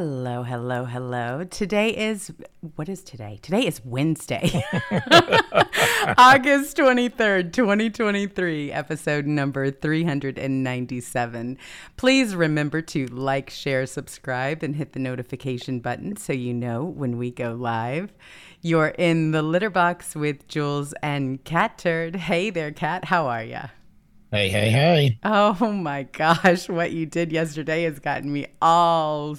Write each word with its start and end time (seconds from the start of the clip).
Hello, 0.00 0.44
hello, 0.44 0.84
hello. 0.84 1.42
Today 1.42 1.88
is, 1.88 2.32
what 2.76 2.88
is 2.88 3.02
today? 3.02 3.40
Today 3.42 3.66
is 3.66 3.84
Wednesday, 3.84 4.62
August 6.16 6.76
23rd, 6.76 7.52
2023, 7.52 8.70
episode 8.70 9.26
number 9.26 9.72
397. 9.72 11.58
Please 11.96 12.36
remember 12.36 12.80
to 12.80 13.06
like, 13.08 13.50
share, 13.50 13.86
subscribe, 13.86 14.62
and 14.62 14.76
hit 14.76 14.92
the 14.92 15.00
notification 15.00 15.80
button 15.80 16.16
so 16.16 16.32
you 16.32 16.54
know 16.54 16.84
when 16.84 17.18
we 17.18 17.32
go 17.32 17.54
live. 17.54 18.12
You're 18.62 18.94
in 18.98 19.32
the 19.32 19.42
litter 19.42 19.68
box 19.68 20.14
with 20.14 20.46
Jewels 20.46 20.94
and 21.02 21.42
Catturd. 21.42 22.14
Hey 22.14 22.50
there, 22.50 22.70
Cat. 22.70 23.06
How 23.06 23.26
are 23.26 23.42
you? 23.42 23.62
Hey, 24.30 24.50
hey, 24.50 24.68
hey. 24.68 25.18
Oh 25.24 25.72
my 25.72 26.02
gosh, 26.04 26.68
what 26.68 26.92
you 26.92 27.06
did 27.06 27.32
yesterday 27.32 27.84
has 27.84 27.98
gotten 27.98 28.30
me 28.30 28.46
all 28.60 29.36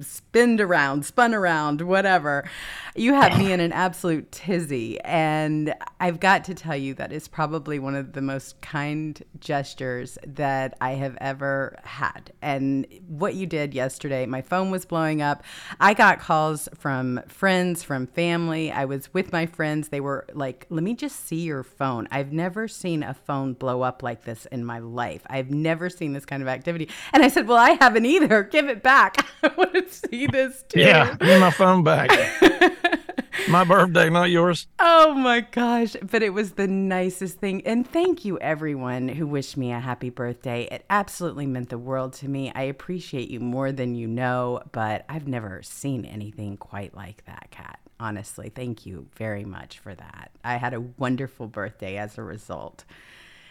spinned 0.00 0.60
around, 0.60 1.04
spun 1.04 1.34
around, 1.34 1.80
whatever. 1.80 2.48
You 2.94 3.14
had 3.14 3.38
me 3.38 3.52
in 3.52 3.60
an 3.60 3.72
absolute 3.72 4.30
tizzy. 4.32 5.00
And 5.00 5.74
I've 6.00 6.20
got 6.20 6.44
to 6.44 6.54
tell 6.54 6.76
you, 6.76 6.94
that 6.94 7.12
is 7.12 7.28
probably 7.28 7.78
one 7.78 7.94
of 7.94 8.12
the 8.12 8.22
most 8.22 8.60
kind 8.60 9.22
gestures 9.38 10.18
that 10.26 10.76
I 10.80 10.92
have 10.92 11.16
ever 11.20 11.78
had. 11.84 12.32
And 12.42 12.86
what 13.06 13.34
you 13.34 13.46
did 13.46 13.74
yesterday, 13.74 14.26
my 14.26 14.42
phone 14.42 14.70
was 14.70 14.84
blowing 14.84 15.22
up. 15.22 15.44
I 15.80 15.94
got 15.94 16.20
calls 16.20 16.68
from 16.74 17.20
friends, 17.28 17.82
from 17.82 18.06
family. 18.06 18.70
I 18.70 18.84
was 18.84 19.12
with 19.12 19.32
my 19.32 19.46
friends. 19.46 19.88
They 19.88 20.00
were 20.00 20.26
like, 20.32 20.66
let 20.70 20.82
me 20.82 20.94
just 20.94 21.26
see 21.26 21.42
your 21.42 21.62
phone. 21.62 22.08
I've 22.10 22.32
never 22.32 22.68
seen 22.68 23.02
a 23.02 23.14
phone 23.14 23.54
blow 23.54 23.82
up 23.82 24.02
like 24.02 24.24
this 24.24 24.46
in 24.46 24.64
my 24.64 24.78
life. 24.78 25.22
I've 25.28 25.50
never 25.50 25.90
seen 25.90 26.12
this 26.12 26.24
kind 26.24 26.42
of 26.42 26.48
activity. 26.48 26.88
And 27.12 27.22
I 27.22 27.28
said, 27.28 27.46
well, 27.46 27.58
I 27.58 27.70
haven't 27.80 28.06
either. 28.06 28.42
Give 28.42 28.68
it 28.68 28.82
back. 28.82 29.26
I 29.76 29.80
want 29.80 29.92
to 29.92 30.08
see 30.08 30.26
this 30.26 30.64
too. 30.68 30.80
Yeah, 30.80 31.16
give 31.16 31.40
my 31.40 31.50
phone 31.50 31.82
back. 31.82 32.10
my 33.48 33.64
birthday, 33.64 34.08
not 34.08 34.30
yours. 34.30 34.66
Oh 34.78 35.14
my 35.14 35.40
gosh. 35.40 35.96
But 36.02 36.22
it 36.22 36.30
was 36.30 36.52
the 36.52 36.66
nicest 36.66 37.38
thing. 37.38 37.66
And 37.66 37.86
thank 37.86 38.24
you, 38.24 38.38
everyone 38.38 39.08
who 39.08 39.26
wished 39.26 39.56
me 39.56 39.72
a 39.72 39.80
happy 39.80 40.10
birthday. 40.10 40.68
It 40.70 40.84
absolutely 40.88 41.46
meant 41.46 41.68
the 41.68 41.78
world 41.78 42.14
to 42.14 42.28
me. 42.28 42.52
I 42.54 42.62
appreciate 42.62 43.30
you 43.30 43.40
more 43.40 43.72
than 43.72 43.94
you 43.94 44.06
know, 44.06 44.62
but 44.72 45.04
I've 45.08 45.28
never 45.28 45.62
seen 45.62 46.04
anything 46.04 46.56
quite 46.56 46.94
like 46.94 47.24
that, 47.26 47.50
Cat. 47.50 47.78
Honestly, 47.98 48.50
thank 48.50 48.84
you 48.84 49.06
very 49.16 49.44
much 49.44 49.78
for 49.78 49.94
that. 49.94 50.30
I 50.44 50.56
had 50.56 50.74
a 50.74 50.80
wonderful 50.80 51.46
birthday 51.46 51.96
as 51.96 52.18
a 52.18 52.22
result 52.22 52.84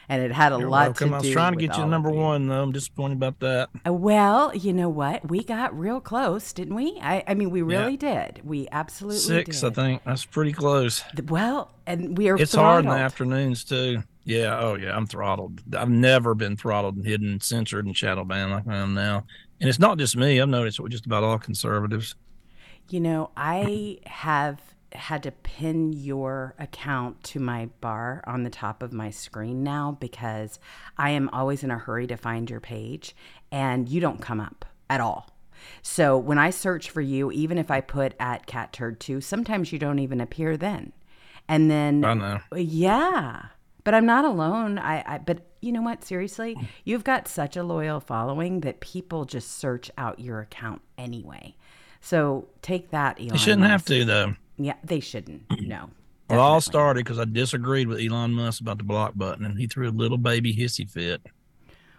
and 0.09 0.21
it 0.21 0.31
had 0.31 0.51
a 0.53 0.57
You're 0.59 0.69
lot 0.69 0.87
welcome. 0.87 1.07
to 1.07 1.11
do. 1.11 1.15
I 1.15 1.19
was 1.19 1.31
trying 1.31 1.53
to 1.53 1.59
get 1.67 1.77
you 1.77 1.85
number 1.85 2.09
one, 2.09 2.47
though. 2.47 2.61
I'm 2.61 2.71
disappointed 2.71 3.15
about 3.15 3.39
that. 3.39 3.69
Uh, 3.85 3.93
Well, 3.93 4.55
you 4.55 4.73
know 4.73 4.89
what? 4.89 5.29
We 5.29 5.43
got 5.43 5.77
real 5.77 5.99
close, 5.99 6.53
didn't 6.53 6.75
we? 6.75 6.97
I, 7.01 7.23
I 7.27 7.33
mean, 7.33 7.49
we 7.49 7.61
really 7.61 7.97
did. 7.97 8.41
We 8.43 8.67
absolutely 8.71 9.19
Six, 9.19 9.61
did. 9.61 9.71
I 9.71 9.73
think. 9.73 10.03
That's 10.03 10.25
pretty 10.25 10.53
close. 10.53 11.03
Well, 11.27 11.71
and 11.85 12.17
we 12.17 12.29
are. 12.29 12.35
It's 12.37 12.53
hard 12.55 12.85
in 12.85 12.91
the 12.91 12.97
afternoons, 12.97 13.63
too. 13.63 14.03
Yeah. 14.23 14.59
Oh, 14.59 14.75
yeah. 14.75 14.95
I'm 14.95 15.05
throttled. 15.05 15.61
I've 15.75 15.89
never 15.89 16.33
been 16.33 16.57
throttled 16.57 16.95
and 16.97 17.05
hidden, 17.05 17.39
censored, 17.41 17.85
and 17.85 17.95
shadow 17.95 18.23
banned 18.23 18.51
like 18.51 18.67
I 18.67 18.77
am 18.77 18.93
now. 18.93 19.25
And 19.61 19.69
it's 19.69 19.79
not 19.79 19.97
just 19.97 20.17
me. 20.17 20.41
I've 20.41 20.49
noticed 20.49 20.79
it 20.79 20.81
with 20.81 20.91
just 20.91 21.05
about 21.05 21.23
all 21.23 21.37
conservatives. 21.39 22.15
You 22.89 22.99
know, 22.99 23.31
I 23.37 23.99
have 24.05 24.59
had 24.97 25.23
to 25.23 25.31
pin 25.31 25.93
your 25.93 26.55
account 26.59 27.23
to 27.23 27.39
my 27.39 27.67
bar 27.81 28.23
on 28.27 28.43
the 28.43 28.49
top 28.49 28.83
of 28.83 28.93
my 28.93 29.09
screen 29.09 29.63
now 29.63 29.97
because 29.99 30.59
I 30.97 31.11
am 31.11 31.29
always 31.29 31.63
in 31.63 31.71
a 31.71 31.77
hurry 31.77 32.07
to 32.07 32.17
find 32.17 32.49
your 32.49 32.59
page 32.59 33.15
and 33.51 33.87
you 33.89 34.01
don't 34.01 34.21
come 34.21 34.39
up 34.39 34.65
at 34.89 35.01
all. 35.01 35.29
So 35.81 36.17
when 36.17 36.37
I 36.37 36.49
search 36.49 36.89
for 36.89 37.01
you, 37.01 37.31
even 37.31 37.57
if 37.57 37.71
I 37.71 37.81
put 37.81 38.13
at 38.19 38.47
catturd 38.47 38.99
2, 38.99 39.21
sometimes 39.21 39.71
you 39.71 39.79
don't 39.79 39.99
even 39.99 40.21
appear 40.21 40.57
then. 40.57 40.93
And 41.47 41.69
then 41.69 42.03
I 42.03 42.13
know. 42.13 42.39
Yeah. 42.55 43.45
But 43.83 43.93
I'm 43.93 44.05
not 44.05 44.25
alone. 44.25 44.79
I, 44.79 45.03
I 45.05 45.17
but 45.19 45.45
you 45.61 45.71
know 45.71 45.81
what? 45.81 46.03
Seriously, 46.03 46.57
you've 46.83 47.03
got 47.03 47.27
such 47.27 47.55
a 47.55 47.63
loyal 47.63 47.99
following 47.99 48.61
that 48.61 48.79
people 48.79 49.25
just 49.25 49.59
search 49.59 49.91
out 49.97 50.19
your 50.19 50.39
account 50.39 50.81
anyway. 50.97 51.55
So 52.01 52.47
take 52.61 52.91
that, 52.91 53.19
Elon. 53.19 53.33
You 53.33 53.39
shouldn't 53.39 53.67
have 53.67 53.85
to, 53.85 54.05
though. 54.05 54.35
Yeah, 54.57 54.75
they 54.83 54.99
shouldn't. 54.99 55.43
No. 55.61 55.89
Well, 56.27 56.39
it 56.39 56.41
all 56.41 56.61
started 56.61 57.05
because 57.05 57.19
I 57.19 57.25
disagreed 57.25 57.87
with 57.87 57.99
Elon 57.99 58.33
Musk 58.33 58.59
about 58.59 58.79
the 58.79 58.83
block 58.83 59.13
button, 59.15 59.45
and 59.45 59.59
he 59.59 59.67
threw 59.67 59.87
a 59.87 59.91
little 59.91 60.17
baby 60.17 60.55
hissy 60.55 60.89
fit. 60.89 61.21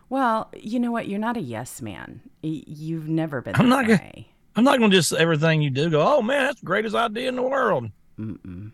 Well, 0.09 0.50
you 0.56 0.81
know 0.81 0.91
what? 0.91 1.06
You're 1.06 1.21
not 1.21 1.37
a 1.37 1.41
yes 1.41 1.81
man. 1.81 2.21
You've 2.43 3.09
never 3.09 3.41
been. 3.41 3.55
I'm 3.55 3.69
not 3.69 3.87
gonna-. 3.87 4.25
I'm 4.56 4.65
not 4.65 4.78
going 4.78 4.91
to 4.91 4.97
just 4.97 5.12
everything 5.12 5.62
you 5.62 5.71
do 5.71 5.91
go, 5.91 6.00
oh 6.03 6.22
man, 6.22 6.47
that's 6.47 6.61
the 6.61 6.67
greatest 6.67 6.97
idea 6.97 7.28
in 7.28 7.37
the 7.37 7.43
world. 7.43 7.91
Mm-mm. 8.19 8.73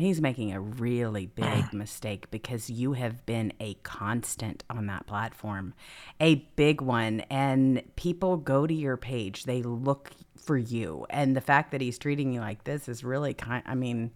He's 0.00 0.20
making 0.20 0.52
a 0.52 0.60
really 0.60 1.26
big 1.34 1.72
mistake 1.72 2.30
because 2.30 2.70
you 2.70 2.94
have 2.94 3.24
been 3.26 3.52
a 3.60 3.74
constant 3.82 4.64
on 4.70 4.86
that 4.86 5.06
platform, 5.06 5.74
a 6.20 6.36
big 6.56 6.80
one. 6.80 7.20
And 7.30 7.82
people 7.96 8.36
go 8.36 8.66
to 8.66 8.74
your 8.74 8.96
page, 8.96 9.44
they 9.44 9.62
look 9.62 10.10
for 10.36 10.56
you. 10.56 11.06
And 11.10 11.36
the 11.36 11.40
fact 11.40 11.70
that 11.72 11.80
he's 11.80 11.98
treating 11.98 12.32
you 12.32 12.40
like 12.40 12.64
this 12.64 12.88
is 12.88 13.04
really 13.04 13.34
kind, 13.34 13.62
I 13.66 13.74
mean, 13.74 14.10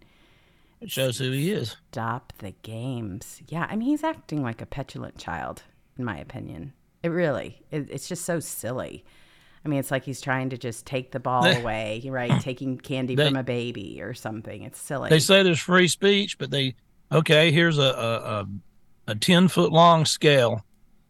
It 0.81 0.91
shows 0.91 1.17
who 1.17 1.31
he 1.31 1.51
is. 1.51 1.77
stop 1.91 2.33
the 2.39 2.51
games. 2.63 3.41
Yeah, 3.47 3.67
I 3.69 3.75
mean, 3.75 3.87
he's 3.87 4.03
acting 4.03 4.41
like 4.41 4.61
a 4.61 4.65
petulant 4.65 5.17
child, 5.17 5.63
in 5.97 6.03
my 6.05 6.17
opinion. 6.17 6.73
It 7.03 7.09
really, 7.09 7.61
it, 7.71 7.89
it's 7.91 8.07
just 8.07 8.25
so 8.25 8.39
silly. 8.39 9.05
I 9.65 9.67
mean, 9.67 9.79
it's 9.79 9.91
like 9.91 10.05
he's 10.05 10.21
trying 10.21 10.51
to 10.51 10.57
just 10.57 10.85
take 10.85 11.11
the 11.11 11.19
ball 11.19 11.43
They- 11.43 11.59
away, 11.61 12.03
right? 12.05 12.39
Taking 12.41 12.77
candy 12.77 13.15
They- 13.15 13.25
from 13.25 13.35
a 13.35 13.43
baby 13.43 14.01
or 14.01 14.13
something. 14.13 14.63
It's 14.63 14.79
silly. 14.79 15.09
They 15.09 15.19
say 15.19 15.43
there's 15.43 15.59
free 15.59 15.87
speech, 15.87 16.37
but 16.37 16.51
they 16.51 16.75
okay. 17.11 17.51
Here's 17.51 17.77
a 17.77 17.81
a, 17.81 18.15
a, 18.17 18.47
a 19.07 19.15
ten 19.15 19.47
foot 19.47 19.71
long 19.71 20.05
scale. 20.05 20.63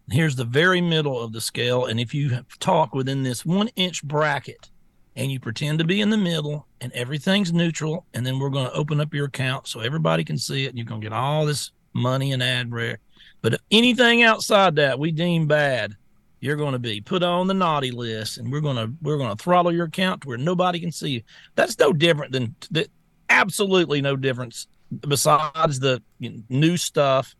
Here's 0.09 0.35
the 0.35 0.45
very 0.45 0.81
middle 0.81 1.19
of 1.19 1.33
the 1.33 1.41
scale, 1.41 1.85
and 1.85 1.99
if 1.99 2.13
you 2.13 2.45
talk 2.59 2.93
within 2.93 3.23
this 3.23 3.43
one 3.43 3.69
inch 3.69 4.03
bracket, 4.03 4.69
and 5.15 5.31
you 5.31 5.39
pretend 5.39 5.79
to 5.79 5.85
be 5.85 5.99
in 5.99 6.11
the 6.11 6.17
middle, 6.17 6.67
and 6.79 6.91
everything's 6.93 7.51
neutral, 7.51 8.05
and 8.13 8.23
then 8.23 8.37
we're 8.37 8.51
going 8.51 8.67
to 8.67 8.73
open 8.73 9.01
up 9.01 9.15
your 9.15 9.25
account 9.25 9.67
so 9.67 9.79
everybody 9.79 10.23
can 10.23 10.37
see 10.37 10.65
it, 10.65 10.69
and 10.69 10.77
you're 10.77 10.85
going 10.85 11.01
to 11.01 11.05
get 11.05 11.13
all 11.13 11.45
this 11.45 11.71
money 11.93 12.33
and 12.33 12.43
ad 12.43 12.71
rare. 12.71 12.99
But 13.41 13.59
anything 13.71 14.21
outside 14.21 14.75
that 14.75 14.99
we 14.99 15.11
deem 15.11 15.47
bad, 15.47 15.95
you're 16.39 16.55
going 16.55 16.73
to 16.73 16.79
be 16.79 17.01
put 17.01 17.23
on 17.23 17.47
the 17.47 17.53
naughty 17.53 17.91
list, 17.91 18.37
and 18.37 18.51
we're 18.51 18.61
going 18.61 18.75
to 18.75 18.93
we're 19.01 19.17
going 19.17 19.35
to 19.35 19.43
throttle 19.43 19.71
your 19.71 19.85
account 19.85 20.21
to 20.21 20.27
where 20.27 20.37
nobody 20.37 20.79
can 20.79 20.91
see 20.91 21.09
you. 21.09 21.21
That's 21.55 21.77
no 21.79 21.93
different 21.93 22.31
than 22.31 22.55
that. 22.71 22.87
Absolutely 23.29 24.01
no 24.01 24.15
difference 24.15 24.67
besides 25.07 25.79
the 25.79 26.01
you 26.19 26.29
know, 26.29 26.37
new 26.49 26.77
stuff 26.77 27.35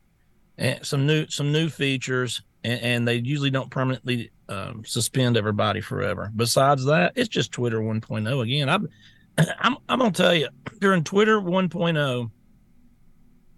and 0.57 0.83
some 0.85 1.05
new 1.05 1.27
some 1.27 1.51
new 1.51 1.69
features, 1.69 2.41
and, 2.63 2.81
and 2.81 3.07
they 3.07 3.15
usually 3.15 3.51
don't 3.51 3.69
permanently 3.69 4.31
um, 4.49 4.83
suspend 4.85 5.37
everybody 5.37 5.81
forever. 5.81 6.31
Besides 6.35 6.85
that, 6.85 7.13
it's 7.15 7.29
just 7.29 7.51
Twitter 7.51 7.81
1.0 7.81 8.43
again. 8.43 8.69
I'm 8.69 8.87
I'm 9.59 9.77
I'm 9.89 9.99
gonna 9.99 10.11
tell 10.11 10.33
you 10.33 10.49
during 10.79 11.03
Twitter 11.03 11.39
1.0, 11.39 12.31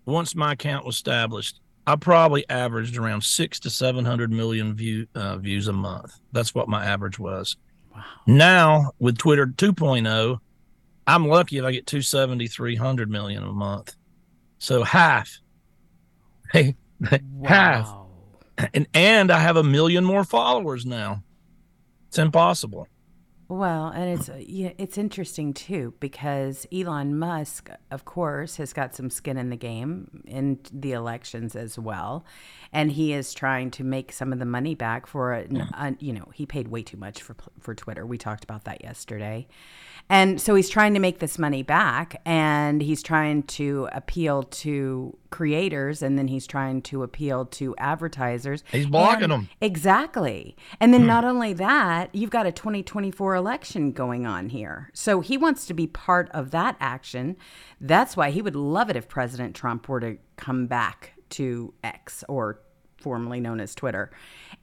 once 0.06 0.36
my 0.36 0.54
account 0.54 0.86
was 0.86 0.96
established, 0.96 1.60
I 1.88 1.96
probably 1.96 2.48
averaged 2.50 2.98
around 2.98 3.24
six 3.24 3.62
to 3.62 3.70
seven 3.70 4.04
hundred 4.04 4.30
million 4.30 4.76
view 4.76 5.08
uh, 5.16 5.38
views 5.38 5.70
a 5.70 5.74
month. 5.74 6.20
That's 6.34 6.54
what 6.54 6.68
my 6.68 6.86
average 6.86 7.18
was. 7.18 7.56
wow. 7.96 8.04
Now 8.28 8.92
with 9.00 9.18
Twitter 9.18 9.48
2.0, 9.48 10.40
I'm 11.08 11.28
lucky 11.30 11.58
if 11.58 11.64
I 11.64 11.72
get 11.72 11.88
270, 11.88 12.48
300 12.48 13.10
million 13.10 13.42
a 13.42 13.54
month. 13.54 13.96
So 14.60 14.84
half. 14.84 15.40
Hey, 16.54 16.78
half. 17.44 17.94
And 18.74 18.88
and 18.94 19.32
I 19.32 19.40
have 19.40 19.58
a 19.58 19.64
million 19.64 20.06
more 20.06 20.24
followers 20.24 20.86
now. 20.86 21.22
It's 22.08 22.18
impossible. 22.18 22.88
Well, 23.50 23.88
and 23.88 24.20
it's 24.20 24.30
yeah, 24.40 24.72
it's 24.78 24.98
interesting 24.98 25.54
too 25.54 25.94
because 26.02 26.68
Elon 26.70 27.18
Musk, 27.18 27.70
of 27.90 28.04
course, 28.04 28.58
has 28.58 28.74
got 28.74 28.94
some 28.94 29.10
skin 29.10 29.38
in 29.38 29.50
the 29.50 29.56
game 29.56 30.22
in 30.26 30.60
the 30.74 30.92
elections 30.92 31.56
as 31.56 31.80
well, 31.80 32.26
and 32.74 32.92
he 32.92 33.14
is 33.14 33.34
trying 33.34 33.72
to 33.72 33.86
make 33.86 34.12
some 34.12 34.34
of 34.34 34.40
the 34.40 34.46
money 34.46 34.76
back 34.76 35.08
for 35.08 35.34
it. 35.34 35.50
Uh, 35.74 35.92
you 36.00 36.12
know, 36.12 36.28
he 36.34 36.46
paid 36.46 36.68
way 36.68 36.84
too 36.84 36.98
much 36.98 37.22
for 37.22 37.38
for 37.62 37.74
Twitter. 37.74 38.06
We 38.06 38.18
talked 38.18 38.44
about 38.44 38.66
that 38.66 38.84
yesterday, 38.84 39.48
and 40.10 40.40
so 40.40 40.56
he's 40.56 40.70
trying 40.70 40.94
to 40.94 41.00
make 41.00 41.20
this 41.20 41.38
money 41.38 41.64
back, 41.64 42.22
and 42.26 42.82
he's 42.82 43.04
trying 43.04 43.44
to 43.44 43.90
appeal 43.92 44.44
to 44.44 45.18
creators, 45.30 46.02
and 46.02 46.18
then 46.18 46.28
he's 46.28 46.48
trying 46.48 46.82
to 46.84 47.04
appeal 47.04 47.46
to 47.46 47.76
advertisers. 47.78 48.64
He's 48.72 48.86
blocking 48.86 49.26
And- 49.26 49.32
them. 49.34 49.50
Exactly. 49.60 50.56
And 50.80 50.94
then 50.94 51.02
hmm. 51.02 51.08
not 51.08 51.26
only 51.26 51.54
that, 51.54 52.14
you've 52.14 52.30
got 52.30 52.46
a 52.46 52.52
2024 52.52 53.36
election 53.36 53.92
going 53.92 54.26
on 54.26 54.50
here. 54.50 54.90
So 54.94 55.20
he 55.20 55.38
wants 55.38 55.66
to 55.68 55.74
be 55.74 55.88
part 55.88 56.30
of 56.32 56.52
that 56.52 56.78
action. 56.80 57.36
That's 57.82 58.16
why 58.16 58.32
he 58.32 58.42
would 58.42 58.56
love 58.56 58.90
it 58.90 58.96
if 58.96 59.08
President 59.10 59.56
Trump 59.56 59.90
were 59.90 60.00
to 60.00 60.18
come 60.38 60.68
back 60.68 61.14
to 61.32 61.74
X 61.84 62.24
or 62.30 62.62
formerly 62.98 63.40
known 63.40 63.60
as 63.60 63.76
Twitter. 63.76 64.12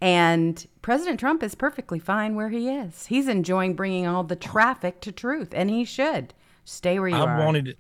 And 0.05 0.67
President 0.83 1.19
Trump 1.19 1.43
is 1.43 1.55
perfectly 1.55 1.99
fine 1.99 2.35
where 2.35 2.51
he 2.51 2.69
is. 2.69 3.06
He's 3.06 3.27
enjoying 3.27 3.75
bringing 3.75 4.06
all 4.06 4.23
the 4.23 4.37
traffic 4.37 5.01
to 5.01 5.11
truth, 5.12 5.55
and 5.55 5.71
he 5.71 5.87
should 5.87 6.35
stay 6.67 6.99
where 6.99 7.09
you 7.09 7.17
I 7.17 7.21
are. 7.21 7.39
wanted, 7.39 7.79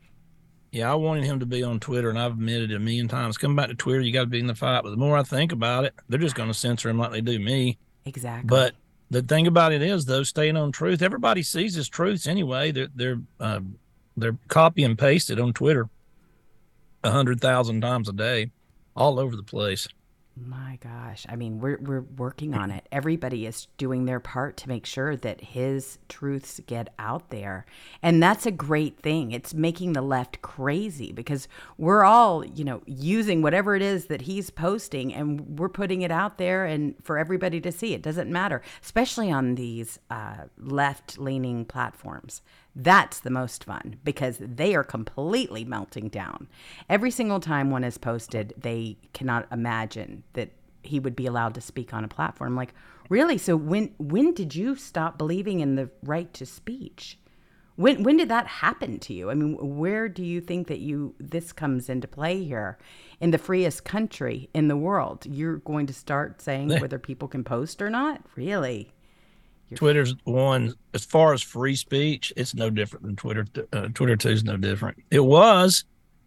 yeah, 0.72 0.90
I 0.90 0.94
wanted 0.94 1.24
him 1.24 1.38
to 1.40 1.44
be 1.44 1.62
on 1.62 1.80
Twitter, 1.80 2.08
and 2.08 2.18
I've 2.18 2.32
admitted 2.32 2.70
it 2.70 2.76
a 2.76 2.78
million 2.78 3.08
times. 3.08 3.36
Come 3.36 3.54
back 3.54 3.68
to 3.68 3.74
Twitter, 3.74 4.00
you 4.00 4.10
got 4.10 4.22
to 4.22 4.26
be 4.26 4.40
in 4.40 4.46
the 4.46 4.54
fight. 4.54 4.84
But 4.84 4.90
the 4.92 4.96
more 4.96 5.18
I 5.18 5.22
think 5.22 5.52
about 5.52 5.84
it, 5.84 5.92
they're 6.08 6.18
just 6.18 6.34
going 6.34 6.48
to 6.48 6.54
censor 6.54 6.88
him 6.88 6.96
like 6.96 7.12
they 7.12 7.20
do 7.20 7.38
me. 7.38 7.76
exactly. 8.06 8.48
But 8.48 8.72
the 9.10 9.20
thing 9.20 9.46
about 9.46 9.74
it 9.74 9.82
is, 9.82 10.06
though, 10.06 10.22
staying 10.22 10.56
on 10.56 10.72
truth. 10.72 11.02
Everybody 11.02 11.42
sees 11.42 11.74
his 11.74 11.90
truths 11.90 12.26
anyway. 12.26 12.72
They're 12.72 12.88
they're 12.94 13.20
uh, 13.38 13.60
they're 14.16 14.38
copy 14.48 14.82
and 14.82 14.98
pasted 14.98 15.38
on 15.38 15.52
Twitter 15.52 15.90
a 17.02 17.10
hundred 17.10 17.42
thousand 17.42 17.82
times 17.82 18.08
a 18.08 18.14
day, 18.14 18.50
all 18.96 19.20
over 19.20 19.36
the 19.36 19.42
place. 19.42 19.86
My 20.36 20.80
gosh. 20.82 21.24
I 21.28 21.36
mean, 21.36 21.60
we're 21.60 21.78
we're 21.80 22.00
working 22.00 22.54
on 22.54 22.72
it. 22.72 22.88
Everybody 22.92 23.46
is 23.46 23.68
doing 23.78 24.04
their 24.04 24.18
part 24.18 24.56
to 24.58 24.68
make 24.68 24.84
sure 24.84 25.14
that 25.14 25.40
his 25.40 25.98
truths 26.08 26.60
get 26.66 26.92
out 26.98 27.30
there. 27.30 27.66
And 28.02 28.20
that's 28.20 28.44
a 28.44 28.50
great 28.50 28.98
thing. 28.98 29.30
It's 29.30 29.54
making 29.54 29.92
the 29.92 30.02
left 30.02 30.42
crazy 30.42 31.12
because 31.12 31.46
we're 31.78 32.02
all, 32.02 32.44
you 32.44 32.64
know, 32.64 32.82
using 32.86 33.42
whatever 33.42 33.76
it 33.76 33.82
is 33.82 34.06
that 34.06 34.22
he's 34.22 34.50
posting 34.50 35.14
and 35.14 35.56
we're 35.56 35.68
putting 35.68 36.02
it 36.02 36.10
out 36.10 36.38
there 36.38 36.64
and 36.64 36.96
for 37.04 37.16
everybody 37.16 37.60
to 37.60 37.70
see. 37.70 37.94
It 37.94 38.02
doesn't 38.02 38.30
matter, 38.30 38.60
especially 38.82 39.30
on 39.30 39.54
these 39.54 40.00
uh, 40.10 40.46
left-leaning 40.58 41.66
platforms. 41.66 42.42
That's 42.76 43.20
the 43.20 43.30
most 43.30 43.64
fun 43.64 43.96
because 44.04 44.38
they 44.40 44.74
are 44.74 44.82
completely 44.82 45.64
melting 45.64 46.08
down. 46.08 46.48
Every 46.88 47.10
single 47.10 47.40
time 47.40 47.70
one 47.70 47.84
is 47.84 47.98
posted, 47.98 48.52
they 48.56 48.96
cannot 49.12 49.46
imagine 49.52 50.24
that 50.32 50.50
he 50.82 50.98
would 51.00 51.16
be 51.16 51.26
allowed 51.26 51.54
to 51.54 51.60
speak 51.60 51.94
on 51.94 52.04
a 52.04 52.08
platform. 52.08 52.56
Like, 52.56 52.74
really? 53.08 53.38
So 53.38 53.56
when 53.56 53.94
when 53.98 54.34
did 54.34 54.54
you 54.54 54.76
stop 54.76 55.18
believing 55.18 55.60
in 55.60 55.76
the 55.76 55.90
right 56.02 56.32
to 56.34 56.46
speech? 56.46 57.18
When 57.76 58.02
when 58.02 58.16
did 58.16 58.28
that 58.28 58.46
happen 58.46 58.98
to 59.00 59.14
you? 59.14 59.30
I 59.30 59.34
mean, 59.34 59.56
where 59.78 60.08
do 60.08 60.24
you 60.24 60.40
think 60.40 60.66
that 60.68 60.80
you 60.80 61.14
this 61.18 61.52
comes 61.52 61.88
into 61.88 62.08
play 62.08 62.42
here? 62.42 62.78
In 63.20 63.30
the 63.30 63.38
freest 63.38 63.84
country 63.84 64.48
in 64.52 64.68
the 64.68 64.76
world, 64.76 65.26
you're 65.26 65.58
going 65.58 65.86
to 65.86 65.94
start 65.94 66.40
saying 66.42 66.68
whether 66.80 66.98
people 66.98 67.28
can 67.28 67.44
post 67.44 67.80
or 67.80 67.90
not? 67.90 68.20
Really? 68.36 68.90
Twitter's 69.76 70.14
one 70.24 70.74
as 70.94 71.04
far 71.04 71.32
as 71.32 71.42
free 71.42 71.76
speech. 71.76 72.32
It's 72.36 72.54
no 72.54 72.70
different 72.70 73.04
than 73.04 73.16
Twitter. 73.16 73.46
Uh, 73.72 73.88
Twitter 73.94 74.16
two 74.16 74.30
is 74.30 74.44
no 74.44 74.56
different. 74.56 74.98
It 75.10 75.24
was 75.24 75.84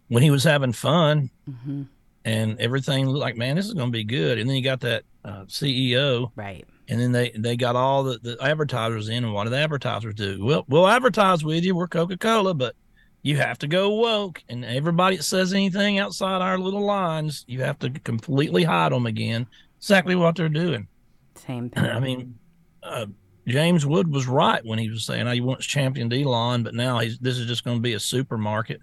when 0.08 0.22
he 0.22 0.30
was 0.30 0.44
having 0.44 0.72
fun, 0.72 1.30
Mm-hmm. 1.48 1.82
and 2.24 2.60
everything 2.60 3.06
looked 3.08 3.20
like, 3.20 3.36
man, 3.36 3.56
this 3.56 3.66
is 3.66 3.74
going 3.74 3.88
to 3.88 3.92
be 3.92 4.04
good. 4.04 4.38
And 4.38 4.48
then 4.48 4.56
you 4.56 4.62
got 4.62 4.80
that 4.80 5.04
uh, 5.24 5.44
CEO, 5.44 6.30
Right. 6.36 6.64
and 6.88 7.00
then 7.00 7.12
they 7.12 7.30
they 7.30 7.56
got 7.56 7.76
all 7.76 8.02
the, 8.04 8.18
the 8.22 8.36
advertisers 8.42 9.08
in. 9.08 9.24
And 9.24 9.32
what 9.32 9.44
do 9.44 9.50
the 9.50 9.58
advertisers 9.58 10.14
do? 10.14 10.44
Well, 10.44 10.64
we'll 10.68 10.88
advertise 10.88 11.44
with 11.44 11.64
you. 11.64 11.74
We're 11.74 11.88
Coca 11.88 12.16
Cola, 12.16 12.54
but 12.54 12.74
you 13.22 13.36
have 13.36 13.58
to 13.58 13.66
go 13.66 13.90
woke. 13.94 14.42
And 14.48 14.64
everybody 14.64 15.16
that 15.16 15.22
says 15.24 15.52
anything 15.52 15.98
outside 15.98 16.40
our 16.40 16.58
little 16.58 16.84
lines, 16.84 17.44
you 17.48 17.62
have 17.62 17.78
to 17.80 17.90
completely 17.90 18.62
hide 18.64 18.92
them 18.92 19.06
again. 19.06 19.46
Exactly 19.78 20.14
what 20.14 20.36
they're 20.36 20.48
doing. 20.48 20.86
Same 21.34 21.68
thing. 21.70 21.84
I 21.84 21.98
mean, 22.00 22.38
uh, 22.82 23.06
James 23.48 23.86
Wood 23.86 24.12
was 24.12 24.26
right 24.26 24.64
when 24.64 24.78
he 24.78 24.90
was 24.90 25.04
saying 25.04 25.26
he 25.26 25.40
once 25.40 25.64
championed 25.64 26.12
Elon, 26.12 26.62
but 26.62 26.74
now 26.74 26.98
he's 26.98 27.18
this 27.18 27.38
is 27.38 27.46
just 27.46 27.64
going 27.64 27.78
to 27.78 27.82
be 27.82 27.94
a 27.94 28.00
supermarket 28.00 28.80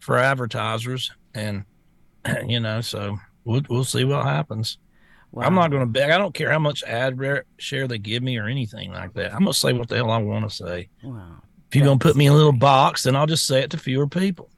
for 0.00 0.18
advertisers, 0.18 1.12
and 1.34 1.64
you 2.46 2.60
know, 2.60 2.80
so 2.80 3.18
we'll 3.44 3.62
we'll 3.68 3.84
see 3.84 4.04
what 4.04 4.24
happens. 4.24 4.78
Wow. 5.32 5.46
I'm 5.46 5.54
not 5.54 5.70
going 5.70 5.82
to 5.82 5.86
beg. 5.86 6.10
I 6.10 6.18
don't 6.18 6.32
care 6.32 6.50
how 6.50 6.60
much 6.60 6.84
ad 6.84 7.18
share 7.58 7.88
they 7.88 7.98
give 7.98 8.22
me 8.22 8.38
or 8.38 8.46
anything 8.46 8.92
like 8.92 9.14
that. 9.14 9.32
I'm 9.32 9.40
going 9.40 9.52
to 9.52 9.58
say 9.58 9.72
what 9.72 9.88
the 9.88 9.96
hell 9.96 10.12
I 10.12 10.18
want 10.18 10.48
to 10.48 10.54
say. 10.54 10.88
Wow. 11.02 11.42
If 11.68 11.74
you're 11.74 11.84
going 11.84 11.98
to 11.98 12.02
put 12.02 12.14
me 12.14 12.26
in 12.26 12.32
a 12.32 12.36
little 12.36 12.52
box, 12.52 13.02
then 13.02 13.16
I'll 13.16 13.26
just 13.26 13.44
say 13.44 13.62
it 13.62 13.70
to 13.70 13.76
fewer 13.76 14.06
people. 14.06 14.48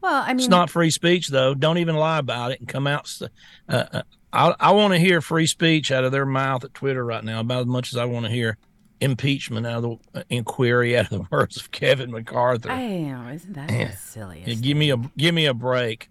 Well, 0.00 0.22
I 0.22 0.30
mean, 0.30 0.40
It's 0.40 0.48
not 0.48 0.70
free 0.70 0.90
speech, 0.90 1.28
though. 1.28 1.54
Don't 1.54 1.78
even 1.78 1.94
lie 1.94 2.18
about 2.18 2.50
it 2.50 2.58
and 2.58 2.68
come 2.68 2.88
out. 2.88 3.16
Uh, 3.68 3.84
uh, 3.92 4.02
I, 4.32 4.54
I 4.58 4.72
want 4.72 4.92
to 4.92 4.98
hear 4.98 5.20
free 5.20 5.46
speech 5.46 5.92
out 5.92 6.02
of 6.02 6.10
their 6.10 6.26
mouth 6.26 6.64
at 6.64 6.74
Twitter 6.74 7.04
right 7.04 7.22
now 7.22 7.38
about 7.38 7.60
as 7.60 7.66
much 7.66 7.92
as 7.92 7.96
I 7.96 8.04
want 8.06 8.26
to 8.26 8.32
hear 8.32 8.58
impeachment 9.04 9.66
out 9.66 9.84
of 9.84 9.98
the 10.12 10.20
uh, 10.20 10.22
inquiry 10.30 10.96
out 10.96 11.12
of 11.12 11.18
the 11.18 11.26
words 11.30 11.56
of 11.56 11.70
Kevin 11.70 12.10
McCarthy. 12.10 12.68
I 12.68 12.86
know, 13.02 13.28
isn't 13.28 13.52
that 13.54 13.70
Yeah. 13.70 13.90
the 13.90 13.96
silliest? 13.96 14.48
Yeah, 14.48 14.54
give 14.54 14.76
me 14.76 14.90
a 14.90 14.96
give 15.16 15.34
me 15.34 15.46
a 15.46 15.54
break. 15.54 16.10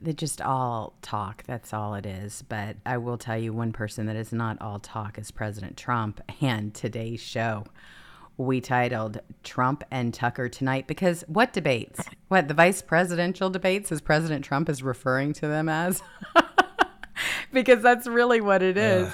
They 0.00 0.12
just 0.12 0.40
all 0.40 0.94
talk. 1.02 1.42
That's 1.44 1.72
all 1.72 1.94
it 1.94 2.06
is. 2.06 2.42
But 2.48 2.76
I 2.86 2.98
will 2.98 3.18
tell 3.18 3.36
you 3.36 3.52
one 3.52 3.72
person 3.72 4.06
that 4.06 4.14
is 4.16 4.32
not 4.32 4.60
all 4.60 4.78
talk 4.78 5.18
is 5.18 5.30
President 5.32 5.76
Trump. 5.76 6.20
And 6.40 6.72
today's 6.72 7.20
show, 7.20 7.64
we 8.36 8.60
titled 8.60 9.18
Trump 9.42 9.82
and 9.90 10.14
Tucker 10.14 10.48
Tonight 10.48 10.86
because 10.86 11.24
what 11.26 11.52
debates? 11.52 12.00
What, 12.28 12.46
the 12.46 12.54
vice 12.54 12.80
presidential 12.80 13.50
debates, 13.50 13.90
as 13.90 14.00
President 14.00 14.44
Trump 14.44 14.68
is 14.68 14.84
referring 14.84 15.32
to 15.32 15.48
them 15.48 15.68
as? 15.68 16.00
because 17.52 17.82
that's 17.82 18.06
really 18.06 18.40
what 18.40 18.62
it 18.62 18.76
is. 18.76 19.12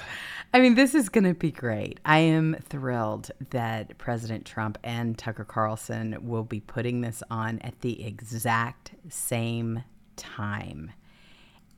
I 0.54 0.60
mean, 0.60 0.76
this 0.76 0.94
is 0.94 1.08
going 1.08 1.24
to 1.24 1.34
be 1.34 1.50
great. 1.50 1.98
I 2.04 2.18
am 2.18 2.54
thrilled 2.68 3.32
that 3.50 3.98
President 3.98 4.46
Trump 4.46 4.78
and 4.84 5.18
Tucker 5.18 5.44
Carlson 5.44 6.16
will 6.22 6.44
be 6.44 6.60
putting 6.60 7.00
this 7.00 7.24
on 7.28 7.58
at 7.58 7.80
the 7.80 8.06
exact 8.06 8.92
same 9.08 9.82
time. 10.14 10.92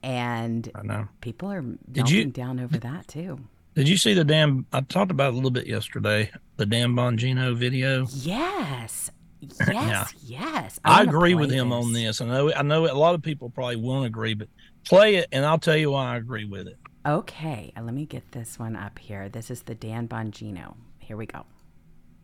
And 0.02 0.71
I 0.75 0.83
know. 0.83 1.09
people 1.23 1.50
are 1.50 1.64
you- 1.95 2.26
down 2.26 2.61
over 2.61 2.76
that 2.76 3.09
too. 3.09 3.40
Did 3.75 3.88
you 3.88 3.97
see 3.97 4.12
the 4.12 4.25
damn? 4.25 4.66
I 4.75 4.83
talked 4.83 5.11
about 5.11 5.28
it 5.28 5.33
a 5.33 5.37
little 5.37 5.50
bit 5.50 5.66
yesterday. 5.66 6.30
The 6.56 6.66
Dan 6.66 6.92
Bongino 6.92 7.56
video. 7.56 8.06
Yes. 8.11 9.11
Yes. 9.40 10.14
Yes. 10.23 10.80
I, 10.85 10.99
wanna 10.99 11.09
agree 11.11 11.35
with 11.35 11.50
him 11.50 11.73
on 11.73 11.92
this. 11.95 12.21
I 12.21 12.26
know. 12.26 12.52
I 12.52 12.62
know 12.62 12.87
a 12.87 12.92
lot 12.92 13.14
of 13.14 13.23
people 13.23 13.49
probably 13.50 13.76
won't 13.76 14.06
agree, 14.06 14.35
but 14.35 14.49
play 14.85 15.16
it, 15.16 15.28
and 15.33 15.45
I'll 15.45 15.59
tell 15.59 15.76
you 15.76 15.90
why 15.92 16.14
I 16.14 16.16
agree 16.16 16.45
with 16.45 16.68
it. 16.68 16.78
Okay. 17.07 17.73
uh, 17.77 17.83
Let 17.83 17.95
me 17.95 18.05
get 18.05 18.33
this 18.33 18.59
one 18.59 18.75
up 18.75 18.99
here. 18.99 19.29
This 19.29 19.51
is 19.51 19.63
the 19.63 19.75
Dan 19.75 20.09
Bongino. 20.09 20.75
Here 20.99 21.17
we 21.17 21.27
go. 21.27 21.45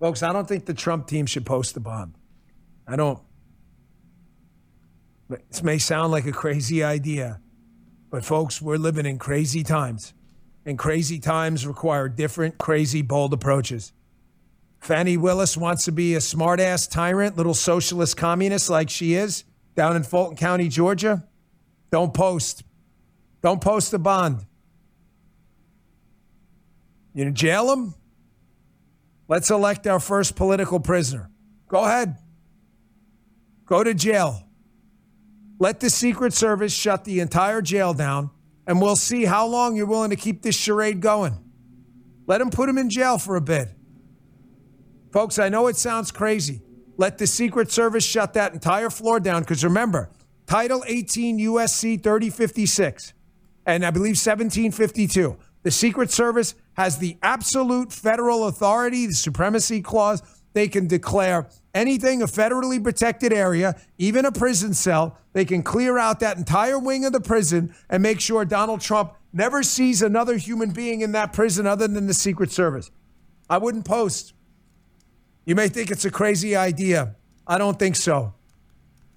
Folks, 0.01 0.23
I 0.23 0.33
don't 0.33 0.49
think 0.49 0.67
the 0.67 0.75
Trump 0.75 1.07
team 1.07 1.27
should 1.27 1.47
post 1.47 1.75
the 1.75 1.81
bond. 1.81 2.15
I 2.89 2.97
don't. 2.97 3.21
This 5.29 5.63
may 5.63 5.79
sound 5.79 6.11
like 6.11 6.27
a 6.27 6.33
crazy 6.33 6.83
idea, 6.83 7.41
but 8.11 8.25
folks, 8.25 8.61
we're 8.61 8.77
living 8.77 9.07
in 9.07 9.19
crazy 9.19 9.63
times. 9.63 10.13
And 10.67 10.79
crazy 10.79 11.19
times 11.19 11.67
require 11.67 12.09
different, 12.09 12.59
crazy, 12.59 13.03
bold 13.03 13.33
approaches. 13.33 13.93
Fani 14.81 15.17
Willis 15.17 15.57
wants 15.57 15.85
to 15.85 15.93
be 15.93 16.15
a 16.15 16.19
smartass 16.19 16.91
tyrant, 16.91 17.37
little 17.37 17.55
socialist 17.55 18.17
communist 18.17 18.69
like 18.69 18.91
she 18.91 19.15
is 19.15 19.45
down 19.77 19.97
in 19.97 20.03
Fulton 20.03 20.37
County, 20.37 20.69
Georgia. 20.69 21.27
Don't 21.91 22.13
post. 22.13 22.65
Don't 23.43 23.61
post 23.61 23.91
the 23.93 23.99
bond. 23.99 24.45
You 27.15 27.31
jail 27.31 27.73
him? 27.73 27.95
Let's 29.29 29.51
elect 29.51 29.87
our 29.87 30.01
first 30.01 30.37
political 30.37 30.81
prisoner. 30.81 31.31
Go 31.69 31.85
ahead. 31.85 32.17
Go 33.67 33.85
to 33.85 33.95
jail. 33.95 34.49
Let 35.59 35.81
the 35.81 35.91
Secret 35.91 36.33
Service 36.33 36.73
shut 36.73 37.05
the 37.05 37.21
entire 37.21 37.63
jail 37.63 37.95
down, 37.95 38.31
and 38.67 38.81
we'll 38.81 38.97
see 38.97 39.25
how 39.25 39.47
long 39.47 39.77
you're 39.77 39.87
willing 39.87 40.11
to 40.11 40.17
keep 40.17 40.43
this 40.43 40.57
charade 40.57 41.01
going. 41.01 41.39
Let 42.27 42.39
them 42.39 42.51
put 42.51 42.69
him 42.69 42.79
in 42.79 42.91
jail 42.91 43.19
for 43.19 43.37
a 43.37 43.41
bit. 43.41 43.69
Folks, 45.13 45.39
I 45.39 45.49
know 45.49 45.67
it 45.67 45.77
sounds 45.77 46.11
crazy. 46.11 46.63
Let 46.97 47.19
the 47.19 47.27
Secret 47.27 47.71
Service 47.71 48.05
shut 48.05 48.35
that 48.35 48.55
entire 48.55 48.91
floor 48.91 49.21
down 49.21 49.43
because 49.43 49.65
remember, 49.65 50.11
Title 50.47 50.83
18 50.87 51.39
USC 51.39 52.03
3056 52.03 53.15
and 53.67 53.85
I 53.85 53.91
believe 53.91 54.17
1752. 54.17 55.37
The 55.63 55.71
Secret 55.71 56.11
Service 56.11 56.55
has 56.75 56.99
the 56.99 57.17
absolute 57.23 57.93
federal 57.93 58.49
authority, 58.49 59.07
the 59.07 59.15
supremacy 59.15 59.81
clause. 59.81 60.23
They 60.55 60.69
can 60.69 60.87
declare 60.87 61.49
anything 61.75 62.23
a 62.23 62.27
federally 62.27 62.83
protected 62.83 63.33
area, 63.33 63.81
even 63.99 64.25
a 64.25 64.33
prison 64.33 64.75
cell. 64.75 65.19
They 65.33 65.45
can 65.45 65.63
clear 65.63 65.99
out 65.99 66.21
that 66.21 66.37
entire 66.37 66.79
wing 66.79 67.05
of 67.05 67.13
the 67.13 67.21
prison 67.21 67.75
and 67.89 68.03
make 68.03 68.21
sure 68.21 68.45
Donald 68.45 68.81
Trump 68.81 69.15
never 69.33 69.63
sees 69.63 70.03
another 70.03 70.37
human 70.37 70.71
being 70.71 71.01
in 71.01 71.13
that 71.13 71.33
prison 71.33 71.67
other 71.67 71.89
than 71.89 72.07
the 72.07 72.15
Secret 72.15 72.51
Service. 72.53 72.91
I 73.49 73.59
wouldn't 73.59 73.85
post. 73.85 74.35
You 75.45 75.55
may 75.55 75.69
think 75.69 75.91
it's 75.91 76.05
a 76.05 76.11
crazy 76.11 76.55
idea. 76.55 77.17
I 77.47 77.59
don't 77.59 77.79
think 77.79 77.97
so. 77.97 78.35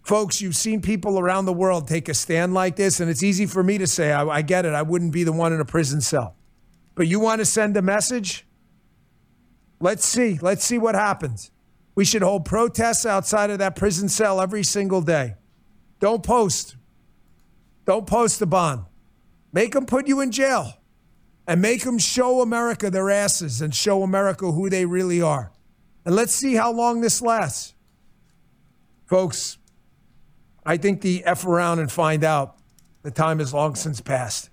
Folks, 0.04 0.40
you've 0.40 0.56
seen 0.56 0.82
people 0.82 1.20
around 1.20 1.46
the 1.46 1.54
world 1.54 1.88
take 1.88 2.08
a 2.10 2.14
stand 2.14 2.54
like 2.54 2.76
this, 2.76 3.00
and 3.00 3.10
it's 3.10 3.24
easy 3.24 3.46
for 3.46 3.64
me 3.64 3.78
to 3.80 3.88
say, 3.88 4.12
I, 4.12 4.26
I 4.26 4.42
get 4.42 4.66
it. 4.66 4.74
I 4.74 4.84
wouldn't 4.84 5.12
be 5.12 5.24
the 5.24 5.32
one 5.32 5.52
in 5.52 5.60
a 5.60 5.66
prison 5.66 6.00
cell. 6.00 6.36
But 6.96 7.08
you 7.08 7.20
want 7.20 7.40
to 7.40 7.46
send 7.46 7.76
a 7.78 7.82
message? 7.82 8.46
Let's 9.80 10.06
see. 10.06 10.40
Let's 10.42 10.64
see 10.64 10.78
what 10.78 10.96
happens. 10.96 11.52
We 11.94 12.06
should 12.06 12.22
hold 12.22 12.46
protests 12.46 13.06
outside 13.06 13.50
of 13.50 13.60
that 13.60 13.76
prison 13.76 14.10
cell 14.10 14.42
every 14.42 14.64
single 14.64 15.02
day. 15.02 15.36
Don't 16.00 16.24
post. 16.24 16.76
Don't 17.86 18.08
post 18.08 18.40
the 18.40 18.46
bond. 18.46 18.86
Make 19.54 19.74
them 19.74 19.86
put 19.86 20.08
you 20.08 20.22
in 20.22 20.32
jail 20.32 20.74
and 21.48 21.62
make 21.62 21.84
them 21.84 21.98
show 21.98 22.42
America 22.42 22.90
their 22.90 23.10
asses 23.10 23.62
and 23.62 23.74
show 23.74 24.04
America 24.04 24.52
who 24.52 24.70
they 24.70 24.86
really 24.86 25.22
are. 25.22 25.52
And 26.04 26.16
let's 26.16 26.34
see 26.34 26.56
how 26.56 26.72
long 26.72 27.02
this 27.02 27.22
lasts. 27.22 27.74
Folks, 29.06 29.58
I 30.66 30.78
think 30.78 31.02
the 31.02 31.24
F 31.26 31.46
around 31.46 31.80
and 31.80 31.92
find 31.92 32.24
out 32.24 32.58
the 33.04 33.12
time 33.12 33.40
is 33.40 33.54
long 33.54 33.76
since 33.76 34.02
past. 34.02 34.50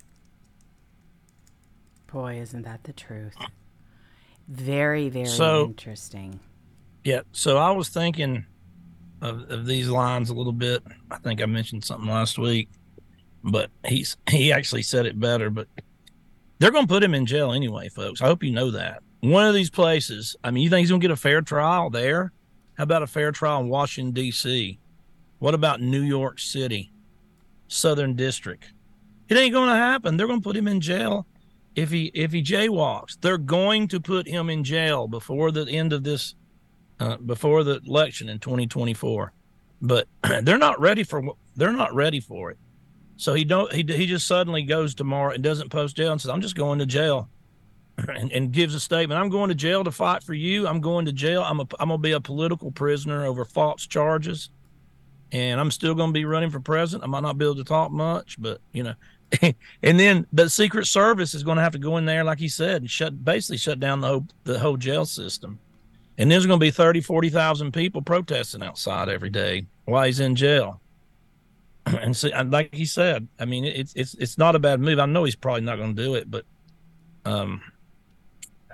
Boy, 2.13 2.39
isn't 2.39 2.61
that 2.61 2.83
the 2.83 2.93
truth? 2.93 3.35
Very, 4.47 5.09
very 5.09 5.25
So- 5.25 5.65
interesting. 5.65 6.39
Yeah. 7.03 7.21
So 7.31 7.57
I 7.57 7.71
was 7.71 7.89
thinking 7.89 8.45
of, 9.21 9.49
of 9.49 9.65
these 9.65 9.89
lines 9.89 10.29
a 10.29 10.33
little 10.33 10.53
bit. 10.53 10.83
I 11.11 11.17
think 11.17 11.41
I 11.41 11.45
mentioned 11.47 11.83
something 11.83 12.07
last 12.09 12.37
week, 12.37 12.69
but 13.43 13.71
he's 13.85 14.15
he 14.29 14.53
actually 14.53 14.83
said 14.83 15.05
it 15.05 15.19
better. 15.19 15.49
But 15.49 15.67
they're 16.59 16.71
going 16.71 16.85
to 16.85 16.93
put 16.93 17.03
him 17.03 17.13
in 17.13 17.25
jail 17.25 17.51
anyway, 17.51 17.89
folks. 17.89 18.21
I 18.21 18.25
hope 18.27 18.43
you 18.43 18.51
know 18.51 18.71
that. 18.71 19.01
One 19.21 19.45
of 19.47 19.53
these 19.53 19.69
places. 19.69 20.35
I 20.43 20.51
mean, 20.51 20.63
you 20.63 20.69
think 20.69 20.81
he's 20.81 20.89
going 20.89 21.01
to 21.01 21.07
get 21.07 21.11
a 21.13 21.17
fair 21.17 21.41
trial 21.41 21.89
there? 21.89 22.31
How 22.77 22.83
about 22.83 23.03
a 23.03 23.07
fair 23.07 23.31
trial 23.31 23.61
in 23.61 23.69
Washington 23.69 24.13
D.C.? 24.13 24.79
What 25.39 25.53
about 25.55 25.81
New 25.81 26.01
York 26.01 26.39
City, 26.39 26.91
Southern 27.67 28.15
District? 28.15 28.71
It 29.29 29.37
ain't 29.37 29.53
going 29.53 29.69
to 29.69 29.75
happen. 29.75 30.15
They're 30.15 30.27
going 30.27 30.39
to 30.41 30.43
put 30.43 30.55
him 30.55 30.67
in 30.67 30.79
jail 30.79 31.25
if 31.75 31.91
he 31.91 32.05
if 32.13 32.31
he 32.31 32.41
jaywalks. 32.41 33.17
They're 33.19 33.37
going 33.37 33.87
to 33.89 33.99
put 33.99 34.27
him 34.27 34.49
in 34.49 34.63
jail 34.63 35.07
before 35.07 35.51
the 35.51 35.69
end 35.69 35.93
of 35.93 36.03
this 36.03 36.35
uh, 36.99 37.17
before 37.17 37.63
the 37.63 37.81
election 37.85 38.29
in 38.29 38.39
2024, 38.39 39.33
but 39.81 40.07
they're 40.43 40.57
not 40.57 40.79
ready 40.79 41.03
for 41.03 41.23
they're 41.55 41.71
not 41.71 41.93
ready 41.93 42.19
for 42.19 42.51
it. 42.51 42.57
So 43.17 43.33
he 43.33 43.43
don't 43.43 43.71
he 43.71 43.83
he 43.83 44.05
just 44.05 44.27
suddenly 44.27 44.63
goes 44.63 44.95
tomorrow 44.95 45.33
and 45.33 45.43
doesn't 45.43 45.69
post 45.69 45.95
jail 45.95 46.11
and 46.11 46.21
says 46.21 46.29
I'm 46.29 46.41
just 46.41 46.55
going 46.55 46.79
to 46.79 46.85
jail, 46.85 47.29
and, 47.97 48.31
and 48.31 48.51
gives 48.51 48.75
a 48.75 48.79
statement 48.79 49.19
I'm 49.19 49.29
going 49.29 49.49
to 49.49 49.55
jail 49.55 49.83
to 49.83 49.91
fight 49.91 50.23
for 50.23 50.33
you. 50.33 50.67
I'm 50.67 50.81
going 50.81 51.05
to 51.05 51.13
jail. 51.13 51.43
I'm 51.43 51.59
a 51.59 51.67
I'm 51.79 51.89
gonna 51.89 51.97
be 51.97 52.11
a 52.11 52.21
political 52.21 52.71
prisoner 52.71 53.25
over 53.25 53.45
false 53.45 53.85
charges, 53.87 54.49
and 55.31 55.59
I'm 55.59 55.71
still 55.71 55.95
gonna 55.95 56.11
be 56.11 56.25
running 56.25 56.49
for 56.49 56.59
president. 56.59 57.03
I 57.03 57.07
might 57.07 57.23
not 57.23 57.37
be 57.37 57.45
able 57.45 57.55
to 57.55 57.63
talk 57.63 57.91
much, 57.91 58.39
but 58.39 58.61
you 58.71 58.83
know. 58.83 58.93
and 59.83 59.99
then 59.99 60.27
the 60.33 60.49
Secret 60.49 60.85
Service 60.85 61.33
is 61.33 61.43
going 61.43 61.57
to 61.57 61.63
have 61.63 61.73
to 61.73 61.79
go 61.79 61.97
in 61.97 62.05
there, 62.05 62.23
like 62.23 62.39
he 62.39 62.47
said, 62.47 62.81
and 62.81 62.89
shut 62.89 63.23
basically 63.23 63.57
shut 63.57 63.79
down 63.79 64.01
the 64.01 64.07
whole 64.07 64.27
the 64.43 64.59
whole 64.59 64.77
jail 64.77 65.05
system. 65.05 65.59
And 66.17 66.29
there's 66.29 66.45
going 66.45 66.59
to 66.59 66.63
be 66.63 66.69
30, 66.69 67.01
40,000 67.01 67.71
people 67.71 68.01
protesting 68.01 68.61
outside 68.61 69.09
every 69.09 69.31
day 69.31 69.65
while 69.85 70.05
he's 70.05 70.19
in 70.19 70.35
jail. 70.35 70.79
And 71.85 72.15
so, 72.15 72.29
like 72.45 72.73
he 72.73 72.85
said, 72.85 73.27
I 73.39 73.45
mean, 73.45 73.65
it's 73.65 73.93
it's 73.93 74.13
it's 74.13 74.37
not 74.37 74.55
a 74.55 74.59
bad 74.59 74.79
move. 74.79 74.99
I 74.99 75.05
know 75.05 75.25
he's 75.25 75.35
probably 75.35 75.61
not 75.61 75.75
going 75.75 75.93
to 75.93 76.01
do 76.01 76.15
it, 76.15 76.31
but 76.31 76.45
um, 77.25 77.61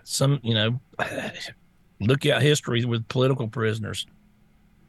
some 0.04 0.40
you 0.44 0.54
know, 0.54 0.80
look 2.00 2.28
at 2.28 2.44
history 2.44 2.86
with 2.86 3.08
political 3.08 3.48
prisoners. 3.48 4.06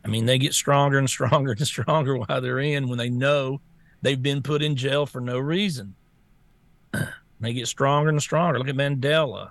I 0.04 0.08
mean, 0.08 0.26
they 0.26 0.36
get 0.36 0.52
stronger 0.52 0.98
and 0.98 1.08
stronger 1.16 1.52
and 1.52 1.66
stronger 1.66 2.18
while 2.18 2.42
they're 2.42 2.58
in 2.58 2.88
when 2.88 2.98
they 2.98 3.08
know 3.08 3.62
they've 4.02 4.22
been 4.22 4.42
put 4.42 4.62
in 4.62 4.76
jail 4.76 5.06
for 5.06 5.20
no 5.20 5.38
reason. 5.38 5.94
they 7.40 7.52
get 7.52 7.68
stronger 7.68 8.10
and 8.10 8.20
stronger. 8.22 8.58
Look 8.58 8.68
at 8.68 8.74
Mandela. 8.76 9.50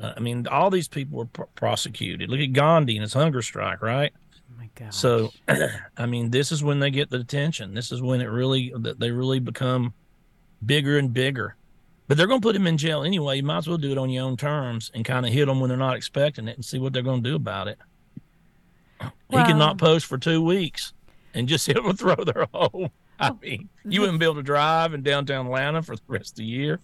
Uh, 0.00 0.12
I 0.16 0.20
mean, 0.20 0.46
all 0.48 0.70
these 0.70 0.88
people 0.88 1.18
were 1.18 1.26
pr- 1.26 1.42
prosecuted. 1.54 2.28
Look 2.30 2.40
at 2.40 2.52
Gandhi 2.52 2.96
and 2.96 3.02
his 3.02 3.12
hunger 3.14 3.42
strike, 3.42 3.80
right? 3.82 4.12
Oh 4.34 4.58
my 4.58 4.68
God. 4.74 4.92
So, 4.92 5.30
I 5.96 6.06
mean, 6.06 6.30
this 6.30 6.50
is 6.52 6.62
when 6.64 6.80
they 6.80 6.90
get 6.90 7.10
the 7.10 7.18
attention. 7.20 7.74
This 7.74 7.92
is 7.92 8.02
when 8.02 8.20
it 8.20 8.26
really 8.26 8.72
that 8.80 8.98
they 8.98 9.10
really 9.10 9.38
become 9.38 9.92
bigger 10.64 10.98
and 10.98 11.12
bigger. 11.12 11.56
But 12.06 12.18
they're 12.18 12.26
going 12.26 12.40
to 12.40 12.46
put 12.46 12.56
him 12.56 12.66
in 12.66 12.76
jail 12.76 13.02
anyway. 13.02 13.36
You 13.36 13.44
might 13.44 13.58
as 13.58 13.68
well 13.68 13.78
do 13.78 13.90
it 13.90 13.96
on 13.98 14.10
your 14.10 14.24
own 14.24 14.36
terms 14.36 14.90
and 14.94 15.04
kind 15.06 15.24
of 15.24 15.32
hit 15.32 15.46
them 15.46 15.60
when 15.60 15.68
they're 15.68 15.78
not 15.78 15.96
expecting 15.96 16.48
it 16.48 16.56
and 16.56 16.64
see 16.64 16.78
what 16.78 16.92
they're 16.92 17.02
going 17.02 17.22
to 17.22 17.30
do 17.30 17.36
about 17.36 17.66
it. 17.68 17.78
he 19.00 19.06
Well- 19.30 19.46
could 19.46 19.56
not 19.56 19.78
post 19.78 20.04
for 20.06 20.18
two 20.18 20.42
weeks 20.42 20.92
and 21.32 21.48
just 21.48 21.66
hit 21.68 21.76
them 21.76 21.86
a 21.86 21.94
throw 21.94 22.16
their 22.16 22.46
home. 22.52 22.90
I 23.20 23.32
mean, 23.42 23.68
you 23.84 24.00
wouldn't 24.00 24.18
be 24.18 24.26
able 24.26 24.36
to 24.36 24.42
drive 24.42 24.94
in 24.94 25.02
downtown 25.02 25.46
Atlanta 25.46 25.82
for 25.82 25.96
the 25.96 26.02
rest 26.08 26.32
of 26.32 26.36
the 26.38 26.44
year. 26.44 26.80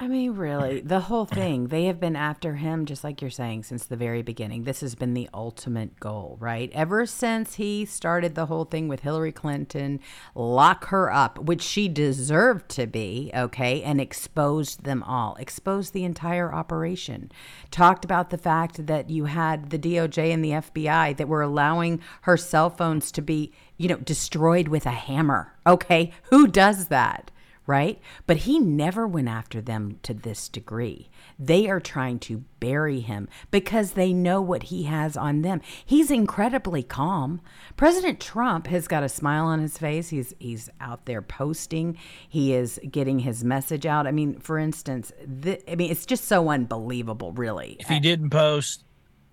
I 0.00 0.06
mean, 0.06 0.34
really, 0.36 0.80
the 0.80 1.00
whole 1.00 1.24
thing, 1.24 1.68
they 1.68 1.86
have 1.86 1.98
been 1.98 2.14
after 2.14 2.54
him, 2.54 2.86
just 2.86 3.02
like 3.02 3.20
you're 3.20 3.30
saying, 3.32 3.64
since 3.64 3.84
the 3.84 3.96
very 3.96 4.22
beginning. 4.22 4.62
This 4.62 4.80
has 4.80 4.94
been 4.94 5.12
the 5.12 5.28
ultimate 5.34 5.98
goal, 5.98 6.36
right? 6.38 6.70
Ever 6.72 7.04
since 7.04 7.54
he 7.54 7.84
started 7.84 8.36
the 8.36 8.46
whole 8.46 8.64
thing 8.64 8.86
with 8.86 9.00
Hillary 9.00 9.32
Clinton, 9.32 9.98
lock 10.36 10.86
her 10.86 11.12
up, 11.12 11.40
which 11.40 11.62
she 11.62 11.88
deserved 11.88 12.68
to 12.70 12.86
be, 12.86 13.32
okay, 13.34 13.82
and 13.82 14.00
exposed 14.00 14.84
them 14.84 15.02
all, 15.02 15.34
exposed 15.34 15.92
the 15.92 16.04
entire 16.04 16.54
operation. 16.54 17.32
Talked 17.72 18.04
about 18.04 18.30
the 18.30 18.38
fact 18.38 18.86
that 18.86 19.10
you 19.10 19.24
had 19.24 19.70
the 19.70 19.78
DOJ 19.80 20.32
and 20.32 20.44
the 20.44 20.50
FBI 20.50 21.16
that 21.16 21.28
were 21.28 21.42
allowing 21.42 22.00
her 22.22 22.36
cell 22.36 22.70
phones 22.70 23.10
to 23.10 23.20
be, 23.20 23.52
you 23.76 23.88
know, 23.88 23.96
destroyed 23.96 24.68
with 24.68 24.86
a 24.86 24.90
hammer, 24.90 25.54
okay? 25.66 26.12
Who 26.30 26.46
does 26.46 26.86
that? 26.86 27.32
Right? 27.68 28.00
But 28.26 28.38
he 28.38 28.58
never 28.58 29.06
went 29.06 29.28
after 29.28 29.60
them 29.60 29.98
to 30.02 30.14
this 30.14 30.48
degree. 30.48 31.10
They 31.38 31.68
are 31.68 31.80
trying 31.80 32.18
to 32.20 32.42
bury 32.60 33.00
him 33.00 33.28
because 33.50 33.92
they 33.92 34.12
know 34.14 34.40
what 34.40 34.64
he 34.64 34.84
has 34.84 35.18
on 35.18 35.42
them. 35.42 35.60
He's 35.84 36.10
incredibly 36.10 36.82
calm. 36.82 37.42
President 37.76 38.20
Trump 38.20 38.68
has 38.68 38.88
got 38.88 39.02
a 39.04 39.08
smile 39.08 39.44
on 39.44 39.60
his 39.60 39.76
face. 39.76 40.08
He's 40.08 40.34
he's 40.38 40.70
out 40.80 41.04
there 41.04 41.20
posting. 41.20 41.98
He 42.26 42.54
is 42.54 42.80
getting 42.90 43.18
his 43.20 43.44
message 43.44 43.84
out. 43.84 44.06
I 44.06 44.12
mean, 44.12 44.40
for 44.40 44.58
instance, 44.58 45.12
th- 45.42 45.62
I 45.68 45.74
mean, 45.76 45.90
it's 45.90 46.06
just 46.06 46.24
so 46.24 46.48
unbelievable, 46.48 47.32
really. 47.32 47.76
If 47.78 47.88
he 47.88 48.00
didn't 48.00 48.30
post, 48.30 48.84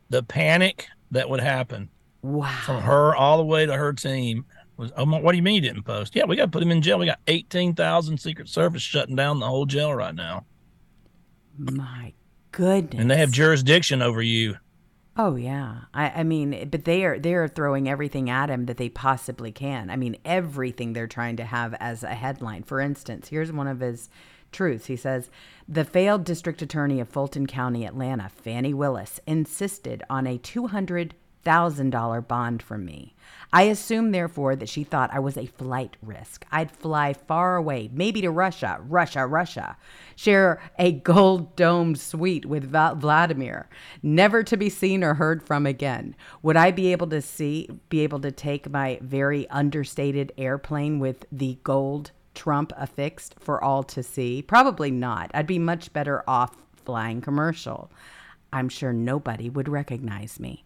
the 0.09 0.21
panic 0.21 0.87
that 1.11 1.29
would 1.29 1.39
happen 1.39 1.89
Wow. 2.21 2.51
from 2.65 2.81
her 2.81 3.15
all 3.15 3.37
the 3.37 3.45
way 3.45 3.65
to 3.65 3.73
her 3.73 3.93
team 3.93 4.45
was, 4.77 4.91
oh, 4.97 5.05
my- 5.05 5.19
what 5.19 5.31
do 5.31 5.37
you 5.37 5.43
mean 5.43 5.61
he 5.61 5.67
didn't 5.67 5.83
post? 5.83 6.15
Yeah, 6.15 6.25
we 6.25 6.35
got 6.35 6.45
to 6.45 6.51
put 6.51 6.63
him 6.63 6.71
in 6.71 6.81
jail. 6.81 6.99
We 6.99 7.05
got 7.05 7.19
18,000 7.27 8.17
Secret 8.19 8.49
Service 8.49 8.81
shutting 8.81 9.15
down 9.15 9.39
the 9.39 9.47
whole 9.47 9.65
jail 9.65 9.93
right 9.93 10.13
now. 10.15 10.45
My 11.57 12.13
goodness. 12.51 12.99
And 12.99 13.09
they 13.09 13.17
have 13.17 13.31
jurisdiction 13.31 14.01
over 14.01 14.21
you. 14.21 14.57
Oh 15.17 15.37
yeah, 15.37 15.83
I, 15.93 16.09
I 16.09 16.23
mean, 16.23 16.67
but 16.69 16.83
they 16.83 17.05
are 17.05 17.17
they 17.17 17.35
are 17.35 17.47
throwing 17.47 17.87
everything 17.87 18.29
at 18.29 18.49
him 18.49 18.65
that 18.65 18.75
they 18.75 18.89
possibly 18.89 19.49
can. 19.53 19.89
I 19.89 19.95
mean, 19.95 20.17
everything 20.25 20.91
they're 20.91 21.07
trying 21.07 21.37
to 21.37 21.45
have 21.45 21.73
as 21.75 22.03
a 22.03 22.13
headline. 22.13 22.63
For 22.63 22.81
instance, 22.81 23.29
here's 23.29 23.49
one 23.49 23.67
of 23.67 23.79
his 23.79 24.09
truths. 24.51 24.87
He 24.87 24.97
says, 24.97 25.29
"The 25.69 25.85
failed 25.85 26.25
district 26.25 26.61
attorney 26.61 26.99
of 26.99 27.07
Fulton 27.07 27.47
County, 27.47 27.85
Atlanta, 27.85 28.27
Fani 28.27 28.73
Willis, 28.73 29.21
insisted 29.25 30.03
on 30.09 30.27
a 30.27 30.37
two 30.37 30.67
hundred 30.67 31.15
thousand 31.45 31.91
dollar 31.91 32.19
bond 32.19 32.61
from 32.61 32.83
me. 32.83 33.15
I 33.55 33.61
assumed, 33.63 34.13
therefore, 34.13 34.57
that 34.57 34.67
she 34.67 34.83
thought 34.83 35.13
I 35.13 35.19
was 35.19 35.37
a 35.37 35.45
flight 35.45 35.95
risk. 36.01 36.45
I'd 36.51 36.69
fly 36.69 37.13
far 37.13 37.55
away, 37.55 37.89
maybe 37.93 38.19
to 38.19 38.29
Russia, 38.29 38.81
Russia, 38.85 39.25
Russia, 39.25 39.77
share 40.17 40.61
a 40.77 40.91
gold 40.91 41.55
domed 41.55 41.97
suite 41.97 42.45
with 42.45 42.69
Vladimir, 42.69 43.69
never 44.03 44.43
to 44.43 44.57
be 44.57 44.67
seen 44.67 45.05
or 45.05 45.13
heard 45.13 45.41
from 45.41 45.65
again. 45.65 46.17
Would 46.41 46.57
I 46.57 46.71
be 46.71 46.91
able 46.91 47.07
to 47.07 47.21
see, 47.21 47.69
be 47.87 48.01
able 48.01 48.19
to 48.19 48.31
take 48.33 48.69
my 48.69 48.99
very 49.01 49.49
understated 49.49 50.33
airplane 50.37 50.99
with 50.99 51.25
the 51.31 51.57
gold 51.63 52.11
Trump 52.33 52.73
affixed 52.75 53.35
for 53.39 53.63
all 53.63 53.83
to 53.83 54.03
see? 54.03 54.41
Probably 54.41 54.91
not. 54.91 55.31
I'd 55.33 55.47
be 55.47 55.59
much 55.59 55.93
better 55.93 56.25
off 56.27 56.57
flying 56.83 57.21
commercial. 57.21 57.89
I'm 58.51 58.67
sure 58.67 58.91
nobody 58.91 59.49
would 59.49 59.69
recognize 59.69 60.41
me. 60.41 60.65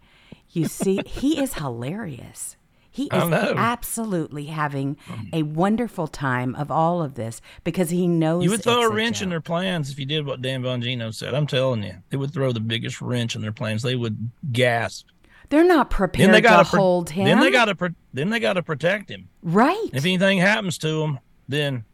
You 0.49 0.65
see, 0.65 1.01
he 1.05 1.39
is 1.39 1.53
hilarious. 1.53 2.55
He 2.91 3.03
is 3.05 3.11
absolutely 3.13 4.45
having 4.45 4.97
a 5.31 5.43
wonderful 5.43 6.07
time 6.07 6.55
of 6.55 6.71
all 6.71 7.01
of 7.01 7.15
this 7.15 7.41
because 7.63 7.89
he 7.89 8.07
knows 8.07 8.43
You 8.43 8.49
would 8.51 8.63
throw 8.63 8.81
a 8.81 8.91
wrench 8.91 9.21
in 9.21 9.29
their 9.29 9.41
plans 9.41 9.91
if 9.91 9.99
you 9.99 10.05
did 10.05 10.25
what 10.25 10.41
Dan 10.41 10.63
Bongino 10.63 11.13
said. 11.13 11.33
I'm 11.33 11.47
telling 11.47 11.83
you, 11.83 11.95
they 12.09 12.17
would 12.17 12.33
throw 12.33 12.51
the 12.51 12.59
biggest 12.59 13.01
wrench 13.01 13.35
in 13.35 13.41
their 13.41 13.51
plans. 13.51 13.83
They 13.83 13.95
would 13.95 14.31
gasp. 14.51 15.07
They're 15.49 15.63
not 15.63 15.89
prepared 15.89 16.27
Then 16.27 16.31
they 16.33 16.41
got 16.41 16.65
to 16.67 16.77
hold 16.77 17.09
him. 17.09 17.25
Then 17.25 17.39
they 17.39 17.51
got 17.51 17.65
to. 17.65 17.95
Then 18.13 18.29
they 18.29 18.39
got 18.39 18.53
to 18.53 18.63
protect 18.63 19.09
him. 19.09 19.29
right. 19.41 19.89
If 19.93 20.05
anything 20.05 20.37
happens 20.39 20.77
to 20.79 21.03
him, 21.03 21.19
then 21.47 21.85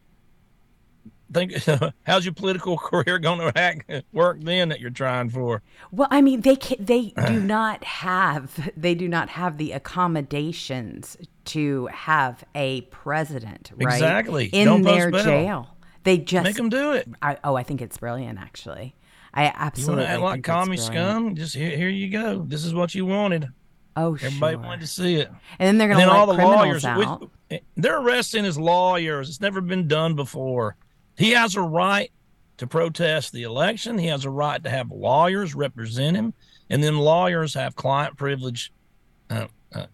think 1.36 1.94
how's 2.04 2.26
your 2.26 2.34
political 2.34 2.78
career 2.80 3.20
going 3.20 3.40
to 3.40 4.04
work 4.12 4.40
then 4.42 4.70
that 4.70 4.80
you're 4.80 4.90
trying 4.90 5.30
for? 5.30 5.62
Well, 5.92 6.08
I 6.10 6.22
mean, 6.22 6.42
they 6.42 6.56
ca 6.56 6.76
they 6.80 7.10
do 7.28 7.40
not 7.40 7.84
have 7.84 8.70
they 8.76 8.96
do 8.96 9.08
not 9.08 9.30
have 9.30 9.58
the 9.58 9.72
accommodations 9.74 11.18
to 11.46 11.88
have 11.88 12.44
a 12.56 12.82
president, 12.82 13.72
right? 13.76 13.94
Exactly. 13.94 14.46
In 14.48 14.66
Don't 14.66 14.82
their 14.82 15.12
jail. 15.12 15.70
They 16.04 16.18
just 16.20 16.44
Make 16.44 16.56
them 16.56 16.70
do 16.70 16.92
it. 16.92 17.08
I, 17.22 17.38
oh, 17.44 17.56
I 17.56 17.64
think 17.64 17.82
it's 17.82 17.98
brilliant. 17.98 18.38
Actually, 18.40 18.96
I 19.34 19.46
You 19.46 19.52
absolutely 19.56 20.04
want 20.04 20.08
to 20.08 20.14
act 20.14 20.22
like 20.22 20.44
commie 20.44 20.78
scum? 20.78 21.36
Just 21.36 21.56
here, 21.56 21.76
here 21.76 21.90
you 21.90 22.10
go. 22.10 22.44
This 22.48 22.64
is 22.64 22.74
what 22.76 22.94
you 22.94 23.06
wanted. 23.08 23.48
Oh, 23.98 24.14
Everybody 24.14 24.56
sure. 24.56 24.64
wanted 24.64 24.82
to 24.82 24.88
see 24.88 25.16
it. 25.16 25.30
And 25.58 25.68
then 25.68 25.78
they're 25.78 25.88
going 25.88 26.00
to 26.02 26.06
then 26.06 26.16
all 26.16 26.28
the 26.28 26.36
criminals 26.36 26.84
lawyers, 26.84 26.86
out. 26.86 27.22
which- 27.22 27.30
they're 27.76 28.00
arresting 28.00 28.44
his 28.44 28.58
lawyers. 28.58 29.30
It's 29.30 29.42
never 29.42 29.62
been 29.62 29.88
done 29.88 30.16
before. 30.16 30.76
He 31.18 31.32
has 31.32 31.56
a 31.56 31.62
right 31.62 32.12
to 32.58 32.68
protest 32.68 33.32
the 33.32 33.44
election. 33.44 33.98
He 33.98 34.08
has 34.08 34.26
a 34.26 34.30
right 34.30 34.64
to 34.64 34.70
have 34.70 34.92
lawyers 34.92 35.56
represent 35.56 36.16
him, 36.16 36.34
and 36.70 36.84
then 36.84 36.98
lawyers 36.98 37.54
have 37.54 37.76
client 37.76 38.18
privilege, 38.18 38.72
uh, 39.30 39.48
uh, 39.74 39.88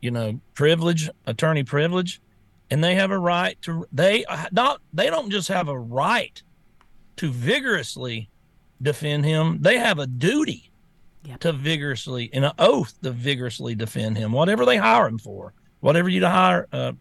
you 0.00 0.10
know, 0.10 0.40
privilege, 0.54 1.10
attorney 1.26 1.64
privilege, 1.64 2.20
and 2.70 2.82
they 2.82 2.94
have 2.94 3.10
a 3.10 3.18
right 3.18 3.60
to 3.62 3.86
they 3.92 4.24
not 4.52 4.80
they 4.92 5.10
don't 5.10 5.30
just 5.30 5.48
have 5.48 5.68
a 5.68 5.78
right 5.78 6.42
to 7.16 7.30
vigorously 7.30 8.28
defend 8.80 9.24
him; 9.24 9.58
they 9.60 9.78
have 9.78 9.98
a 9.98 10.06
duty 10.06 10.70
yep. 11.24 11.40
to 11.40 11.52
vigorously, 11.52 12.24
in 12.24 12.44
an 12.44 12.52
oath, 12.58 12.94
to 13.02 13.10
vigorously 13.10 13.74
defend 13.74 14.16
him, 14.16 14.32
whatever 14.32 14.64
they 14.64 14.76
hire 14.76 15.06
him 15.06 15.18
for, 15.18 15.52
whatever 15.80 16.08
you 16.08 16.24
hire 16.24 16.66
uh, 16.72 16.92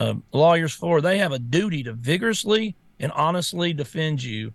uh, 0.00 0.14
lawyers 0.32 0.72
for, 0.72 1.00
they 1.00 1.18
have 1.18 1.32
a 1.32 1.38
duty 1.38 1.82
to 1.82 1.92
vigorously 1.92 2.74
and 3.00 3.12
honestly 3.12 3.72
defend 3.72 4.22
you 4.22 4.52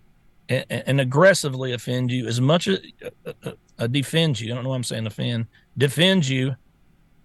and, 0.48 0.64
and 0.70 1.00
aggressively 1.00 1.72
offend 1.72 2.10
you 2.10 2.26
as 2.26 2.40
much 2.40 2.68
as 2.68 2.80
uh, 3.26 3.52
uh, 3.78 3.86
defend 3.86 4.40
you. 4.40 4.52
I 4.52 4.54
don't 4.54 4.64
know 4.64 4.70
why 4.70 4.76
I'm 4.76 4.84
saying 4.84 5.06
offend, 5.06 5.46
defend 5.78 6.28
you 6.28 6.56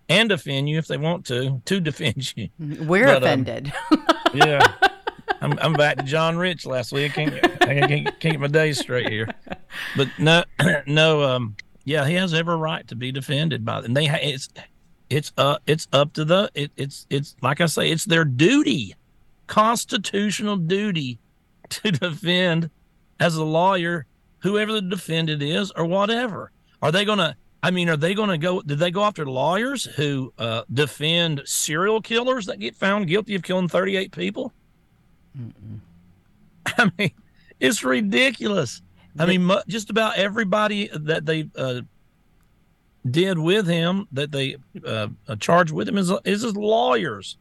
and 0.08 0.30
defend 0.30 0.70
you 0.70 0.78
if 0.78 0.88
they 0.88 0.98
want 0.98 1.26
to, 1.28 1.62
to 1.66 1.80
defend 1.80 2.36
you. 2.36 2.50
We're 2.60 3.06
but, 3.06 3.18
um, 3.18 3.24
offended. 3.24 3.74
Um, 3.92 4.06
yeah. 4.34 4.74
I'm, 5.42 5.60
I'm 5.60 5.74
back 5.74 5.98
to 5.98 6.04
John 6.04 6.38
Rich 6.38 6.66
last 6.66 6.92
week. 6.92 7.18
I 7.18 7.26
can't, 7.26 7.62
I 7.64 7.88
can't, 7.88 7.90
can't 7.90 8.22
get 8.22 8.40
my 8.40 8.48
days 8.48 8.80
straight 8.80 9.10
here. 9.10 9.28
But 9.98 10.08
no, 10.18 10.44
no, 10.88 11.24
um, 11.24 11.56
yeah, 11.84 12.08
he 12.08 12.16
has 12.16 12.34
every 12.34 12.56
right 12.56 12.88
to 12.88 12.96
be 12.96 13.12
defended 13.12 13.64
by 13.64 13.80
and 13.80 13.96
they 13.96 14.06
ha- 14.06 14.20
it's 14.22 14.50
it's 15.10 15.32
uh 15.38 15.58
it's 15.68 15.88
up 15.94 16.14
to 16.14 16.26
the 16.26 16.50
it, 16.56 16.72
it's 16.78 17.06
it's 17.12 17.36
like 17.42 17.62
I 17.62 17.68
say 17.68 17.92
it's 17.92 18.06
their 18.06 18.26
duty, 18.26 18.96
constitutional 19.48 20.58
duty, 20.58 21.20
to 21.70 21.92
defend 21.92 22.70
as 23.20 23.36
a 23.36 23.44
lawyer 23.44 24.06
whoever 24.40 24.74
the 24.74 24.82
defendant 24.82 25.42
is 25.42 25.72
or 25.72 25.86
whatever. 25.86 26.52
Are 26.82 26.92
they 26.92 27.06
going 27.06 27.20
to? 27.20 27.36
I 27.64 27.72
mean, 27.72 27.90
are 27.90 27.98
they 27.98 28.14
going 28.14 28.30
to 28.30 28.38
go? 28.38 28.62
Did 28.62 28.78
they 28.78 28.92
go 28.92 29.04
after 29.04 29.26
lawyers 29.26 29.86
who 29.86 30.32
uh, 30.38 30.64
defend 30.72 31.42
serial 31.46 32.00
killers 32.02 32.46
that 32.46 32.60
get 32.60 32.76
found 32.76 33.08
guilty 33.08 33.34
of 33.34 33.42
killing 33.42 33.68
38 33.68 34.12
people? 34.12 34.54
Mm-mm. 35.38 35.80
I 36.78 36.92
mean, 36.98 37.12
it's 37.60 37.84
ridiculous. 37.84 38.82
I 39.18 39.26
mean, 39.26 39.50
just 39.68 39.90
about 39.90 40.18
everybody 40.18 40.90
that 40.94 41.26
they 41.26 41.50
uh, 41.56 41.82
did 43.10 43.40
with 43.40 43.66
him, 43.66 44.08
that 44.12 44.32
they 44.32 44.58
uh, 44.86 45.08
uh, 45.28 45.36
charged 45.38 45.72
with 45.72 45.88
him, 45.88 45.98
is 45.98 46.12
is 46.26 46.42
his 46.42 46.56
lawyers. 46.56 47.38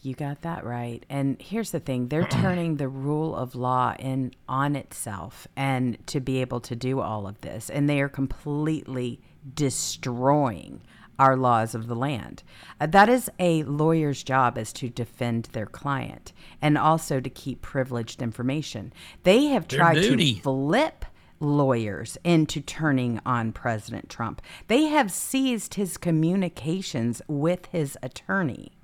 You 0.00 0.14
got 0.14 0.42
that 0.42 0.64
right. 0.64 1.04
And 1.08 1.40
here's 1.40 1.70
the 1.70 1.80
thing: 1.80 2.08
they're 2.08 2.26
turning 2.28 2.76
the 2.76 2.88
rule 2.88 3.34
of 3.34 3.54
law 3.54 3.94
in 3.98 4.32
on 4.48 4.76
itself, 4.76 5.46
and 5.56 6.04
to 6.08 6.20
be 6.20 6.40
able 6.40 6.60
to 6.60 6.76
do 6.76 7.00
all 7.00 7.26
of 7.26 7.40
this, 7.40 7.70
and 7.70 7.88
they 7.88 8.00
are 8.00 8.08
completely 8.08 9.20
destroying 9.54 10.82
our 11.18 11.36
laws 11.36 11.74
of 11.74 11.88
the 11.88 11.96
land. 11.96 12.42
Uh, 12.80 12.86
that 12.86 13.08
is 13.08 13.28
a 13.38 13.64
lawyer's 13.64 14.22
job 14.22 14.56
is 14.56 14.72
to 14.72 14.88
defend 14.88 15.44
their 15.46 15.66
client 15.66 16.32
and 16.62 16.78
also 16.78 17.18
to 17.18 17.28
keep 17.28 17.60
privileged 17.60 18.22
information. 18.22 18.92
They 19.24 19.46
have 19.46 19.66
tried 19.66 19.94
to 19.94 20.34
flip 20.36 21.04
lawyers 21.40 22.18
into 22.24 22.60
turning 22.60 23.20
on 23.26 23.52
President 23.52 24.08
Trump. 24.08 24.42
They 24.68 24.84
have 24.84 25.10
seized 25.10 25.74
his 25.74 25.96
communications 25.96 27.20
with 27.28 27.66
his 27.66 27.98
attorney 28.02 28.77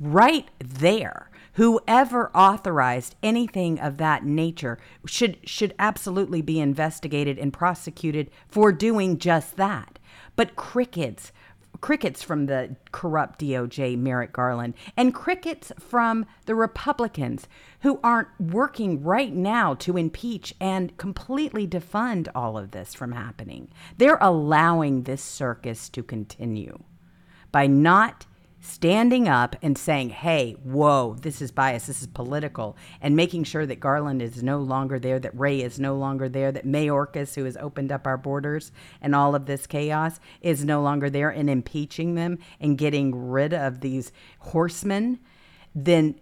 right 0.00 0.48
there 0.58 1.30
whoever 1.54 2.30
authorized 2.34 3.16
anything 3.22 3.78
of 3.78 3.98
that 3.98 4.24
nature 4.24 4.78
should 5.04 5.36
should 5.44 5.74
absolutely 5.78 6.40
be 6.40 6.58
investigated 6.58 7.38
and 7.38 7.52
prosecuted 7.52 8.30
for 8.48 8.72
doing 8.72 9.18
just 9.18 9.56
that 9.56 9.98
but 10.36 10.56
crickets 10.56 11.32
crickets 11.80 12.22
from 12.22 12.46
the 12.46 12.76
corrupt 12.92 13.40
DOJ 13.40 13.96
Merrick 13.98 14.32
Garland 14.32 14.74
and 14.96 15.14
crickets 15.14 15.72
from 15.78 16.26
the 16.46 16.54
Republicans 16.54 17.48
who 17.80 17.98
aren't 18.02 18.28
working 18.38 19.02
right 19.02 19.32
now 19.32 19.74
to 19.74 19.96
impeach 19.96 20.54
and 20.60 20.96
completely 20.98 21.66
defund 21.66 22.28
all 22.34 22.58
of 22.58 22.72
this 22.72 22.94
from 22.94 23.12
happening. 23.12 23.70
They're 23.96 24.18
allowing 24.20 25.04
this 25.04 25.22
circus 25.22 25.88
to 25.90 26.02
continue 26.02 26.78
by 27.52 27.66
not 27.66 28.26
standing 28.60 29.26
up 29.26 29.56
and 29.62 29.76
saying, 29.76 30.10
hey, 30.10 30.52
whoa, 30.62 31.16
this 31.20 31.40
is 31.40 31.50
bias, 31.50 31.86
this 31.86 32.02
is 32.02 32.06
political, 32.06 32.76
and 33.00 33.16
making 33.16 33.44
sure 33.44 33.66
that 33.66 33.80
Garland 33.80 34.20
is 34.20 34.42
no 34.42 34.58
longer 34.58 34.98
there, 34.98 35.18
that 35.18 35.38
Wray 35.38 35.60
is 35.60 35.80
no 35.80 35.96
longer 35.96 36.28
there, 36.28 36.52
that 36.52 36.66
Mayorkas, 36.66 37.34
who 37.34 37.44
has 37.44 37.56
opened 37.56 37.90
up 37.90 38.06
our 38.06 38.18
borders 38.18 38.70
and 39.00 39.14
all 39.14 39.34
of 39.34 39.46
this 39.46 39.66
chaos, 39.66 40.20
is 40.42 40.64
no 40.64 40.82
longer 40.82 41.08
there, 41.08 41.30
and 41.30 41.48
impeaching 41.48 42.14
them 42.14 42.38
and 42.60 42.78
getting 42.78 43.30
rid 43.30 43.54
of 43.54 43.80
these 43.80 44.12
horsemen, 44.40 45.18
then 45.74 46.20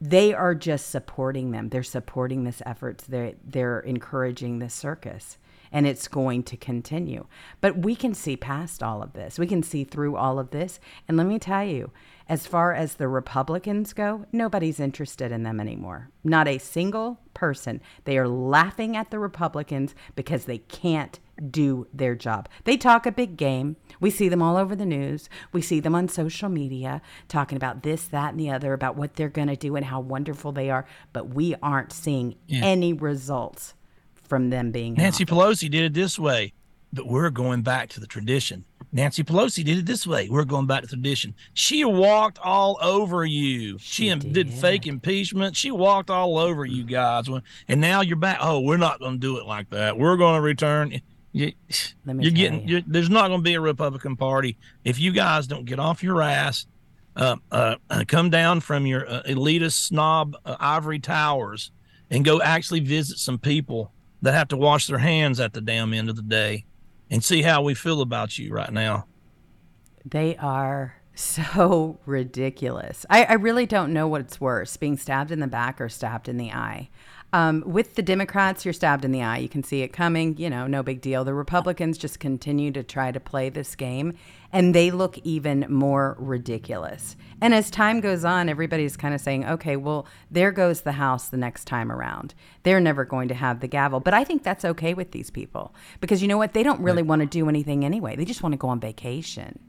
they 0.00 0.32
are 0.32 0.54
just 0.54 0.90
supporting 0.90 1.50
them. 1.50 1.68
They're 1.68 1.82
supporting 1.82 2.44
this 2.44 2.62
effort. 2.64 2.98
They're, 3.08 3.34
they're 3.44 3.80
encouraging 3.80 4.58
this 4.58 4.74
circus 4.74 5.38
and 5.72 5.86
it's 5.86 6.08
going 6.08 6.42
to 6.44 6.56
continue. 6.56 7.26
But 7.60 7.78
we 7.78 7.94
can 7.94 8.14
see 8.14 8.36
past 8.36 8.82
all 8.82 9.02
of 9.02 9.12
this. 9.12 9.38
We 9.38 9.46
can 9.46 9.62
see 9.62 9.84
through 9.84 10.16
all 10.16 10.38
of 10.38 10.50
this. 10.50 10.80
And 11.08 11.16
let 11.16 11.26
me 11.26 11.38
tell 11.38 11.64
you, 11.64 11.90
as 12.28 12.46
far 12.46 12.72
as 12.72 12.94
the 12.94 13.08
Republicans 13.08 13.92
go, 13.92 14.24
nobody's 14.32 14.78
interested 14.78 15.32
in 15.32 15.42
them 15.42 15.58
anymore. 15.58 16.10
Not 16.22 16.46
a 16.46 16.58
single 16.58 17.18
person. 17.34 17.80
They 18.04 18.18
are 18.18 18.28
laughing 18.28 18.96
at 18.96 19.10
the 19.10 19.18
Republicans 19.18 19.96
because 20.14 20.44
they 20.44 20.58
can't 20.58 21.18
do 21.50 21.88
their 21.92 22.14
job. 22.14 22.48
They 22.64 22.76
talk 22.76 23.06
a 23.06 23.12
big 23.12 23.36
game. 23.36 23.76
We 23.98 24.10
see 24.10 24.28
them 24.28 24.42
all 24.42 24.56
over 24.56 24.76
the 24.76 24.86
news. 24.86 25.28
We 25.52 25.62
see 25.62 25.80
them 25.80 25.94
on 25.94 26.08
social 26.08 26.48
media 26.48 27.02
talking 27.28 27.56
about 27.56 27.82
this, 27.82 28.04
that, 28.06 28.30
and 28.30 28.38
the 28.38 28.50
other, 28.50 28.74
about 28.74 28.96
what 28.96 29.14
they're 29.14 29.28
going 29.28 29.48
to 29.48 29.56
do 29.56 29.74
and 29.74 29.86
how 29.86 30.00
wonderful 30.00 30.52
they 30.52 30.70
are. 30.70 30.86
But 31.12 31.30
we 31.30 31.54
aren't 31.62 31.92
seeing 31.92 32.36
yeah. 32.46 32.64
any 32.64 32.92
results 32.92 33.74
from 34.30 34.48
them 34.48 34.70
being 34.70 34.94
Nancy 34.94 35.26
Pelosi 35.26 35.68
did 35.68 35.82
it 35.82 35.92
this 35.92 36.18
way, 36.18 36.54
but 36.92 37.06
we're 37.06 37.30
going 37.30 37.62
back 37.62 37.90
to 37.90 38.00
the 38.00 38.06
tradition. 38.06 38.64
Nancy 38.92 39.22
Pelosi 39.22 39.64
did 39.64 39.78
it 39.78 39.86
this 39.86 40.06
way. 40.06 40.28
We're 40.28 40.44
going 40.44 40.66
back 40.66 40.82
to 40.82 40.88
tradition. 40.88 41.34
She 41.52 41.84
walked 41.84 42.38
all 42.38 42.78
over 42.80 43.24
you. 43.24 43.76
She, 43.78 44.08
she 44.08 44.14
did. 44.14 44.32
did. 44.32 44.50
fake 44.52 44.86
impeachment. 44.86 45.56
She 45.56 45.70
walked 45.70 46.10
all 46.10 46.38
over 46.38 46.64
you 46.64 46.84
guys. 46.84 47.28
And 47.68 47.80
now 47.80 48.00
you're 48.00 48.16
back. 48.16 48.38
Oh, 48.40 48.60
we're 48.60 48.78
not 48.78 48.98
going 48.98 49.14
to 49.14 49.18
do 49.18 49.36
it 49.38 49.46
like 49.46 49.70
that. 49.70 49.98
We're 49.98 50.16
going 50.16 50.36
to 50.36 50.40
return. 50.40 51.00
You, 51.32 51.52
are 52.08 52.14
getting. 52.14 52.66
You. 52.66 52.82
there's 52.86 53.10
not 53.10 53.28
going 53.28 53.40
to 53.40 53.44
be 53.44 53.54
a 53.54 53.60
Republican 53.60 54.16
Party 54.16 54.56
if 54.84 54.98
you 54.98 55.12
guys 55.12 55.46
don't 55.46 55.64
get 55.64 55.78
off 55.78 56.02
your 56.02 56.20
ass, 56.22 56.66
uh, 57.14 57.36
uh, 57.52 57.76
come 58.08 58.30
down 58.30 58.60
from 58.60 58.86
your 58.86 59.08
uh, 59.08 59.22
elitist 59.22 59.74
snob 59.74 60.36
uh, 60.44 60.56
ivory 60.58 60.98
towers, 60.98 61.70
and 62.10 62.24
go 62.24 62.42
actually 62.42 62.80
visit 62.80 63.18
some 63.18 63.38
people 63.38 63.92
that 64.22 64.32
have 64.32 64.48
to 64.48 64.56
wash 64.56 64.86
their 64.86 64.98
hands 64.98 65.40
at 65.40 65.52
the 65.52 65.60
damn 65.60 65.92
end 65.92 66.08
of 66.08 66.16
the 66.16 66.22
day 66.22 66.64
and 67.10 67.24
see 67.24 67.42
how 67.42 67.62
we 67.62 67.74
feel 67.74 68.00
about 68.00 68.38
you 68.38 68.52
right 68.52 68.72
now. 68.72 69.06
They 70.04 70.36
are 70.36 70.96
so 71.14 71.98
ridiculous. 72.06 73.04
I, 73.10 73.24
I 73.24 73.32
really 73.34 73.66
don't 73.66 73.92
know 73.92 74.08
what's 74.08 74.40
worse 74.40 74.76
being 74.76 74.96
stabbed 74.96 75.30
in 75.30 75.40
the 75.40 75.46
back 75.46 75.80
or 75.80 75.88
stabbed 75.88 76.28
in 76.28 76.36
the 76.36 76.52
eye. 76.52 76.90
Um, 77.32 77.62
with 77.64 77.94
the 77.94 78.02
Democrats, 78.02 78.64
you're 78.64 78.74
stabbed 78.74 79.04
in 79.04 79.12
the 79.12 79.22
eye. 79.22 79.38
You 79.38 79.48
can 79.48 79.62
see 79.62 79.82
it 79.82 79.92
coming, 79.92 80.36
you 80.36 80.50
know, 80.50 80.66
no 80.66 80.82
big 80.82 81.00
deal. 81.00 81.24
The 81.24 81.32
Republicans 81.34 81.96
just 81.96 82.18
continue 82.18 82.72
to 82.72 82.82
try 82.82 83.12
to 83.12 83.20
play 83.20 83.48
this 83.48 83.76
game, 83.76 84.14
and 84.52 84.74
they 84.74 84.90
look 84.90 85.16
even 85.18 85.64
more 85.68 86.16
ridiculous. 86.18 87.16
And 87.40 87.54
as 87.54 87.70
time 87.70 88.00
goes 88.00 88.24
on, 88.24 88.48
everybody's 88.48 88.96
kind 88.96 89.14
of 89.14 89.20
saying, 89.20 89.46
okay, 89.46 89.76
well, 89.76 90.06
there 90.30 90.50
goes 90.50 90.80
the 90.80 90.92
House 90.92 91.28
the 91.28 91.36
next 91.36 91.66
time 91.66 91.92
around. 91.92 92.34
They're 92.64 92.80
never 92.80 93.04
going 93.04 93.28
to 93.28 93.34
have 93.34 93.60
the 93.60 93.68
gavel. 93.68 94.00
But 94.00 94.14
I 94.14 94.24
think 94.24 94.42
that's 94.42 94.64
okay 94.64 94.92
with 94.92 95.12
these 95.12 95.30
people 95.30 95.72
because 96.00 96.22
you 96.22 96.28
know 96.28 96.38
what? 96.38 96.52
They 96.52 96.64
don't 96.64 96.80
really 96.80 97.02
want 97.02 97.20
to 97.20 97.26
do 97.26 97.48
anything 97.48 97.84
anyway, 97.84 98.16
they 98.16 98.24
just 98.24 98.42
want 98.42 98.54
to 98.54 98.58
go 98.58 98.68
on 98.68 98.80
vacation. 98.80 99.60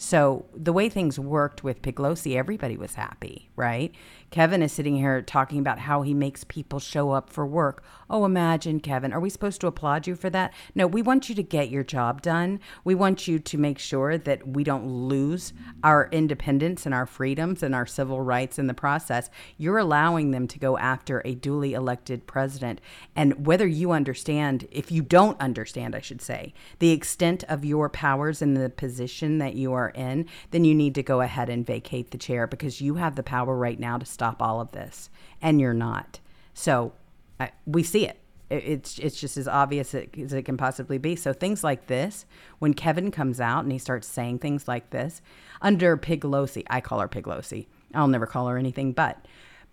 So 0.00 0.46
the 0.54 0.72
way 0.72 0.88
things 0.88 1.18
worked 1.18 1.64
with 1.64 1.82
Piglosi, 1.82 2.36
everybody 2.36 2.76
was 2.76 2.94
happy, 2.94 3.50
right? 3.56 3.92
Kevin 4.30 4.62
is 4.62 4.72
sitting 4.72 4.96
here 4.96 5.22
talking 5.22 5.58
about 5.58 5.78
how 5.78 6.02
he 6.02 6.12
makes 6.12 6.44
people 6.44 6.78
show 6.78 7.12
up 7.12 7.30
for 7.30 7.46
work. 7.46 7.82
Oh, 8.10 8.24
imagine, 8.24 8.80
Kevin. 8.80 9.12
Are 9.12 9.20
we 9.20 9.30
supposed 9.30 9.60
to 9.62 9.66
applaud 9.66 10.06
you 10.06 10.14
for 10.14 10.28
that? 10.30 10.52
No, 10.74 10.86
we 10.86 11.00
want 11.00 11.28
you 11.28 11.34
to 11.34 11.42
get 11.42 11.70
your 11.70 11.84
job 11.84 12.20
done. 12.20 12.60
We 12.84 12.94
want 12.94 13.26
you 13.26 13.38
to 13.38 13.58
make 13.58 13.78
sure 13.78 14.18
that 14.18 14.46
we 14.46 14.64
don't 14.64 14.86
lose 14.86 15.52
our 15.82 16.08
independence 16.12 16.84
and 16.84 16.94
our 16.94 17.06
freedoms 17.06 17.62
and 17.62 17.74
our 17.74 17.86
civil 17.86 18.20
rights 18.20 18.58
in 18.58 18.66
the 18.66 18.74
process. 18.74 19.30
You're 19.56 19.78
allowing 19.78 20.30
them 20.30 20.46
to 20.48 20.58
go 20.58 20.76
after 20.76 21.22
a 21.24 21.34
duly 21.34 21.72
elected 21.72 22.26
president. 22.26 22.80
And 23.16 23.46
whether 23.46 23.66
you 23.66 23.92
understand, 23.92 24.68
if 24.70 24.92
you 24.92 25.02
don't 25.02 25.40
understand, 25.40 25.94
I 25.94 26.00
should 26.00 26.20
say, 26.22 26.52
the 26.80 26.90
extent 26.90 27.44
of 27.44 27.64
your 27.64 27.88
powers 27.88 28.42
in 28.42 28.54
the 28.54 28.68
position 28.68 29.38
that 29.38 29.54
you 29.54 29.72
are 29.72 29.90
in, 29.90 30.26
then 30.50 30.64
you 30.64 30.74
need 30.74 30.94
to 30.96 31.02
go 31.02 31.22
ahead 31.22 31.48
and 31.48 31.66
vacate 31.66 32.10
the 32.10 32.18
chair 32.18 32.46
because 32.46 32.80
you 32.80 32.96
have 32.96 33.16
the 33.16 33.22
power 33.22 33.56
right 33.56 33.80
now 33.80 33.96
to 33.96 34.06
stop 34.18 34.42
all 34.42 34.60
of 34.60 34.72
this, 34.72 35.10
and 35.40 35.60
you're 35.60 35.72
not. 35.72 36.18
So 36.52 36.92
I, 37.38 37.52
we 37.66 37.84
see 37.84 38.04
it. 38.04 38.18
It- 38.50 38.64
It's 38.64 38.98
it's 38.98 39.20
just 39.20 39.36
as 39.36 39.46
obvious 39.46 39.94
as 39.94 40.32
it 40.32 40.44
can 40.44 40.56
possibly 40.56 40.98
be. 40.98 41.14
So 41.14 41.32
things 41.32 41.62
like 41.62 41.86
this, 41.86 42.26
when 42.58 42.74
Kevin 42.74 43.10
comes 43.12 43.40
out 43.40 43.62
and 43.62 43.70
he 43.70 43.78
starts 43.78 44.08
saying 44.08 44.40
things 44.40 44.66
like 44.66 44.90
this, 44.90 45.22
under 45.62 45.96
Piglosi, 45.96 46.64
I 46.68 46.80
call 46.80 46.98
her 46.98 47.08
Piglosi. 47.08 47.66
I'll 47.94 48.08
never 48.08 48.26
call 48.26 48.48
her 48.48 48.58
anything 48.58 48.92
but. 48.92 49.24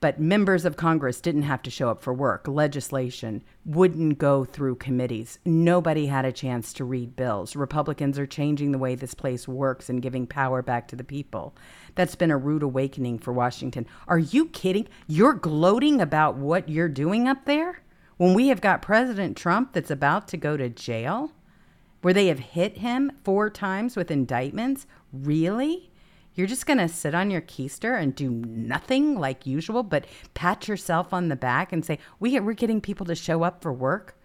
But 0.01 0.19
members 0.19 0.65
of 0.65 0.75
Congress 0.75 1.21
didn't 1.21 1.43
have 1.43 1.63
to 1.63 1.71
show 1.71 1.89
up 1.89 2.03
for 2.03 2.13
work. 2.13 2.47
Legislation 2.47 3.41
wouldn't 3.65 4.17
go 4.19 4.43
through 4.45 4.75
committees. 4.75 5.39
Nobody 5.45 6.05
had 6.07 6.25
a 6.25 6.33
chance 6.33 6.73
to 6.73 6.83
read 6.85 7.15
bills. 7.15 7.55
Republicans 7.55 8.19
are 8.19 8.27
changing 8.27 8.71
the 8.73 8.77
way 8.77 8.93
this 8.95 9.15
place 9.15 9.47
works 9.47 9.89
and 9.89 10.01
giving 10.03 10.27
power 10.27 10.61
back 10.61 10.87
to 10.89 10.95
the 10.97 11.03
people. 11.05 11.55
That's 11.95 12.15
been 12.15 12.31
a 12.31 12.37
rude 12.37 12.63
awakening 12.63 13.19
for 13.19 13.33
Washington. 13.33 13.87
Are 14.07 14.19
you 14.19 14.47
kidding? 14.47 14.87
You're 15.07 15.33
gloating 15.33 16.01
about 16.01 16.35
what 16.35 16.69
you're 16.69 16.89
doing 16.89 17.27
up 17.27 17.45
there? 17.45 17.81
When 18.17 18.33
we 18.33 18.49
have 18.49 18.61
got 18.61 18.81
President 18.81 19.35
Trump 19.35 19.73
that's 19.73 19.91
about 19.91 20.27
to 20.29 20.37
go 20.37 20.57
to 20.57 20.69
jail? 20.69 21.31
Where 22.01 22.13
they 22.13 22.27
have 22.27 22.39
hit 22.39 22.77
him 22.77 23.11
four 23.23 23.49
times 23.49 23.95
with 23.95 24.11
indictments? 24.11 24.85
Really? 25.11 25.89
You're 26.35 26.47
just 26.47 26.65
going 26.65 26.79
to 26.79 26.89
sit 26.89 27.15
on 27.15 27.31
your 27.31 27.41
keister 27.41 27.99
and 27.99 28.13
do 28.13 28.29
nothing 28.29 29.17
like 29.17 29.45
usual, 29.45 29.83
but 29.83 30.05
pat 30.33 30.67
yourself 30.67 31.13
on 31.13 31.29
the 31.29 31.35
back 31.35 31.71
and 31.71 31.83
say, 31.83 31.97
we, 32.19 32.37
We're 32.39 32.53
getting 32.53 32.81
people 32.81 33.05
to 33.07 33.15
show 33.15 33.43
up 33.43 33.61
for 33.61 33.71
work? 33.73 34.17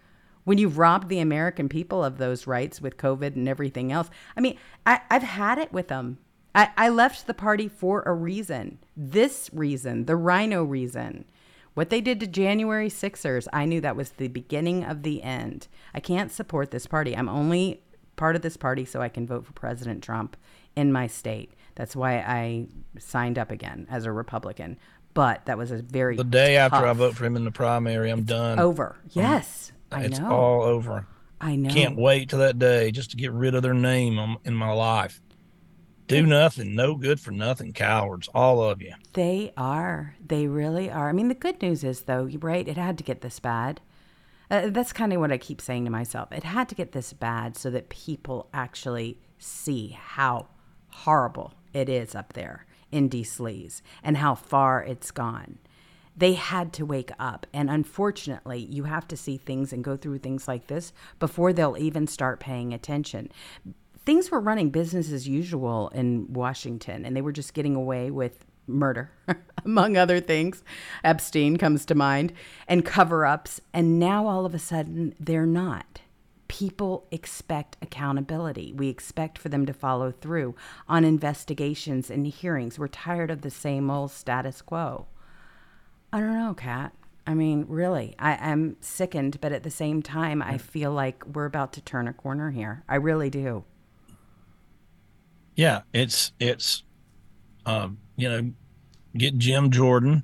When 0.43 0.57
you've 0.57 0.77
robbed 0.77 1.07
the 1.07 1.19
American 1.19 1.69
people 1.69 2.03
of 2.03 2.17
those 2.17 2.47
rights 2.47 2.81
with 2.81 2.97
COVID 2.97 3.35
and 3.35 3.47
everything 3.47 3.91
else. 3.91 4.09
I 4.35 4.41
mean, 4.41 4.57
I, 4.85 5.01
I've 5.09 5.23
had 5.23 5.57
it 5.57 5.71
with 5.71 5.87
them. 5.87 6.17
I, 6.53 6.69
I 6.77 6.89
left 6.89 7.27
the 7.27 7.33
party 7.33 7.67
for 7.67 8.01
a 8.03 8.13
reason. 8.13 8.79
This 8.95 9.49
reason, 9.53 10.05
the 10.05 10.15
RINO 10.15 10.63
reason. 10.63 11.25
What 11.73 11.89
they 11.89 12.01
did 12.01 12.19
to 12.19 12.27
January 12.27 12.89
Sixers, 12.89 13.47
I 13.53 13.65
knew 13.65 13.79
that 13.81 13.95
was 13.95 14.09
the 14.11 14.27
beginning 14.27 14.83
of 14.83 15.03
the 15.03 15.23
end. 15.23 15.67
I 15.93 16.01
can't 16.01 16.31
support 16.31 16.71
this 16.71 16.85
party. 16.85 17.15
I'm 17.15 17.29
only 17.29 17.81
part 18.17 18.35
of 18.35 18.41
this 18.41 18.57
party 18.57 18.83
so 18.83 19.01
I 19.01 19.07
can 19.07 19.25
vote 19.25 19.45
for 19.45 19.53
President 19.53 20.03
Trump 20.03 20.35
in 20.75 20.91
my 20.91 21.07
state. 21.07 21.53
That's 21.75 21.95
why 21.95 22.17
I 22.17 22.67
signed 22.99 23.39
up 23.39 23.51
again 23.51 23.87
as 23.89 24.05
a 24.05 24.11
Republican. 24.11 24.77
But 25.13 25.45
that 25.45 25.57
was 25.57 25.71
a 25.71 25.77
very 25.77 26.17
The 26.17 26.23
day 26.25 26.57
after 26.57 26.85
I 26.85 26.93
vote 26.93 27.15
for 27.15 27.25
him 27.25 27.35
in 27.37 27.45
the 27.45 27.51
primary, 27.51 28.09
I'm 28.11 28.23
done. 28.23 28.59
over. 28.59 28.97
Yes, 29.09 29.71
I 29.91 30.03
it's 30.03 30.19
know. 30.19 30.31
all 30.31 30.63
over. 30.63 31.05
I 31.39 31.55
know. 31.55 31.69
Can't 31.73 31.97
wait 31.97 32.29
till 32.29 32.39
that 32.39 32.59
day 32.59 32.91
just 32.91 33.11
to 33.11 33.17
get 33.17 33.31
rid 33.31 33.55
of 33.55 33.63
their 33.63 33.73
name 33.73 34.37
in 34.43 34.53
my 34.55 34.71
life. 34.71 35.21
Do 36.11 36.25
nothing, 36.27 36.75
no 36.75 36.95
good 36.95 37.19
for 37.19 37.31
nothing, 37.31 37.73
cowards, 37.73 38.27
all 38.33 38.61
of 38.61 38.81
you. 38.81 38.93
They 39.13 39.53
are. 39.55 40.15
They 40.25 40.47
really 40.47 40.91
are. 40.91 41.09
I 41.09 41.13
mean, 41.13 41.29
the 41.29 41.33
good 41.33 41.61
news 41.61 41.83
is, 41.83 42.01
though, 42.01 42.29
right? 42.39 42.67
It 42.67 42.77
had 42.77 42.97
to 42.97 43.03
get 43.03 43.21
this 43.21 43.39
bad. 43.39 43.81
Uh, 44.49 44.69
that's 44.69 44.91
kind 44.91 45.13
of 45.13 45.21
what 45.21 45.31
I 45.31 45.37
keep 45.37 45.61
saying 45.61 45.85
to 45.85 45.91
myself. 45.91 46.31
It 46.33 46.43
had 46.43 46.67
to 46.69 46.75
get 46.75 46.91
this 46.91 47.13
bad 47.13 47.55
so 47.55 47.69
that 47.69 47.87
people 47.87 48.49
actually 48.53 49.17
see 49.39 49.97
how 49.97 50.47
horrible 50.89 51.53
it 51.73 51.87
is 51.87 52.13
up 52.13 52.33
there 52.33 52.65
in. 52.91 53.09
Sleaze 53.09 53.81
and 54.03 54.17
how 54.17 54.35
far 54.35 54.83
it's 54.83 55.11
gone. 55.11 55.59
They 56.15 56.33
had 56.33 56.73
to 56.73 56.85
wake 56.85 57.11
up. 57.19 57.47
And 57.53 57.69
unfortunately, 57.69 58.59
you 58.59 58.83
have 58.83 59.07
to 59.07 59.17
see 59.17 59.37
things 59.37 59.71
and 59.71 59.83
go 59.83 59.95
through 59.95 60.19
things 60.19 60.47
like 60.47 60.67
this 60.67 60.91
before 61.19 61.53
they'll 61.53 61.77
even 61.77 62.05
start 62.05 62.41
paying 62.41 62.73
attention. 62.73 63.31
Things 64.05 64.31
were 64.31 64.39
running 64.39 64.71
business 64.71 65.11
as 65.11 65.27
usual 65.27 65.89
in 65.89 66.31
Washington, 66.33 67.05
and 67.05 67.15
they 67.15 67.21
were 67.21 67.31
just 67.31 67.53
getting 67.53 67.75
away 67.75 68.09
with 68.09 68.45
murder, 68.67 69.11
among 69.65 69.97
other 69.97 70.19
things. 70.19 70.63
Epstein 71.03 71.57
comes 71.57 71.85
to 71.85 71.95
mind, 71.95 72.33
and 72.67 72.85
cover 72.85 73.25
ups. 73.25 73.61
And 73.73 73.99
now 73.99 74.27
all 74.27 74.45
of 74.45 74.55
a 74.55 74.59
sudden, 74.59 75.13
they're 75.19 75.45
not. 75.45 76.01
People 76.47 77.07
expect 77.11 77.77
accountability. 77.81 78.73
We 78.73 78.89
expect 78.89 79.37
for 79.37 79.49
them 79.49 79.65
to 79.65 79.73
follow 79.73 80.11
through 80.11 80.55
on 80.87 81.05
investigations 81.05 82.09
and 82.09 82.27
hearings. 82.27 82.77
We're 82.77 82.87
tired 82.87 83.31
of 83.31 83.41
the 83.41 83.51
same 83.51 83.89
old 83.89 84.11
status 84.11 84.61
quo. 84.61 85.05
I 86.11 86.19
don't 86.19 86.33
know, 86.37 86.53
Cat. 86.53 86.93
I 87.25 87.35
mean, 87.35 87.65
really, 87.69 88.15
I, 88.19 88.33
I'm 88.35 88.77
sickened, 88.81 89.39
but 89.39 89.51
at 89.51 89.63
the 89.63 89.69
same 89.69 90.01
time, 90.01 90.41
I 90.41 90.57
feel 90.57 90.91
like 90.91 91.23
we're 91.25 91.45
about 91.45 91.71
to 91.73 91.81
turn 91.81 92.07
a 92.07 92.13
corner 92.13 92.51
here. 92.51 92.83
I 92.89 92.95
really 92.95 93.29
do. 93.29 93.63
Yeah, 95.61 95.81
it's 95.93 96.31
it's 96.39 96.81
um, 97.67 97.99
you 98.15 98.27
know, 98.27 98.51
get 99.15 99.37
Jim 99.37 99.69
Jordan 99.69 100.23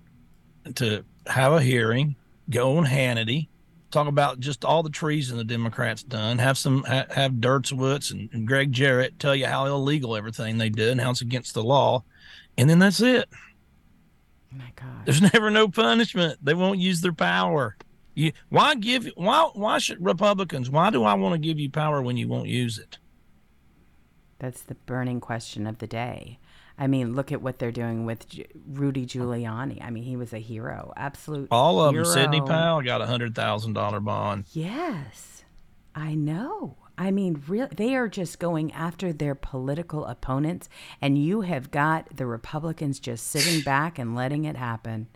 to 0.73 1.05
have 1.27 1.53
a 1.53 1.61
hearing, 1.61 2.15
go 2.49 2.75
on 2.79 2.87
Hannity, 2.87 3.47
talk 3.91 4.07
about 4.07 4.39
just 4.39 4.65
all 4.65 4.81
the 4.81 4.89
treason 4.89 5.37
the 5.37 5.43
Democrats 5.43 6.01
done, 6.01 6.39
have 6.39 6.57
some 6.57 6.83
ha, 6.85 7.05
have 7.11 7.33
Dershowitz 7.33 8.11
and, 8.11 8.31
and 8.33 8.47
Gregg 8.47 8.71
Jarrett 8.71 9.19
tell 9.19 9.35
you 9.35 9.45
how 9.45 9.67
illegal 9.67 10.15
everything 10.15 10.57
they 10.57 10.69
did 10.69 10.89
and 10.89 10.99
how 10.99 11.11
it's 11.11 11.21
against 11.21 11.53
the 11.53 11.63
law, 11.63 12.03
and 12.57 12.67
then 12.67 12.79
that's 12.79 13.01
it. 13.01 13.29
Oh 14.51 14.57
my 14.57 14.71
God. 14.75 15.05
There's 15.05 15.21
never 15.21 15.51
no 15.51 15.67
punishment. 15.67 16.43
They 16.43 16.55
won't 16.55 16.79
use 16.79 17.01
their 17.01 17.13
power. 17.13 17.77
You 18.15 18.31
why 18.49 18.73
give 18.73 19.07
why 19.13 19.51
why 19.53 19.77
should 19.77 20.03
Republicans? 20.03 20.71
Why 20.71 20.89
do 20.89 21.03
I 21.03 21.13
want 21.13 21.33
to 21.33 21.47
give 21.47 21.59
you 21.59 21.69
power 21.69 22.01
when 22.01 22.17
you 22.17 22.27
won't 22.27 22.47
use 22.47 22.79
it? 22.79 22.97
That's 24.39 24.61
the 24.61 24.75
burning 24.75 25.19
question 25.19 25.65
of 25.67 25.79
the 25.79 25.87
day. 25.87 26.39
I 26.79 26.85
mean, 26.87 27.15
look 27.15 27.31
at 27.31 27.41
what 27.41 27.57
they're 27.57 27.71
doing 27.71 28.05
with 28.05 28.27
Rudy 28.67 29.05
Giuliani. 29.07 29.83
I 29.83 29.89
mean, 29.89 30.03
he 30.03 30.15
was 30.15 30.31
a 30.31 30.37
hero, 30.37 30.93
absolute. 30.95 31.47
All 31.49 31.81
of 31.81 31.93
hero. 31.93 32.05
them. 32.05 32.13
Sidney 32.13 32.41
Powell 32.41 32.81
got 32.83 33.01
a 33.01 33.07
hundred 33.07 33.33
thousand 33.33 33.73
dollar 33.73 33.99
bond. 33.99 34.45
Yes, 34.53 35.43
I 35.95 36.13
know. 36.13 36.77
I 36.99 37.11
mean, 37.11 37.43
real 37.47 37.67
they 37.75 37.95
are 37.95 38.07
just 38.07 38.39
going 38.39 38.71
after 38.73 39.11
their 39.11 39.35
political 39.35 40.05
opponents, 40.05 40.69
and 41.01 41.17
you 41.17 41.41
have 41.41 41.71
got 41.71 42.15
the 42.15 42.25
Republicans 42.27 42.99
just 42.99 43.27
sitting 43.27 43.61
back 43.61 43.97
and 43.97 44.15
letting 44.15 44.45
it 44.45 44.55
happen. 44.55 45.07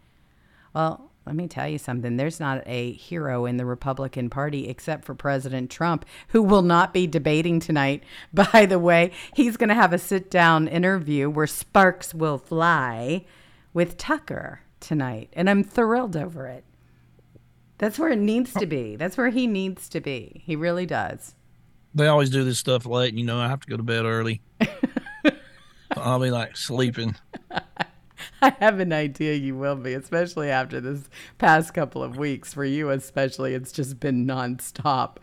Well, 0.74 1.11
let 1.26 1.36
me 1.36 1.48
tell 1.48 1.68
you 1.68 1.78
something. 1.78 2.18
There's 2.18 2.40
not 2.40 2.64
a 2.66 2.94
hero 2.94 3.46
in 3.46 3.58
the 3.58 3.66
Republican 3.66 4.30
Party 4.30 4.68
except 4.68 5.06
for 5.06 5.14
President 5.14 5.70
Trump, 5.70 6.06
who 6.30 6.42
will 6.42 6.64
not 6.64 6.94
be 6.94 7.06
debating 7.06 7.60
tonight. 7.60 8.04
By 8.34 8.66
the 8.66 8.80
way, 8.80 9.12
he's 9.36 9.58
going 9.58 9.70
to 9.70 9.76
have 9.76 9.94
a 9.94 10.00
sit 10.00 10.32
down 10.32 10.68
interview 10.68 11.30
where 11.30 11.48
sparks 11.48 12.14
will 12.14 12.38
fly 12.38 13.26
with 13.74 13.98
Tucker 13.98 14.62
tonight. 14.80 15.30
And 15.34 15.50
I'm 15.50 15.64
thrilled 15.64 16.18
over 16.18 16.48
it. 16.48 16.64
That's 17.78 17.98
where 17.98 18.10
it 18.10 18.20
needs 18.20 18.54
to 18.54 18.66
be. 18.66 18.96
That's 18.96 19.18
where 19.18 19.30
he 19.30 19.48
needs 19.48 19.90
to 19.90 20.02
be. 20.02 20.42
He 20.46 20.56
really 20.56 20.86
does. 20.86 21.36
They 21.94 22.08
always 22.08 22.30
do 22.30 22.44
this 22.44 22.60
stuff 22.60 22.86
late, 22.86 23.10
and 23.10 23.20
you 23.20 23.26
know 23.26 23.40
I 23.40 23.48
have 23.48 23.60
to 23.62 23.68
go 23.68 23.76
to 23.76 23.84
bed 23.84 24.06
early. 24.06 24.42
I'll 25.98 26.20
be 26.20 26.32
like 26.32 26.56
sleeping. 26.56 27.16
I 28.44 28.56
have 28.60 28.80
an 28.80 28.92
idea 28.92 29.36
you 29.36 29.56
will 29.56 29.76
be, 29.76 29.94
especially 29.94 30.50
after 30.50 30.82
this 30.82 31.08
past 31.38 31.76
couple 31.76 32.02
of 32.02 32.18
weeks. 32.18 32.56
For 32.56 32.66
you, 32.66 32.90
especially, 32.90 33.54
it's 33.54 33.72
just 33.72 34.00
been 34.00 34.26
nonstop. 34.26 35.18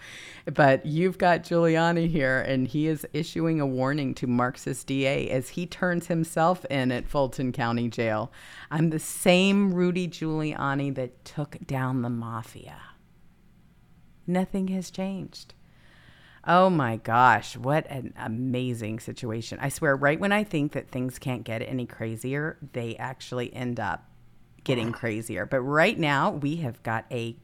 But 0.45 0.87
you've 0.87 1.19
got 1.19 1.43
Giuliani 1.43 2.09
here, 2.09 2.39
and 2.39 2.69
he 2.69 2.87
is 2.87 3.09
issuing 3.13 3.61
a 3.61 3.67
warning 3.67 4.15
to 4.15 4.29
Marxist 4.29 4.87
DA 4.87 5.29
as 5.31 5.51
he 5.51 5.67
turns 5.67 6.07
himself 6.07 6.65
in 6.67 6.93
at 6.93 7.09
Fulton 7.09 7.51
County 7.51 7.89
Jail. 7.89 8.31
I'm 8.71 8.91
the 8.91 9.01
same 9.01 9.75
Rudy 9.75 10.07
Giuliani 10.07 10.95
that 10.95 11.25
took 11.25 11.59
down 11.67 12.03
the 12.03 12.11
mafia. 12.11 12.81
Nothing 14.29 14.69
has 14.69 14.93
changed. 14.93 15.55
Oh 16.51 16.71
my 16.71 16.97
gosh, 16.97 17.59
what 17.59 17.87
an 17.91 18.15
amazing 18.17 19.01
situation. 19.01 19.59
I 19.61 19.69
swear, 19.69 19.95
right 19.95 20.19
when 20.19 20.33
I 20.33 20.45
think 20.45 20.73
that 20.73 20.89
things 20.89 21.19
can't 21.19 21.45
get 21.45 21.61
any 21.61 21.85
crazier, 21.85 22.57
they 22.73 22.97
actually 22.97 23.53
end 23.53 23.79
up 23.79 24.09
getting 24.65 24.91
crazier. 24.91 25.45
But 25.45 25.61
right 25.61 25.99
now, 25.99 26.31
we 26.31 26.57
have 26.57 26.83
got 26.83 27.05
a 27.11 27.37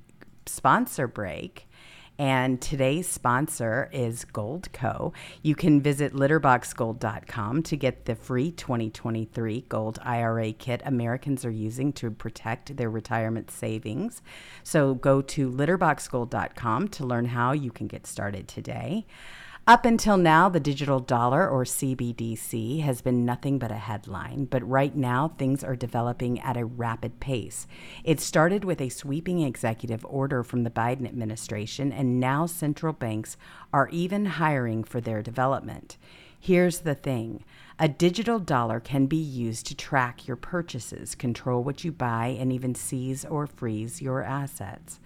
sponsor 0.47 1.07
break. 1.07 1.69
And 2.19 2.61
today's 2.61 3.09
sponsor 3.09 3.89
is 3.93 4.25
Goldco. 4.25 5.13
You 5.43 5.57
can 5.57 5.81
visit 5.81 6.13
litterboxgold.com 6.13 7.63
to 7.65 7.77
get 7.77 8.05
the 8.05 8.15
free 8.15 8.53
2023 8.53 9.65
Gold 9.69 9.99
IRA 10.01 10.53
kit 10.53 10.81
Americans 10.85 11.45
are 11.45 11.51
using 11.51 11.93
to 11.95 12.13
protect 12.13 12.77
their 12.77 12.91
retirement 12.91 13.51
savings. 13.51 14.23
So 14.63 14.95
go 14.95 15.23
to 15.23 15.51
litterboxgold.com 15.51 16.89
to 16.89 17.05
learn 17.05 17.25
how 17.27 17.51
you 17.51 17.73
can 17.73 17.89
get 17.89 18.07
started 18.07 18.47
today. 18.47 19.07
Up 19.67 19.87
until 19.87 20.19
now, 20.19 20.51
the 20.51 20.61
digital 20.61 21.01
dollar 21.01 21.49
or 21.49 21.65
CBDC 21.65 22.83
has 22.83 23.01
been 23.01 23.25
nothing 23.25 23.59
but 23.59 23.71
a 23.71 23.77
headline, 23.77 24.45
but 24.45 24.69
right 24.69 24.95
now 24.95 25.29
things 25.39 25.65
are 25.65 25.75
developing 25.75 26.39
at 26.41 26.59
a 26.59 26.67
rapid 26.67 27.19
pace. 27.19 27.67
It 28.05 28.21
started 28.21 28.63
with 28.63 28.79
a 28.83 28.91
sweeping 28.91 29.41
executive 29.41 30.05
order 30.05 30.43
from 30.43 30.65
the 30.65 30.71
Biden 30.71 31.09
administration, 31.09 31.93
and 31.93 32.21
now 32.21 32.45
central 32.45 32.93
banks 32.93 33.39
are 33.73 33.89
even 33.89 34.27
hiring 34.27 34.85
for 34.85 35.01
their 35.01 35.23
development. 35.23 35.97
Here's 36.39 36.81
the 36.81 36.95
thing 36.95 37.43
a 37.79 37.89
digital 37.89 38.39
dollar 38.39 38.81
can 38.81 39.07
be 39.07 39.17
used 39.17 39.65
to 39.69 39.75
track 39.75 40.29
your 40.29 40.37
purchases, 40.37 41.15
control 41.15 41.65
what 41.65 41.85
you 41.85 41.91
buy, 41.91 42.37
and 42.39 42.53
even 42.53 42.75
seize 42.75 43.25
or 43.25 43.47
freeze 43.47 44.03
your 44.03 44.23
assets. 44.23 45.01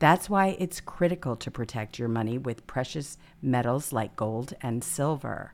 That's 0.00 0.30
why 0.30 0.56
it's 0.58 0.80
critical 0.80 1.36
to 1.36 1.50
protect 1.50 1.98
your 1.98 2.08
money 2.08 2.38
with 2.38 2.66
precious 2.66 3.18
metals 3.42 3.92
like 3.92 4.16
gold 4.16 4.54
and 4.62 4.82
silver. 4.82 5.52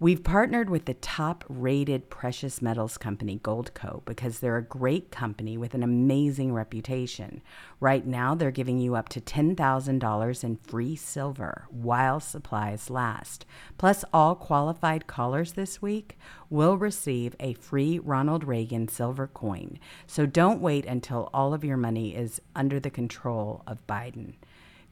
We've 0.00 0.22
partnered 0.22 0.70
with 0.70 0.84
the 0.84 0.94
top 0.94 1.44
rated 1.48 2.08
precious 2.08 2.62
metals 2.62 2.96
company, 2.98 3.40
Goldco, 3.42 4.04
because 4.04 4.38
they're 4.38 4.56
a 4.56 4.62
great 4.62 5.10
company 5.10 5.58
with 5.58 5.74
an 5.74 5.82
amazing 5.82 6.52
reputation. 6.52 7.42
Right 7.80 8.06
now, 8.06 8.36
they're 8.36 8.52
giving 8.52 8.78
you 8.78 8.94
up 8.94 9.08
to 9.08 9.20
$10,000 9.20 10.44
in 10.44 10.56
free 10.58 10.94
silver 10.94 11.66
while 11.70 12.20
supplies 12.20 12.90
last. 12.90 13.44
Plus, 13.76 14.04
all 14.12 14.36
qualified 14.36 15.08
callers 15.08 15.54
this 15.54 15.82
week 15.82 16.16
will 16.48 16.78
receive 16.78 17.34
a 17.40 17.54
free 17.54 17.98
Ronald 17.98 18.44
Reagan 18.44 18.86
silver 18.86 19.26
coin. 19.26 19.80
So 20.06 20.26
don't 20.26 20.60
wait 20.60 20.86
until 20.86 21.28
all 21.34 21.52
of 21.52 21.64
your 21.64 21.76
money 21.76 22.14
is 22.14 22.40
under 22.54 22.78
the 22.78 22.88
control 22.88 23.64
of 23.66 23.84
Biden. 23.88 24.34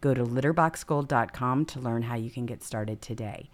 Go 0.01 0.15
to 0.15 0.25
litterboxgold.com 0.25 1.65
to 1.67 1.81
learn 1.81 2.03
how 2.03 2.17
you 2.17 2.31
can 2.31 2.45
get 2.45 2.65
started 2.65 3.01
today 3.01 3.51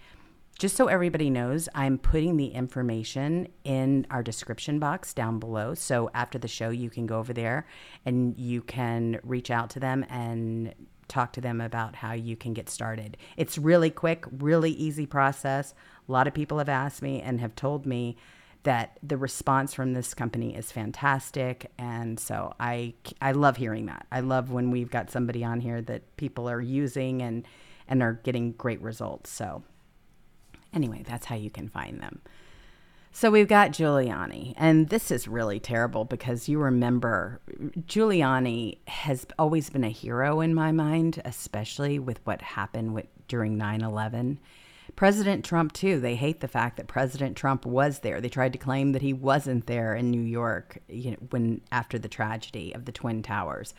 just 0.62 0.76
so 0.76 0.86
everybody 0.86 1.28
knows, 1.28 1.68
I'm 1.74 1.98
putting 1.98 2.36
the 2.36 2.46
information 2.46 3.48
in 3.64 4.06
our 4.12 4.22
description 4.22 4.78
box 4.78 5.12
down 5.12 5.40
below. 5.40 5.74
So 5.74 6.08
after 6.14 6.38
the 6.38 6.46
show, 6.46 6.70
you 6.70 6.88
can 6.88 7.04
go 7.04 7.18
over 7.18 7.32
there 7.32 7.66
and 8.06 8.38
you 8.38 8.62
can 8.62 9.18
reach 9.24 9.50
out 9.50 9.70
to 9.70 9.80
them 9.80 10.06
and 10.08 10.72
talk 11.08 11.32
to 11.32 11.40
them 11.40 11.60
about 11.60 11.96
how 11.96 12.12
you 12.12 12.36
can 12.36 12.54
get 12.54 12.70
started. 12.70 13.16
It's 13.36 13.58
really 13.58 13.90
quick, 13.90 14.24
really 14.30 14.70
easy 14.70 15.04
process. 15.04 15.74
A 16.08 16.12
lot 16.12 16.28
of 16.28 16.32
people 16.32 16.58
have 16.58 16.68
asked 16.68 17.02
me 17.02 17.20
and 17.20 17.40
have 17.40 17.56
told 17.56 17.84
me 17.84 18.16
that 18.62 19.00
the 19.02 19.16
response 19.16 19.74
from 19.74 19.94
this 19.94 20.14
company 20.14 20.54
is 20.54 20.70
fantastic 20.70 21.72
and 21.76 22.20
so 22.20 22.54
I 22.60 22.94
I 23.20 23.32
love 23.32 23.56
hearing 23.56 23.86
that. 23.86 24.06
I 24.12 24.20
love 24.20 24.52
when 24.52 24.70
we've 24.70 24.92
got 24.92 25.10
somebody 25.10 25.42
on 25.42 25.58
here 25.58 25.82
that 25.82 26.16
people 26.16 26.48
are 26.48 26.60
using 26.60 27.20
and 27.20 27.44
and 27.88 28.00
are 28.00 28.20
getting 28.22 28.52
great 28.52 28.80
results. 28.80 29.28
So 29.28 29.64
Anyway, 30.72 31.02
that's 31.06 31.26
how 31.26 31.36
you 31.36 31.50
can 31.50 31.68
find 31.68 32.00
them. 32.00 32.22
So 33.14 33.30
we've 33.30 33.48
got 33.48 33.72
Giuliani, 33.72 34.54
and 34.56 34.88
this 34.88 35.10
is 35.10 35.28
really 35.28 35.60
terrible 35.60 36.06
because 36.06 36.48
you 36.48 36.58
remember 36.58 37.42
Giuliani 37.86 38.78
has 38.88 39.26
always 39.38 39.68
been 39.68 39.84
a 39.84 39.90
hero 39.90 40.40
in 40.40 40.54
my 40.54 40.72
mind, 40.72 41.20
especially 41.26 41.98
with 41.98 42.20
what 42.24 42.40
happened 42.40 42.94
with, 42.94 43.06
during 43.28 43.58
9 43.58 43.82
11. 43.82 44.40
President 44.96 45.44
Trump, 45.44 45.72
too, 45.74 46.00
they 46.00 46.16
hate 46.16 46.40
the 46.40 46.48
fact 46.48 46.78
that 46.78 46.86
President 46.86 47.36
Trump 47.36 47.66
was 47.66 48.00
there. 48.00 48.20
They 48.20 48.30
tried 48.30 48.52
to 48.54 48.58
claim 48.58 48.92
that 48.92 49.02
he 49.02 49.12
wasn't 49.12 49.66
there 49.66 49.94
in 49.94 50.10
New 50.10 50.22
York 50.22 50.78
you 50.88 51.12
know, 51.12 51.18
when 51.30 51.60
after 51.70 51.98
the 51.98 52.08
tragedy 52.08 52.74
of 52.74 52.86
the 52.86 52.92
Twin 52.92 53.22
Towers. 53.22 53.74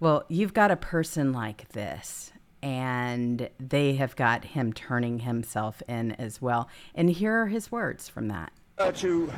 Well, 0.00 0.24
you've 0.28 0.54
got 0.54 0.72
a 0.72 0.76
person 0.76 1.32
like 1.32 1.68
this 1.70 2.32
and 2.62 3.48
they 3.58 3.94
have 3.94 4.14
got 4.14 4.44
him 4.44 4.72
turning 4.72 5.20
himself 5.20 5.82
in 5.88 6.12
as 6.12 6.40
well. 6.40 6.68
And 6.94 7.10
here 7.10 7.42
are 7.42 7.46
his 7.46 7.72
words 7.72 8.08
from 8.08 8.28
that. 8.28 8.52
Uh, 8.78 8.92
to 8.92 9.30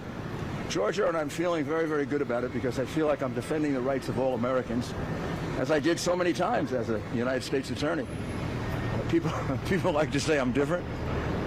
Georgia, 0.69 1.09
and 1.09 1.17
I'm 1.17 1.29
feeling 1.29 1.65
very, 1.65 1.87
very 1.87 2.07
good 2.07 2.23
about 2.23 2.45
it 2.45 2.53
because 2.53 2.79
I 2.79 2.85
feel 2.85 3.07
like 3.07 3.23
I'm 3.23 3.35
defending 3.35 3.75
the 3.75 3.81
rights 3.81 4.09
of 4.09 4.19
all 4.19 4.35
Americans, 4.35 4.93
as 5.59 5.71
I 5.71 5.81
did 5.81 5.99
so 5.99 6.15
many 6.15 6.33
times 6.33 6.73
as 6.73 6.91
a 6.91 7.01
United 7.15 7.43
States 7.43 7.71
attorney. 7.71 8.07
People, 9.09 9.33
people 9.69 9.93
like 9.93 10.13
to 10.13 10.21
say 10.21 10.39
I'm 10.39 10.53
different. 10.53 10.85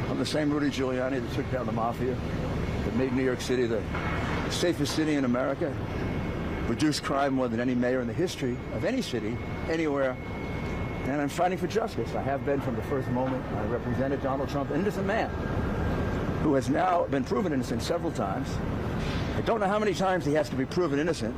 I'm 0.09 0.17
the 0.17 0.25
same 0.25 0.49
Rudy 0.51 0.69
Giuliani 0.69 1.21
that 1.21 1.33
took 1.33 1.49
down 1.51 1.65
the 1.65 1.71
mafia, 1.71 2.15
that 2.85 2.95
made 2.95 3.13
New 3.13 3.23
York 3.23 3.41
City 3.41 3.65
the 3.65 3.81
safest 4.49 4.95
city 4.95 5.15
in 5.15 5.25
America, 5.25 5.73
reduced 6.67 7.03
crime 7.03 7.33
more 7.33 7.47
than 7.47 7.59
any 7.59 7.75
mayor 7.75 8.01
in 8.01 8.07
the 8.07 8.13
history 8.13 8.57
of 8.73 8.85
any 8.85 9.01
city, 9.01 9.37
anywhere 9.69 10.15
and 11.07 11.21
I'm 11.21 11.29
fighting 11.29 11.57
for 11.57 11.67
justice. 11.67 12.13
I 12.15 12.21
have 12.21 12.45
been 12.45 12.59
from 12.59 12.75
the 12.75 12.83
first 12.83 13.07
moment. 13.09 13.43
I 13.55 13.63
represented 13.65 14.21
Donald 14.21 14.49
Trump, 14.49 14.71
innocent 14.71 15.07
man 15.07 15.29
who 16.43 16.53
has 16.53 16.69
now 16.69 17.05
been 17.05 17.23
proven 17.23 17.53
innocent 17.53 17.81
several 17.81 18.11
times. 18.11 18.47
I 19.35 19.41
don't 19.41 19.59
know 19.59 19.67
how 19.67 19.79
many 19.79 19.93
times 19.93 20.25
he 20.25 20.33
has 20.33 20.49
to 20.49 20.55
be 20.55 20.65
proven 20.65 20.99
innocent, 20.99 21.35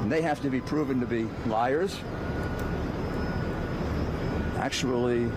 and 0.00 0.10
they 0.10 0.22
have 0.22 0.40
to 0.42 0.50
be 0.50 0.60
proven 0.60 1.00
to 1.00 1.06
be 1.06 1.24
liars, 1.46 1.98
actually 4.58 5.30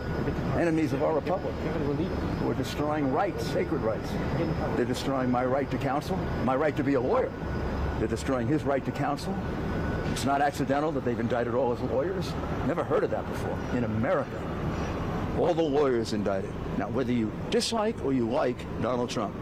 enemies 0.56 0.94
of 0.94 1.04
our 1.04 1.14
republic 1.14 1.54
who 2.40 2.50
are 2.50 2.54
destroying 2.54 3.12
rights, 3.12 3.46
sacred 3.48 3.82
rights. 3.82 4.10
They're 4.76 4.86
destroying 4.86 5.30
my 5.30 5.46
right 5.46 5.70
to 5.72 5.78
counsel, 5.78 6.16
my 6.46 6.56
right 6.56 6.76
to 6.78 6.84
be 6.84 6.94
a 6.94 7.02
lawyer. 7.02 7.32
They're 8.00 8.08
destroying 8.08 8.48
his 8.48 8.64
right 8.64 8.86
to 8.86 8.92
counsel, 8.92 9.36
it's 10.18 10.26
not 10.26 10.42
accidental 10.42 10.92
that 10.94 11.06
they've 11.06 11.20
indicted 11.20 11.54
all 11.54 11.76
his 11.76 11.92
lawyers. 11.92 12.34
Never 12.66 12.84
heard 12.84 13.04
of 13.04 13.12
that 13.12 13.24
before. 13.30 13.56
In 13.76 13.84
America, 13.84 14.42
all 15.38 15.54
the 15.54 15.62
lawyers 15.62 16.14
indicted. 16.14 16.52
Now, 16.76 16.90
whether 16.90 17.12
you 17.12 17.32
dislike 17.52 18.04
or 18.04 18.14
you 18.14 18.28
like 18.28 18.58
Donald 18.82 19.12
Trump, 19.12 19.36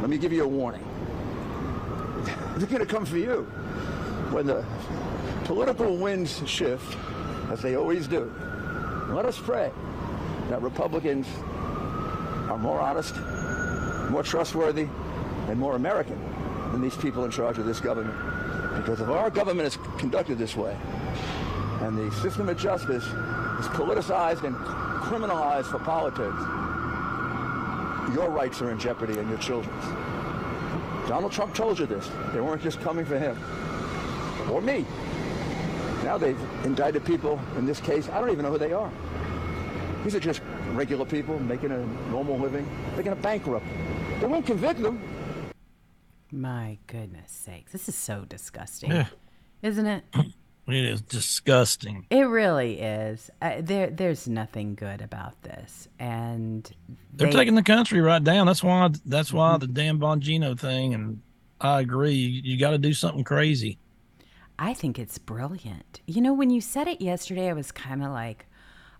let 0.00 0.08
me 0.08 0.16
give 0.16 0.32
you 0.32 0.44
a 0.44 0.48
warning. 0.48 0.82
They're 2.56 2.66
going 2.68 2.80
to 2.80 2.86
come 2.86 3.04
for 3.04 3.18
you. 3.18 3.42
When 4.32 4.46
the 4.46 4.64
political 5.44 5.98
winds 5.98 6.42
shift, 6.48 6.96
as 7.50 7.60
they 7.60 7.76
always 7.76 8.08
do, 8.08 8.32
let 9.10 9.26
us 9.26 9.38
pray 9.38 9.70
that 10.48 10.62
Republicans 10.62 11.26
are 12.48 12.56
more 12.56 12.80
honest, 12.80 13.14
more 14.08 14.22
trustworthy, 14.22 14.88
and 15.48 15.58
more 15.60 15.76
American 15.76 16.18
than 16.72 16.80
these 16.80 16.96
people 16.96 17.26
in 17.26 17.30
charge 17.30 17.58
of 17.58 17.66
this 17.66 17.78
government. 17.78 18.37
Because 18.78 19.00
if 19.00 19.08
our 19.08 19.28
government 19.28 19.66
is 19.66 19.76
conducted 19.98 20.38
this 20.38 20.56
way, 20.56 20.76
and 21.80 21.98
the 21.98 22.10
system 22.16 22.48
of 22.48 22.56
justice 22.56 23.04
is 23.04 23.66
politicized 23.74 24.44
and 24.44 24.54
criminalized 24.56 25.66
for 25.66 25.78
politics, 25.80 26.38
your 28.14 28.30
rights 28.30 28.62
are 28.62 28.70
in 28.70 28.78
jeopardy 28.78 29.18
and 29.18 29.28
your 29.28 29.38
children's. 29.38 29.84
Donald 31.08 31.32
Trump 31.32 31.54
told 31.54 31.78
you 31.78 31.86
this. 31.86 32.08
They 32.32 32.40
weren't 32.40 32.62
just 32.62 32.80
coming 32.80 33.04
for 33.04 33.18
him 33.18 33.36
or 34.50 34.60
me. 34.60 34.86
Now 36.04 36.16
they've 36.16 36.38
indicted 36.64 37.04
people 37.04 37.40
in 37.56 37.66
this 37.66 37.80
case. 37.80 38.08
I 38.08 38.20
don't 38.20 38.30
even 38.30 38.44
know 38.44 38.52
who 38.52 38.58
they 38.58 38.72
are. 38.72 38.90
These 40.04 40.14
are 40.14 40.20
just 40.20 40.40
regular 40.72 41.04
people 41.04 41.38
making 41.40 41.72
a 41.72 41.84
normal 42.10 42.38
living. 42.38 42.66
They're 42.94 43.02
going 43.02 43.16
to 43.16 43.22
bankrupt. 43.22 43.66
They 44.20 44.26
won't 44.26 44.46
convict 44.46 44.80
them. 44.80 45.00
My 46.30 46.78
goodness 46.86 47.32
sakes. 47.32 47.72
This 47.72 47.88
is 47.88 47.94
so 47.94 48.24
disgusting. 48.28 48.90
Yeah. 48.90 49.06
Isn't 49.62 49.86
it? 49.86 50.04
It 50.68 50.84
is 50.84 51.00
disgusting. 51.00 52.06
It 52.10 52.24
really 52.24 52.78
is. 52.78 53.30
Uh, 53.40 53.62
there, 53.62 53.88
there's 53.88 54.28
nothing 54.28 54.74
good 54.74 55.00
about 55.00 55.40
this, 55.40 55.88
and 55.98 56.70
they, 57.14 57.24
are 57.26 57.32
taking 57.32 57.54
the 57.54 57.62
country 57.62 58.02
right 58.02 58.22
down. 58.22 58.46
That's 58.46 58.62
why. 58.62 58.90
That's 59.06 59.32
why 59.32 59.52
mm-hmm. 59.52 59.60
the 59.60 59.66
Dan 59.68 59.98
Bongino 59.98 60.60
thing. 60.60 60.92
And 60.92 61.22
I 61.58 61.80
agree. 61.80 62.12
You, 62.12 62.42
you 62.44 62.58
got 62.58 62.72
to 62.72 62.78
do 62.78 62.92
something 62.92 63.24
crazy. 63.24 63.78
I 64.58 64.74
think 64.74 64.98
it's 64.98 65.16
brilliant. 65.16 66.02
You 66.06 66.20
know, 66.20 66.34
when 66.34 66.50
you 66.50 66.60
said 66.60 66.86
it 66.86 67.00
yesterday, 67.00 67.48
I 67.48 67.54
was 67.54 67.72
kind 67.72 68.04
of 68.04 68.10
like, 68.10 68.44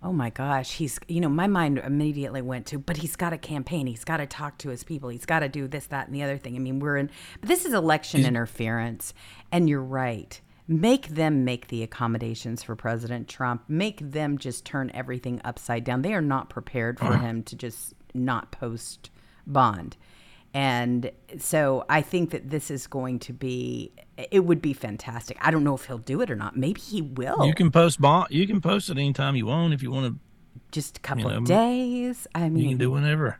oh 0.02 0.12
my 0.12 0.30
gosh, 0.30 0.74
he's, 0.74 0.98
you 1.08 1.20
know, 1.20 1.28
my 1.28 1.46
mind 1.46 1.78
immediately 1.78 2.40
went 2.40 2.66
to, 2.66 2.78
but 2.78 2.98
he's 2.98 3.16
got 3.16 3.32
a 3.32 3.38
campaign. 3.38 3.86
He's 3.86 4.04
got 4.04 4.18
to 4.18 4.26
talk 4.26 4.58
to 4.58 4.68
his 4.68 4.84
people. 4.84 5.08
He's 5.08 5.26
got 5.26 5.40
to 5.40 5.48
do 5.48 5.66
this, 5.66 5.86
that, 5.86 6.06
and 6.06 6.14
the 6.14 6.22
other 6.22 6.38
thing. 6.38 6.54
I 6.54 6.60
mean, 6.60 6.78
we're 6.78 6.96
in, 6.96 7.10
but 7.40 7.48
this 7.48 7.64
is 7.64 7.72
election 7.72 8.18
he's, 8.18 8.28
interference. 8.28 9.12
And 9.50 9.68
you're 9.68 9.82
right. 9.82 10.40
Make 10.68 11.08
them 11.08 11.44
make 11.44 11.68
the 11.68 11.82
accommodations 11.82 12.62
for 12.62 12.76
President 12.76 13.26
Trump. 13.26 13.64
Make 13.68 13.98
them 14.12 14.38
just 14.38 14.64
turn 14.64 14.90
everything 14.94 15.40
upside 15.44 15.82
down. 15.82 16.02
They 16.02 16.14
are 16.14 16.20
not 16.20 16.50
prepared 16.50 16.98
for 16.98 17.16
him 17.16 17.42
to 17.44 17.56
just 17.56 17.94
not 18.14 18.52
post 18.52 19.10
bond. 19.46 19.96
And 20.54 21.10
so 21.38 21.84
I 21.88 22.02
think 22.02 22.30
that 22.30 22.50
this 22.50 22.70
is 22.70 22.86
going 22.86 23.18
to 23.20 23.32
be 23.32 23.92
it 24.18 24.44
would 24.44 24.60
be 24.60 24.72
fantastic. 24.72 25.38
I 25.40 25.50
don't 25.50 25.64
know 25.64 25.74
if 25.74 25.86
he'll 25.86 25.98
do 25.98 26.20
it 26.20 26.30
or 26.30 26.36
not. 26.36 26.56
Maybe 26.56 26.80
he 26.80 27.02
will. 27.02 27.46
You 27.46 27.54
can 27.54 27.70
post 27.70 28.00
bond 28.00 28.28
you 28.30 28.46
can 28.46 28.60
post 28.60 28.90
it 28.90 28.98
anytime 28.98 29.36
you 29.36 29.46
want 29.46 29.72
if 29.72 29.82
you 29.82 29.90
want 29.90 30.14
to 30.14 30.18
just 30.72 30.98
a 30.98 31.00
couple 31.00 31.24
you 31.24 31.30
know, 31.30 31.36
of 31.38 31.44
days. 31.44 32.26
I 32.34 32.48
mean 32.48 32.64
You 32.64 32.68
can 32.70 32.78
do 32.78 32.90
whenever. 32.90 33.38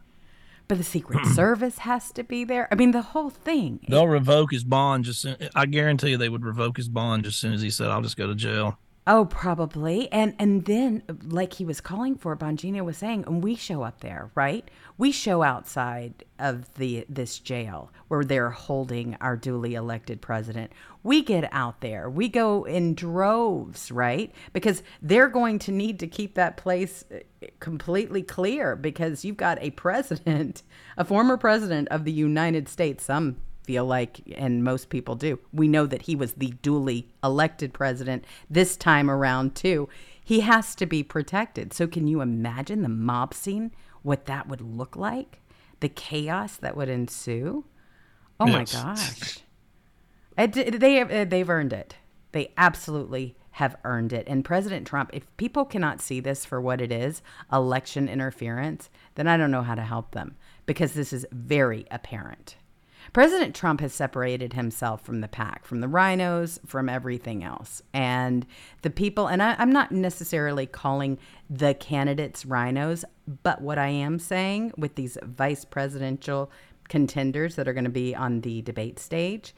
But 0.69 0.79
the 0.79 0.85
Secret 0.85 1.27
Service 1.35 1.79
has 1.79 2.12
to 2.12 2.23
be 2.23 2.45
there. 2.45 2.69
I 2.71 2.77
mean 2.77 2.93
the 2.93 3.03
whole 3.03 3.31
thing. 3.31 3.81
They'll 3.88 4.09
revoke 4.09 4.53
his 4.53 4.64
bond 4.64 5.05
just 5.05 5.27
I 5.55 5.67
guarantee 5.67 6.11
you 6.11 6.17
they 6.17 6.29
would 6.29 6.45
revoke 6.45 6.77
his 6.77 6.88
bond 6.88 7.25
just 7.25 7.37
as 7.37 7.41
soon 7.41 7.53
as 7.55 7.62
he 7.62 7.71
said 7.71 7.88
I'll 7.88 8.03
just 8.03 8.17
go 8.17 8.27
to 8.27 8.35
jail. 8.35 8.79
Oh, 9.11 9.25
probably. 9.25 10.12
And 10.12 10.35
and 10.38 10.66
then 10.66 11.03
like 11.25 11.55
he 11.55 11.64
was 11.64 11.81
calling 11.81 12.14
for, 12.14 12.37
Bongino 12.37 12.85
was 12.85 12.99
saying, 12.99 13.25
and 13.27 13.42
we 13.42 13.55
show 13.55 13.83
up 13.83 14.01
there, 14.01 14.31
right? 14.35 14.71
We 14.99 15.12
show 15.12 15.42
outside 15.42 16.27
of 16.38 16.75
the 16.75 17.07
this 17.09 17.38
jail 17.38 17.90
where 18.09 18.23
they're 18.23 18.51
holding 18.51 19.16
our 19.23 19.35
duly 19.35 19.75
elected 19.75 20.21
president. 20.21 20.73
We 21.03 21.23
get 21.23 21.49
out 21.53 21.81
there. 21.81 22.11
We 22.11 22.29
go 22.29 22.64
in 22.64 22.94
droves, 22.94 23.90
right? 23.90 24.31
Because 24.53 24.83
they're 25.01 25.29
going 25.31 25.59
to 25.61 25.73
need 25.73 25.99
to 26.01 26.07
keep 26.07 26.35
that 26.35 26.59
place 26.59 27.03
uh, 27.11 27.47
completely 27.61 28.23
clear 28.23 28.77
because 28.77 29.25
you've 29.25 29.38
got 29.38 29.57
a 29.62 29.71
president, 29.71 30.62
a 30.99 31.05
former 31.07 31.38
president 31.38 31.88
of 31.88 32.05
the 32.05 32.12
United 32.12 32.68
States, 32.68 33.05
some 33.05 33.38
feel 33.68 33.85
like, 33.85 34.22
and 34.35 34.64
most 34.64 34.88
people 34.88 35.14
do, 35.14 35.38
we 35.52 35.68
know 35.68 35.85
that 35.85 36.00
he 36.00 36.16
was 36.16 36.33
the 36.33 36.54
duly 36.62 37.07
elected 37.22 37.74
president 37.74 38.24
this 38.48 38.78
time 38.78 39.11
around, 39.11 39.54
too. 39.54 39.90
He 40.24 40.40
has 40.40 40.74
to 40.76 40.87
be 40.87 41.02
protected. 41.02 41.74
So, 41.74 41.87
can 41.87 42.09
you 42.09 42.22
imagine 42.22 42.81
the 42.81 42.88
mob 42.88 43.35
scene, 43.35 43.72
what 44.00 44.24
that 44.24 44.48
would 44.48 44.62
look 44.62 44.96
like? 44.96 45.42
The 45.81 45.90
chaos 45.90 46.57
that 46.57 46.78
would 46.78 46.88
ensue? 46.88 47.66
Oh 48.40 48.46
yes. 48.46 48.72
my 48.72 48.81
gosh. 48.81 49.38
It, 50.38 50.81
they, 50.81 51.02
uh, 51.02 51.26
they've 51.26 51.50
earned 51.50 51.74
it. 51.74 51.96
They 52.33 52.54
absolutely 52.57 53.37
have 53.50 53.76
earned 53.85 54.14
it. 54.14 54.26
And 54.28 54.46
President 54.46 54.87
Trump, 54.87 55.11
if 55.12 55.37
people 55.37 55.66
cannot 55.66 56.00
see 56.00 56.20
this 56.20 56.46
for 56.46 56.59
what 56.59 56.81
it 56.81 56.90
is, 56.90 57.20
election 57.52 58.09
interference, 58.09 58.88
then 59.16 59.28
I 59.28 59.37
don't 59.37 59.50
know 59.50 59.62
how 59.62 59.74
to 59.74 59.83
help 59.83 60.12
them 60.12 60.37
because 60.64 60.94
this 60.94 61.12
is 61.12 61.26
very 61.33 61.85
apparent. 61.90 62.57
President 63.12 63.55
Trump 63.55 63.81
has 63.81 63.92
separated 63.92 64.53
himself 64.53 65.03
from 65.03 65.21
the 65.21 65.29
pack, 65.29 65.64
from 65.64 65.81
the 65.81 65.87
RINOs, 65.87 66.59
from 66.66 66.88
everything 66.88 67.42
else. 67.42 67.83
And 67.92 68.47
the 68.83 68.90
people, 68.90 69.27
and 69.27 69.42
I, 69.42 69.61
am 69.61 69.73
not 69.73 69.92
necessarily 69.92 70.66
calling 70.66 71.18
the 71.49 71.75
candidates 71.75 72.44
RINOs, 72.44 73.05
but 73.42 73.62
what 73.62 73.79
I 73.79 73.88
am 73.88 74.18
saying 74.18 74.73
with 74.77 74.94
these 74.94 75.16
vice 75.23 75.64
presidential 75.64 76.51
contenders 76.88 77.57
that 77.57 77.68
are 77.68 77.75
going 77.75 77.85
to 77.85 77.90
be 77.90 78.14
on 78.14 78.40
the 78.40 78.62
debate 78.62 78.99
stage 78.99 79.55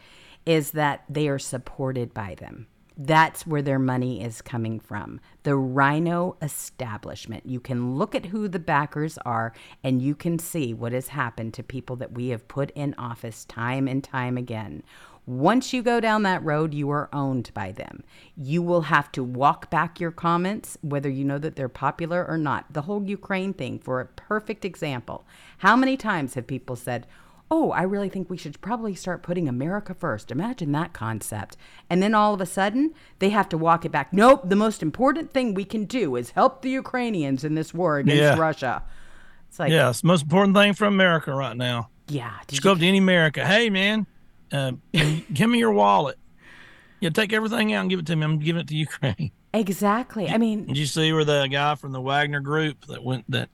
is 0.47 0.73
that 0.73 1.05
they 1.09 1.29
are 1.29 1.39
supported 1.39 2.15
by 2.15 2.35
them. 2.37 2.67
That's 3.03 3.47
where 3.47 3.63
their 3.63 3.79
money 3.79 4.23
is 4.23 4.43
coming 4.43 4.79
from. 4.79 5.21
The 5.45 5.57
RINO 5.57 6.37
establishment. 6.43 7.47
You 7.47 7.59
can 7.59 7.97
look 7.97 8.15
at 8.15 8.27
who 8.27 8.47
the 8.47 8.59
backers 8.59 9.17
are 9.25 9.55
and 9.83 10.03
you 10.03 10.15
can 10.15 10.39
see 10.39 10.75
what 10.75 10.93
has 10.93 11.09
happened 11.09 11.55
to 11.55 11.63
people 11.63 11.97
that 11.97 12.13
we 12.13 12.29
have 12.29 12.47
put 12.47 12.71
in 12.73 12.93
office 12.99 13.47
time 13.47 13.89
and 13.89 14.05
time 14.05 14.37
again. 14.37 14.83
Once 15.25 15.73
you 15.73 15.83
go 15.83 15.99
down 15.99 16.25
that 16.25 16.45
road, 16.45 16.75
you 16.75 16.91
are 16.91 17.09
owned 17.11 17.51
by 17.55 17.73
them. 17.73 18.05
You 18.37 18.61
will 18.61 18.83
have 18.83 19.11
to 19.13 19.25
walk 19.25 19.71
back 19.71 19.99
your 19.99 20.11
comments, 20.11 20.77
whether 20.83 21.09
you 21.09 21.25
know 21.25 21.39
that 21.39 21.57
they're 21.57 21.71
popular 21.71 22.27
or 22.27 22.37
not. 22.37 22.67
The 22.71 22.83
whole 22.83 23.03
Ukraine 23.05 23.55
thing, 23.55 23.79
for 23.79 24.03
a 24.03 24.07
perfect 24.07 24.67
example. 24.67 25.25
How 25.59 25.75
many 25.75 25.97
times 25.97 26.35
have 26.35 26.47
people 26.47 26.77
said, 26.77 27.07
oh, 27.51 27.73
I 27.73 27.83
really 27.83 28.09
think 28.09 28.31
we 28.31 28.37
should 28.37 28.61
probably 28.61 28.95
start 28.95 29.23
putting 29.23 29.49
America 29.49 29.93
first. 29.93 30.31
Imagine 30.31 30.71
that 30.73 30.93
concept. 30.93 31.57
And 31.89 32.03
then 32.03 32.15
all 32.15 32.33
of 32.33 32.41
a 32.41 32.47
sudden, 32.47 32.95
they 33.19 33.31
have 33.31 33.49
to 33.49 33.59
walk 33.59 33.85
it 33.85 33.91
back. 33.91 34.13
Nope, 34.13 34.43
the 34.49 34.57
most 34.57 34.83
important 34.83 35.33
thing 35.33 35.55
we 35.55 35.65
can 35.65 35.85
do 35.85 36.15
is 36.15 36.31
help 36.31 36.63
the 36.63 36.71
Ukrainians 36.71 37.43
in 37.43 37.57
this 37.57 37.75
war 37.75 37.99
against 37.99 38.21
yeah. 38.21 38.39
Russia. 38.39 38.85
It's 39.49 39.59
like, 39.59 39.73
yeah, 39.73 39.91
it's 39.91 40.03
the 40.03 40.07
most 40.07 40.23
important 40.23 40.57
thing 40.57 40.75
for 40.75 40.85
America 40.85 41.35
right 41.35 41.57
now. 41.57 41.91
Yeah. 42.07 42.33
Just 42.47 42.63
go 42.63 42.73
up 42.73 42.79
to 42.79 42.87
any 42.87 42.99
America. 42.99 43.45
Hey, 43.45 43.69
man, 43.69 44.07
uh, 44.53 44.73
give 45.33 45.51
me 45.51 45.59
your 45.59 45.73
wallet. 45.73 46.19
Yeah, 47.01 47.11
take 47.11 47.33
everything 47.33 47.73
out 47.73 47.81
and 47.81 47.91
give 47.91 47.99
it 47.99 48.07
to 48.07 48.17
me. 48.17 48.25
I'm 48.25 48.39
giving 48.39 48.61
it 48.61 48.69
to 48.69 48.77
Ukraine. 48.77 49.33
Exactly. 49.53 50.29
I 50.29 50.39
mean, 50.39 50.67
did 50.67 50.79
you 50.79 50.87
see 50.87 51.13
where 51.13 51.25
the 51.25 51.49
guy 51.49 51.75
from 51.75 51.91
the 51.91 52.01
Wagner 52.01 52.39
Group 52.39 52.87
that 52.87 53.03
went 53.03 53.29
that 53.31 53.49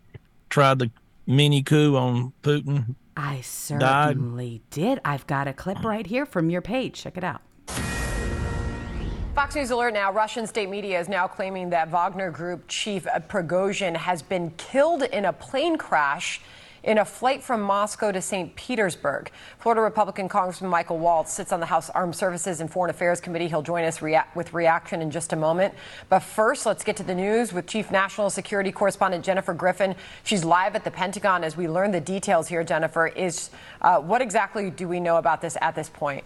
tried 0.50 0.78
the 0.78 0.90
mini 1.26 1.62
coup 1.62 1.96
on 1.96 2.34
Putin 2.42 2.94
I 3.16 3.40
certainly 3.40 4.58
died. 4.58 4.70
did. 4.70 5.00
I've 5.04 5.26
got 5.26 5.48
a 5.48 5.52
clip 5.52 5.78
mm. 5.78 5.84
right 5.84 6.06
here 6.06 6.26
from 6.26 6.50
your 6.50 6.60
page. 6.60 7.02
Check 7.02 7.16
it 7.16 7.24
out. 7.24 7.42
Fox 9.34 9.54
News 9.54 9.70
alert 9.70 9.92
now. 9.92 10.10
Russian 10.10 10.46
state 10.46 10.70
media 10.70 10.98
is 10.98 11.08
now 11.08 11.26
claiming 11.26 11.68
that 11.70 11.90
Wagner 11.90 12.30
Group 12.30 12.64
chief 12.68 13.04
Prigozhin 13.28 13.94
has 13.94 14.22
been 14.22 14.50
killed 14.52 15.02
in 15.02 15.26
a 15.26 15.32
plane 15.32 15.76
crash 15.76 16.40
in 16.86 16.98
a 16.98 17.04
flight 17.04 17.42
from 17.42 17.60
Moscow 17.60 18.12
to 18.12 18.22
St. 18.22 18.54
Petersburg. 18.54 19.30
Florida 19.58 19.82
Republican 19.82 20.28
Congressman 20.28 20.70
Michael 20.70 20.98
Waltz 20.98 21.32
sits 21.32 21.52
on 21.52 21.58
the 21.58 21.66
House 21.66 21.90
Armed 21.90 22.14
Services 22.14 22.60
and 22.60 22.70
Foreign 22.70 22.90
Affairs 22.90 23.20
Committee. 23.20 23.48
He'll 23.48 23.60
join 23.60 23.84
us 23.84 24.00
rea- 24.00 24.22
with 24.36 24.54
reaction 24.54 25.02
in 25.02 25.10
just 25.10 25.32
a 25.32 25.36
moment. 25.36 25.74
But 26.08 26.20
first, 26.20 26.64
let's 26.64 26.84
get 26.84 26.96
to 26.96 27.02
the 27.02 27.14
news 27.14 27.52
with 27.52 27.66
Chief 27.66 27.90
National 27.90 28.30
Security 28.30 28.70
Correspondent 28.70 29.24
Jennifer 29.24 29.52
Griffin. 29.52 29.96
She's 30.22 30.44
live 30.44 30.76
at 30.76 30.84
the 30.84 30.90
Pentagon 30.92 31.42
as 31.42 31.56
we 31.56 31.68
learn 31.68 31.90
the 31.90 32.00
details 32.00 32.46
here, 32.46 32.62
Jennifer. 32.62 33.08
Is 33.08 33.50
uh, 33.82 33.98
what 33.98 34.22
exactly 34.22 34.70
do 34.70 34.86
we 34.86 35.00
know 35.00 35.16
about 35.16 35.40
this 35.40 35.56
at 35.60 35.74
this 35.74 35.88
point? 35.88 36.24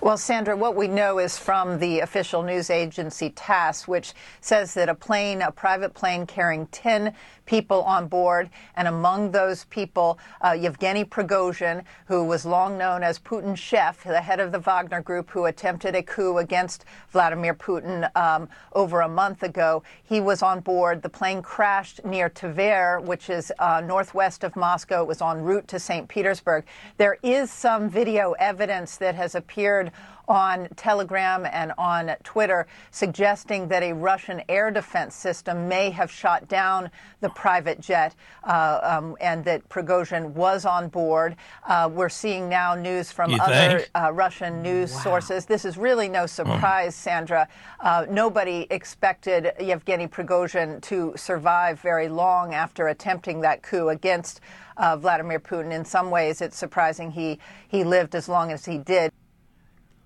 Well, 0.00 0.16
Sandra, 0.16 0.56
what 0.56 0.74
we 0.74 0.88
know 0.88 1.18
is 1.18 1.38
from 1.38 1.78
the 1.78 2.00
official 2.00 2.42
news 2.42 2.70
agency 2.70 3.30
TASS, 3.30 3.86
which 3.86 4.12
says 4.40 4.74
that 4.74 4.88
a 4.88 4.94
plane, 4.94 5.42
a 5.42 5.52
private 5.52 5.94
plane 5.94 6.26
carrying 6.26 6.66
10 6.68 7.14
people 7.48 7.82
on 7.82 8.06
board, 8.06 8.50
and 8.76 8.86
among 8.86 9.30
those 9.30 9.64
people, 9.64 10.18
uh, 10.44 10.52
Yevgeny 10.52 11.02
Prigozhin, 11.02 11.82
who 12.06 12.22
was 12.22 12.44
long 12.44 12.76
known 12.76 13.02
as 13.02 13.18
Putin's 13.18 13.58
chef, 13.58 14.04
the 14.04 14.20
head 14.20 14.38
of 14.38 14.52
the 14.52 14.58
Wagner 14.58 15.00
Group, 15.00 15.30
who 15.30 15.46
attempted 15.46 15.94
a 15.94 16.02
coup 16.02 16.36
against 16.36 16.84
Vladimir 17.10 17.54
Putin 17.54 18.14
um, 18.14 18.50
over 18.74 19.00
a 19.00 19.08
month 19.08 19.42
ago. 19.42 19.82
He 20.04 20.20
was 20.20 20.42
on 20.42 20.60
board. 20.60 21.00
The 21.00 21.08
plane 21.08 21.40
crashed 21.40 22.04
near 22.04 22.28
Tver, 22.28 23.00
which 23.00 23.30
is 23.30 23.50
uh, 23.58 23.80
northwest 23.80 24.44
of 24.44 24.54
Moscow. 24.54 25.00
It 25.00 25.08
was 25.08 25.22
en 25.22 25.42
route 25.42 25.66
to 25.68 25.78
St. 25.78 26.06
Petersburg. 26.06 26.66
There 26.98 27.16
is 27.22 27.50
some 27.50 27.88
video 27.88 28.32
evidence 28.32 28.98
that 28.98 29.14
has 29.14 29.34
appeared 29.34 29.90
on 30.28 30.68
Telegram 30.76 31.46
and 31.50 31.72
on 31.78 32.14
Twitter 32.22 32.66
suggesting 32.90 33.66
that 33.68 33.82
a 33.82 33.92
Russian 33.92 34.42
air 34.48 34.70
defense 34.70 35.14
system 35.14 35.66
may 35.66 35.90
have 35.90 36.10
shot 36.10 36.46
down 36.48 36.90
the 37.20 37.30
private 37.30 37.80
jet 37.80 38.14
uh, 38.44 38.80
um, 38.82 39.16
and 39.20 39.44
that 39.44 39.68
Prigozhin 39.68 40.30
was 40.30 40.64
on 40.64 40.88
board. 40.88 41.36
Uh, 41.66 41.88
we're 41.92 42.08
seeing 42.08 42.48
now 42.48 42.74
news 42.74 43.10
from 43.10 43.30
you 43.30 43.38
other 43.40 43.84
uh, 43.94 44.12
Russian 44.12 44.62
news 44.62 44.92
wow. 44.92 45.00
sources. 45.00 45.46
This 45.46 45.64
is 45.64 45.76
really 45.78 46.08
no 46.08 46.26
surprise, 46.26 46.94
Sandra. 46.94 47.48
Uh, 47.80 48.06
nobody 48.10 48.66
expected 48.70 49.52
Yevgeny 49.58 50.06
Prigozhin 50.06 50.80
to 50.82 51.12
survive 51.16 51.80
very 51.80 52.08
long 52.08 52.54
after 52.54 52.88
attempting 52.88 53.40
that 53.40 53.62
coup 53.62 53.88
against 53.88 54.40
uh, 54.76 54.96
Vladimir 54.96 55.40
Putin. 55.40 55.72
In 55.72 55.84
some 55.84 56.10
ways, 56.10 56.40
it's 56.40 56.56
surprising 56.56 57.10
he, 57.10 57.38
he 57.68 57.84
lived 57.84 58.14
as 58.14 58.28
long 58.28 58.52
as 58.52 58.64
he 58.64 58.78
did. 58.78 59.10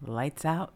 Lights 0.05 0.45
out. 0.45 0.75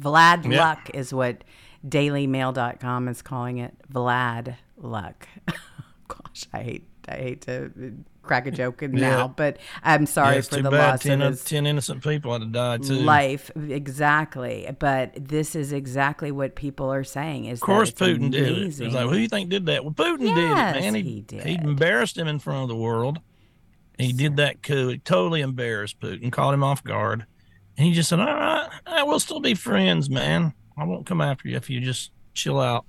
Vlad 0.00 0.50
yeah. 0.50 0.60
Luck 0.60 0.90
is 0.94 1.12
what 1.12 1.44
dailymail.com 1.86 3.08
is 3.08 3.22
calling 3.22 3.58
it. 3.58 3.74
Vlad 3.90 4.56
Luck. 4.76 5.28
Gosh, 6.08 6.46
I 6.52 6.62
hate 6.62 6.88
I 7.08 7.14
hate 7.14 7.42
to 7.42 7.70
crack 8.22 8.46
a 8.46 8.50
joke 8.50 8.82
yeah. 8.82 8.88
now, 8.88 9.28
but 9.28 9.58
I'm 9.82 10.06
sorry 10.06 10.36
yeah, 10.36 10.40
for 10.42 10.62
the 10.62 10.70
bad. 10.70 10.90
loss 10.90 11.02
10, 11.02 11.22
of 11.22 11.44
10 11.44 11.66
innocent 11.66 12.02
people 12.02 12.32
had 12.32 12.42
to 12.42 12.48
die 12.48 12.78
too. 12.78 12.94
Life, 12.94 13.50
exactly. 13.56 14.68
But 14.78 15.12
this 15.16 15.54
is 15.54 15.72
exactly 15.72 16.32
what 16.32 16.56
people 16.56 16.92
are 16.92 17.04
saying. 17.04 17.46
Is 17.46 17.60
of 17.60 17.62
course 17.62 17.90
Putin 17.92 18.26
amazing. 18.26 18.30
did 18.30 18.48
it. 18.48 18.80
It's 18.86 18.94
like 18.94 19.06
who 19.06 19.14
do 19.14 19.20
you 19.20 19.28
think 19.28 19.50
did 19.50 19.66
that? 19.66 19.84
Well, 19.84 19.94
Putin 19.94 20.26
yes, 20.26 20.74
did 20.74 20.82
it, 20.82 20.82
man. 20.82 20.94
He, 20.94 21.02
he 21.02 21.20
did. 21.20 21.44
He 21.44 21.54
embarrassed 21.54 22.18
him 22.18 22.26
in 22.26 22.38
front 22.38 22.62
of 22.62 22.68
the 22.68 22.76
world. 22.76 23.20
He 23.98 24.12
did 24.12 24.36
that 24.36 24.62
coup. 24.62 24.88
He 24.88 24.98
totally 24.98 25.40
embarrassed 25.40 26.00
Putin, 26.00 26.30
caught 26.30 26.52
him 26.52 26.62
off 26.62 26.84
guard. 26.84 27.26
And 27.76 27.86
he 27.86 27.92
just 27.92 28.08
said, 28.08 28.20
All 28.20 28.26
right, 28.26 28.68
I 28.86 29.02
will 29.02 29.20
still 29.20 29.40
be 29.40 29.54
friends, 29.54 30.08
man. 30.08 30.54
I 30.78 30.84
won't 30.84 31.06
come 31.06 31.20
after 31.20 31.48
you 31.48 31.56
if 31.56 31.70
you 31.70 31.80
just 31.80 32.10
chill 32.34 32.60
out. 32.60 32.84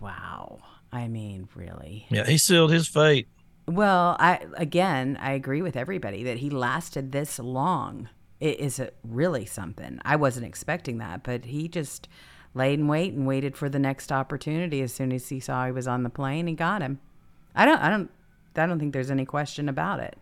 Wow. 0.00 0.58
I 0.92 1.08
mean, 1.08 1.48
really. 1.54 2.06
Yeah, 2.10 2.24
he 2.26 2.38
sealed 2.38 2.70
his 2.70 2.88
fate. 2.88 3.28
Well, 3.66 4.16
I 4.20 4.46
again, 4.56 5.18
I 5.20 5.32
agree 5.32 5.62
with 5.62 5.76
everybody 5.76 6.22
that 6.24 6.38
he 6.38 6.50
lasted 6.50 7.12
this 7.12 7.38
long. 7.38 8.08
It 8.38 8.60
is 8.60 8.80
really 9.02 9.46
something. 9.46 9.98
I 10.04 10.16
wasn't 10.16 10.46
expecting 10.46 10.98
that, 10.98 11.22
but 11.22 11.46
he 11.46 11.68
just 11.68 12.08
laid 12.54 12.78
in 12.78 12.86
wait 12.86 13.12
and 13.12 13.26
waited 13.26 13.56
for 13.56 13.68
the 13.68 13.78
next 13.78 14.12
opportunity. 14.12 14.82
As 14.82 14.92
soon 14.92 15.12
as 15.12 15.28
he 15.28 15.40
saw 15.40 15.66
he 15.66 15.72
was 15.72 15.88
on 15.88 16.02
the 16.02 16.10
plane, 16.10 16.46
he 16.46 16.54
got 16.54 16.82
him. 16.82 17.00
I 17.54 17.64
don't, 17.64 17.78
I 17.78 17.90
don't, 17.90 18.10
I 18.54 18.66
don't 18.66 18.78
think 18.78 18.92
there's 18.92 19.10
any 19.10 19.24
question 19.24 19.68
about 19.68 20.00
it. 20.00 20.16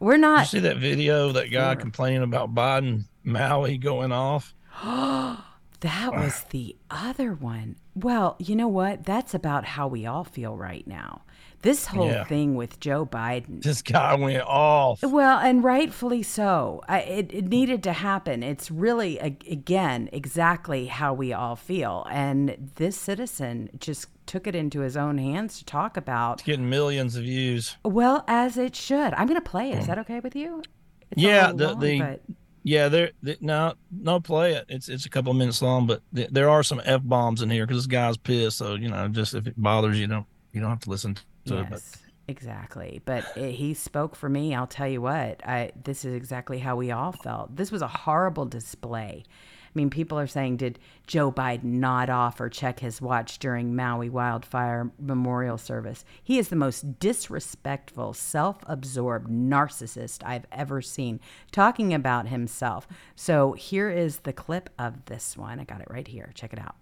We're 0.00 0.16
not. 0.16 0.40
You 0.52 0.60
see 0.60 0.60
that 0.60 0.76
video 0.76 1.28
of 1.28 1.34
that 1.34 1.50
guy 1.50 1.72
sure. 1.72 1.80
complaining 1.80 2.22
about 2.22 2.54
Biden 2.54 3.04
Maui 3.24 3.78
going 3.78 4.12
off? 4.12 4.54
That 5.80 6.12
was 6.12 6.44
the 6.50 6.74
other 6.90 7.34
one. 7.34 7.76
Well, 7.94 8.34
you 8.40 8.56
know 8.56 8.66
what? 8.66 9.04
That's 9.04 9.32
about 9.32 9.64
how 9.64 9.86
we 9.86 10.06
all 10.06 10.24
feel 10.24 10.56
right 10.56 10.84
now. 10.88 11.22
This 11.62 11.86
whole 11.86 12.06
Yeah. 12.08 12.24
thing 12.24 12.54
with 12.54 12.78
Joe 12.78 13.04
Biden. 13.04 13.62
This 13.62 13.82
guy 13.82 14.14
went 14.14 14.42
off. 14.46 15.02
Well, 15.02 15.38
and 15.38 15.64
rightfully 15.64 16.22
so. 16.22 16.82
I, 16.88 17.00
it, 17.00 17.32
it 17.34 17.44
needed 17.48 17.82
to 17.82 17.92
happen. 17.92 18.42
It's 18.44 18.70
really, 18.70 19.18
a- 19.18 19.36
again, 19.50 20.08
exactly 20.12 20.86
how 20.86 21.14
we 21.14 21.32
all 21.32 21.56
feel. 21.56 22.06
And 22.10 22.70
this 22.76 22.96
citizen 22.96 23.70
just 23.80 24.06
took 24.26 24.46
it 24.46 24.54
into 24.54 24.80
his 24.80 24.96
own 24.96 25.18
hands 25.18 25.58
to 25.58 25.64
talk 25.64 25.96
about, 25.96 26.44
Getting 26.44 26.70
millions 26.70 27.16
of 27.16 27.24
views. 27.24 27.76
well, 27.84 28.24
as 28.28 28.56
it 28.56 28.76
should. 28.76 29.12
I'm 29.14 29.26
going 29.26 29.40
to 29.40 29.50
play 29.50 29.72
it. 29.72 29.78
Is 29.78 29.86
that 29.88 29.98
okay 29.98 30.20
with 30.20 30.36
you? 30.36 30.62
It's 31.10 31.22
yeah, 31.22 31.50
the 31.52 31.68
long, 31.68 31.80
the 31.80 31.98
but- 32.00 32.20
yeah, 32.62 32.88
there. 32.88 33.12
The, 33.22 33.36
no, 33.40 33.72
no, 33.90 34.20
play 34.20 34.52
it. 34.52 34.66
It's 34.68 34.88
it's 34.90 35.06
a 35.06 35.08
couple 35.08 35.30
of 35.30 35.38
minutes 35.38 35.62
long, 35.62 35.86
but 35.86 36.02
th- 36.14 36.28
there 36.30 36.50
are 36.50 36.62
some 36.62 36.82
f 36.84 37.00
bombs 37.02 37.40
in 37.40 37.48
here 37.48 37.64
because 37.66 37.78
this 37.78 37.86
guy's 37.86 38.18
pissed. 38.18 38.58
So 38.58 38.74
you 38.74 38.88
know, 38.90 39.08
just 39.08 39.32
if 39.32 39.46
it 39.46 39.54
bothers 39.56 39.98
you, 39.98 40.06
don't 40.06 40.26
you 40.52 40.60
don't 40.60 40.68
have 40.68 40.80
to 40.80 40.90
listen 40.90 41.16
to 41.48 41.58
it. 41.60 41.70
But 41.70 41.80
Yes, 41.80 42.02
exactly. 42.28 43.02
But 43.04 43.24
it, 43.36 43.52
he 43.52 43.74
spoke 43.74 44.14
for 44.14 44.28
me. 44.28 44.54
I'll 44.54 44.66
tell 44.66 44.88
you 44.88 45.00
what. 45.00 45.46
I 45.46 45.72
this 45.82 46.04
is 46.04 46.14
exactly 46.14 46.58
how 46.58 46.76
we 46.76 46.90
all 46.90 47.12
felt. 47.12 47.56
This 47.56 47.72
was 47.72 47.82
a 47.82 47.88
horrible 47.88 48.44
display. 48.44 49.24
I 49.68 49.70
mean, 49.74 49.90
people 49.90 50.18
are 50.18 50.26
saying, 50.26 50.56
did 50.56 50.78
Joe 51.06 51.30
Biden 51.30 51.64
nod 51.64 52.08
off 52.08 52.40
or 52.40 52.48
check 52.48 52.80
his 52.80 53.02
watch 53.02 53.38
during 53.38 53.76
Maui 53.76 54.08
wildfire 54.08 54.90
memorial 54.98 55.58
service? 55.58 56.06
He 56.22 56.38
is 56.38 56.48
the 56.48 56.56
most 56.56 56.98
disrespectful, 56.98 58.14
self-absorbed 58.14 59.28
narcissist 59.28 60.22
I've 60.24 60.46
ever 60.50 60.80
seen 60.80 61.20
talking 61.52 61.92
about 61.92 62.28
himself. 62.28 62.88
So 63.14 63.52
here 63.52 63.90
is 63.90 64.20
the 64.20 64.32
clip 64.32 64.70
of 64.78 65.04
this 65.04 65.36
one. 65.36 65.60
I 65.60 65.64
got 65.64 65.82
it 65.82 65.88
right 65.90 66.08
here. 66.08 66.32
Check 66.34 66.54
it 66.54 66.58
out. 66.58 66.76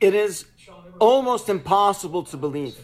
It 0.00 0.14
is 0.14 0.44
almost 1.00 1.48
impossible 1.48 2.24
to 2.24 2.36
believe 2.36 2.76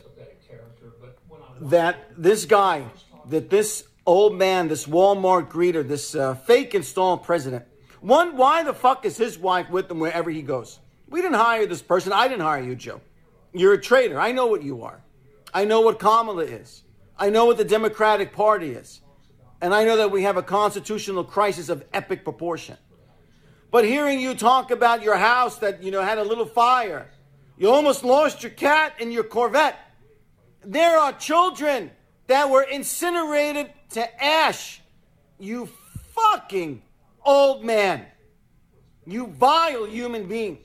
that 1.60 2.10
this 2.16 2.44
guy, 2.44 2.84
that 3.26 3.50
this 3.50 3.84
old 4.06 4.34
man, 4.34 4.68
this 4.68 4.86
Walmart 4.86 5.50
greeter, 5.50 5.86
this 5.86 6.14
uh, 6.14 6.34
fake 6.34 6.74
installed 6.74 7.22
president, 7.24 7.64
one, 8.00 8.36
why 8.36 8.62
the 8.62 8.72
fuck 8.72 9.04
is 9.04 9.16
his 9.16 9.38
wife 9.38 9.70
with 9.70 9.90
him 9.90 9.98
wherever 9.98 10.30
he 10.30 10.42
goes? 10.42 10.78
We 11.08 11.20
didn't 11.20 11.38
hire 11.38 11.66
this 11.66 11.82
person. 11.82 12.12
I 12.12 12.28
didn't 12.28 12.42
hire 12.42 12.62
you, 12.62 12.76
Joe. 12.76 13.00
You're 13.52 13.74
a 13.74 13.80
traitor. 13.80 14.20
I 14.20 14.32
know 14.32 14.46
what 14.46 14.62
you 14.62 14.82
are. 14.84 15.02
I 15.52 15.64
know 15.64 15.80
what 15.80 15.98
Kamala 15.98 16.44
is. 16.44 16.82
I 17.18 17.30
know 17.30 17.46
what 17.46 17.56
the 17.56 17.64
Democratic 17.64 18.32
Party 18.32 18.70
is. 18.70 19.00
And 19.60 19.74
I 19.74 19.84
know 19.84 19.96
that 19.96 20.10
we 20.10 20.22
have 20.22 20.36
a 20.36 20.42
constitutional 20.42 21.24
crisis 21.24 21.68
of 21.68 21.84
epic 21.92 22.22
proportion. 22.22 22.76
But 23.70 23.84
hearing 23.84 24.20
you 24.20 24.34
talk 24.34 24.70
about 24.70 25.02
your 25.02 25.16
house 25.16 25.58
that, 25.58 25.82
you 25.82 25.90
know, 25.90 26.02
had 26.02 26.18
a 26.18 26.22
little 26.22 26.46
fire, 26.46 27.10
you 27.56 27.70
almost 27.70 28.04
lost 28.04 28.42
your 28.42 28.52
cat 28.52 28.94
and 29.00 29.12
your 29.12 29.24
Corvette. 29.24 29.76
There 30.64 30.98
are 30.98 31.12
children 31.12 31.90
that 32.26 32.50
were 32.50 32.62
incinerated 32.62 33.72
to 33.90 34.24
ash. 34.24 34.80
You 35.38 35.68
fucking 36.14 36.82
old 37.24 37.64
man. 37.64 38.06
You 39.06 39.28
vile 39.28 39.86
human 39.86 40.28
being. 40.28 40.58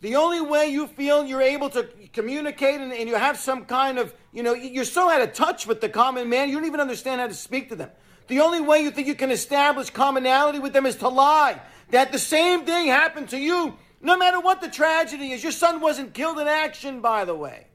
The 0.00 0.16
only 0.16 0.42
way 0.42 0.68
you 0.68 0.86
feel 0.86 1.24
you're 1.24 1.40
able 1.40 1.70
to 1.70 1.88
communicate 2.12 2.80
and, 2.80 2.92
and 2.92 3.08
you 3.08 3.14
have 3.14 3.38
some 3.38 3.64
kind 3.64 3.98
of, 3.98 4.14
you 4.32 4.42
know, 4.42 4.52
you're 4.52 4.84
so 4.84 5.08
out 5.08 5.22
of 5.22 5.32
touch 5.32 5.66
with 5.66 5.80
the 5.80 5.88
common 5.88 6.28
man, 6.28 6.50
you 6.50 6.56
don't 6.56 6.66
even 6.66 6.80
understand 6.80 7.20
how 7.20 7.26
to 7.26 7.34
speak 7.34 7.70
to 7.70 7.76
them. 7.76 7.90
The 8.28 8.40
only 8.40 8.60
way 8.60 8.80
you 8.80 8.90
think 8.90 9.06
you 9.06 9.14
can 9.14 9.30
establish 9.30 9.90
commonality 9.90 10.58
with 10.58 10.72
them 10.72 10.86
is 10.86 10.96
to 10.96 11.08
lie. 11.08 11.60
That 11.90 12.12
the 12.12 12.18
same 12.18 12.64
thing 12.64 12.88
happened 12.88 13.30
to 13.30 13.38
you, 13.38 13.78
no 14.00 14.16
matter 14.16 14.40
what 14.40 14.60
the 14.60 14.68
tragedy 14.68 15.32
is. 15.32 15.42
Your 15.42 15.52
son 15.52 15.80
wasn't 15.80 16.14
killed 16.14 16.38
in 16.38 16.48
action, 16.48 17.00
by 17.00 17.24
the 17.24 17.34
way. 17.34 17.66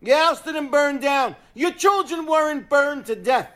Your 0.00 0.18
house 0.18 0.42
didn't 0.42 0.70
burn 0.70 1.00
down. 1.00 1.36
Your 1.54 1.72
children 1.72 2.26
weren't 2.26 2.68
burned 2.68 3.06
to 3.06 3.16
death. 3.16 3.50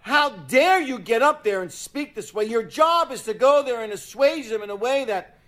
How 0.00 0.30
dare 0.30 0.80
you 0.80 1.00
get 1.00 1.22
up 1.22 1.42
there 1.42 1.62
and 1.62 1.72
speak 1.72 2.14
this 2.14 2.32
way? 2.32 2.44
Your 2.44 2.62
job 2.62 3.10
is 3.10 3.22
to 3.24 3.34
go 3.34 3.64
there 3.64 3.82
and 3.82 3.92
assuage 3.92 4.48
them 4.48 4.62
in 4.62 4.70
a 4.70 4.76
way 4.76 5.04
that 5.04 5.40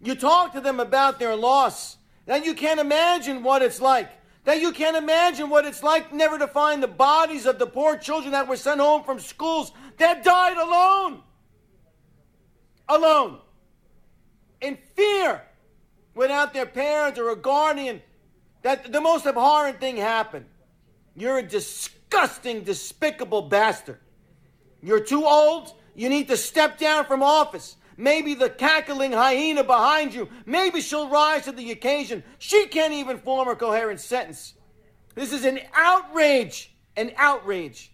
you 0.00 0.16
talk 0.16 0.52
to 0.54 0.60
them 0.60 0.80
about 0.80 1.20
their 1.20 1.36
loss, 1.36 1.96
that 2.26 2.44
you 2.44 2.54
can't 2.54 2.80
imagine 2.80 3.44
what 3.44 3.62
it's 3.62 3.80
like, 3.80 4.10
that 4.44 4.60
you 4.60 4.72
can't 4.72 4.96
imagine 4.96 5.48
what 5.48 5.64
it's 5.64 5.82
like 5.82 6.12
never 6.12 6.38
to 6.38 6.48
find 6.48 6.82
the 6.82 6.88
bodies 6.88 7.46
of 7.46 7.58
the 7.60 7.66
poor 7.66 7.96
children 7.96 8.32
that 8.32 8.48
were 8.48 8.56
sent 8.56 8.80
home 8.80 9.04
from 9.04 9.20
schools 9.20 9.70
that 9.98 10.24
died 10.24 10.56
alone. 10.56 11.22
Alone. 12.88 13.38
In 14.60 14.76
fear, 14.96 15.42
without 16.14 16.52
their 16.52 16.66
parents 16.66 17.18
or 17.18 17.30
a 17.30 17.36
guardian, 17.36 18.02
that 18.62 18.92
the 18.92 19.00
most 19.00 19.26
abhorrent 19.26 19.80
thing 19.80 19.96
happened. 19.96 20.46
You're 21.16 21.38
a 21.38 21.42
disgusting, 21.42 22.62
despicable 22.62 23.42
bastard. 23.42 23.98
You're 24.82 25.00
too 25.00 25.24
old. 25.24 25.74
You 25.94 26.08
need 26.08 26.28
to 26.28 26.36
step 26.36 26.78
down 26.78 27.04
from 27.04 27.22
office. 27.22 27.76
Maybe 27.96 28.34
the 28.34 28.48
cackling 28.48 29.12
hyena 29.12 29.62
behind 29.62 30.14
you, 30.14 30.28
maybe 30.46 30.80
she'll 30.80 31.10
rise 31.10 31.44
to 31.44 31.52
the 31.52 31.70
occasion. 31.70 32.22
She 32.38 32.66
can't 32.66 32.94
even 32.94 33.18
form 33.18 33.48
a 33.48 33.54
coherent 33.54 34.00
sentence. 34.00 34.54
This 35.14 35.32
is 35.32 35.44
an 35.44 35.60
outrage. 35.74 36.74
An 36.96 37.12
outrage. 37.16 37.92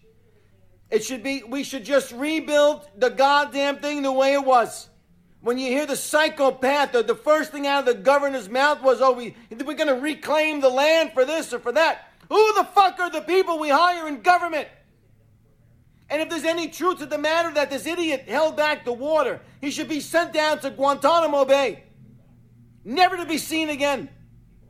It 0.90 1.02
should 1.02 1.24
be, 1.24 1.42
we 1.42 1.64
should 1.64 1.84
just 1.84 2.12
rebuild 2.12 2.88
the 2.96 3.10
goddamn 3.10 3.78
thing 3.78 4.02
the 4.02 4.12
way 4.12 4.34
it 4.34 4.44
was. 4.44 4.88
When 5.46 5.58
you 5.58 5.68
hear 5.68 5.86
the 5.86 5.94
psychopath, 5.94 6.90
the, 6.90 7.04
the 7.04 7.14
first 7.14 7.52
thing 7.52 7.68
out 7.68 7.78
of 7.78 7.86
the 7.86 8.02
governor's 8.02 8.48
mouth 8.48 8.82
was, 8.82 9.00
oh, 9.00 9.12
we, 9.12 9.36
we're 9.48 9.76
going 9.76 9.86
to 9.86 9.94
reclaim 9.94 10.60
the 10.60 10.68
land 10.68 11.12
for 11.12 11.24
this 11.24 11.52
or 11.52 11.60
for 11.60 11.70
that. 11.70 12.10
Who 12.28 12.54
the 12.54 12.64
fuck 12.64 12.98
are 12.98 13.10
the 13.10 13.20
people 13.20 13.60
we 13.60 13.68
hire 13.68 14.08
in 14.08 14.22
government? 14.22 14.66
And 16.10 16.20
if 16.20 16.28
there's 16.28 16.42
any 16.42 16.66
truth 16.66 16.98
to 16.98 17.06
the 17.06 17.16
matter 17.16 17.54
that 17.54 17.70
this 17.70 17.86
idiot 17.86 18.24
held 18.26 18.56
back 18.56 18.84
the 18.84 18.92
water, 18.92 19.40
he 19.60 19.70
should 19.70 19.88
be 19.88 20.00
sent 20.00 20.32
down 20.32 20.58
to 20.62 20.70
Guantanamo 20.70 21.44
Bay. 21.44 21.84
Never 22.84 23.16
to 23.16 23.24
be 23.24 23.38
seen 23.38 23.70
again. 23.70 24.08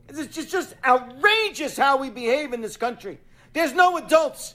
It's 0.07 0.27
just, 0.27 0.51
just 0.51 0.75
outrageous 0.85 1.75
how 1.75 1.97
we 1.97 2.11
behave 2.11 2.53
in 2.53 2.61
this 2.61 2.77
country. 2.77 3.17
There's 3.51 3.73
no 3.73 3.97
adults. 3.97 4.53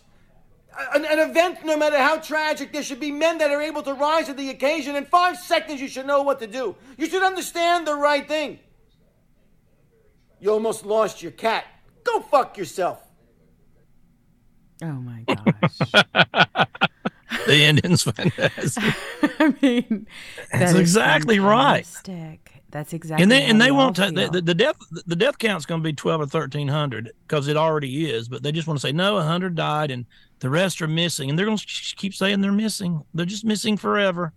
An, 0.95 1.05
an 1.05 1.19
event, 1.31 1.59
no 1.65 1.77
matter 1.77 1.99
how 1.99 2.17
tragic, 2.19 2.73
there 2.73 2.83
should 2.83 3.01
be 3.01 3.11
men 3.11 3.39
that 3.39 3.51
are 3.51 3.61
able 3.61 3.83
to 3.83 3.93
rise 3.95 4.27
to 4.27 4.35
the 4.35 4.51
occasion. 4.51 4.97
In 4.97 5.05
five 5.05 5.37
seconds, 5.37 5.81
you 5.81 5.89
should 5.89 6.07
know 6.07 6.23
what 6.23 6.39
to 6.41 6.47
do. 6.47 6.77
You 6.97 7.07
should 7.07 7.23
understand 7.23 7.87
the 7.87 7.95
right 7.95 8.27
thing. 8.27 8.59
You 10.41 10.51
almost 10.51 10.85
lost 10.87 11.23
your 11.23 11.33
cat. 11.33 11.65
Go 12.05 12.21
fuck 12.21 12.57
yourself. 12.57 13.07
Oh 14.83 14.87
my 14.87 15.23
gosh. 15.29 15.93
the 17.47 17.65
ending's 17.65 18.03
fantastic. 18.03 18.83
I 19.39 19.55
mean, 19.63 20.07
That's 20.51 20.73
that 20.73 20.75
is 20.75 20.81
exactly 20.81 21.39
right. 21.39 21.87
fantastic. 21.87 22.63
That's 22.71 22.95
exactly. 22.95 23.23
and 23.23 23.31
they 23.31 23.45
and 23.45 23.61
they 23.61 23.71
we 23.71 23.77
won't 23.77 24.01
all 24.01 24.07
ta- 24.07 24.13
the, 24.13 24.23
feel. 24.23 24.31
the, 24.31 24.41
the 24.41 24.55
death 24.55 24.77
the 25.07 25.15
death 25.15 25.39
count's 25.39 25.67
going 25.67 25.83
to 25.83 25.85
be 25.85 25.93
12 25.93 26.21
or 26.23 26.25
1300 26.25 27.13
because 27.29 27.47
it 27.47 27.57
already 27.57 28.11
is 28.11 28.29
but 28.29 28.43
they 28.43 28.51
just 28.51 28.67
want 28.67 28.81
to 28.81 28.87
say 28.87 28.93
no 28.93 29.17
100 29.17 29.55
died 29.55 29.91
and 29.91 30.07
the 30.43 30.51
rest 30.51 30.83
are 30.83 30.89
missing 30.89 31.31
and 31.31 31.39
they're 31.39 31.47
going 31.47 31.57
to 31.57 31.67
keep 31.97 32.13
saying 32.13 32.41
they're 32.41 32.51
missing. 32.51 33.05
They're 33.15 33.25
just 33.25 33.45
missing 33.45 33.77
forever. 33.77 34.33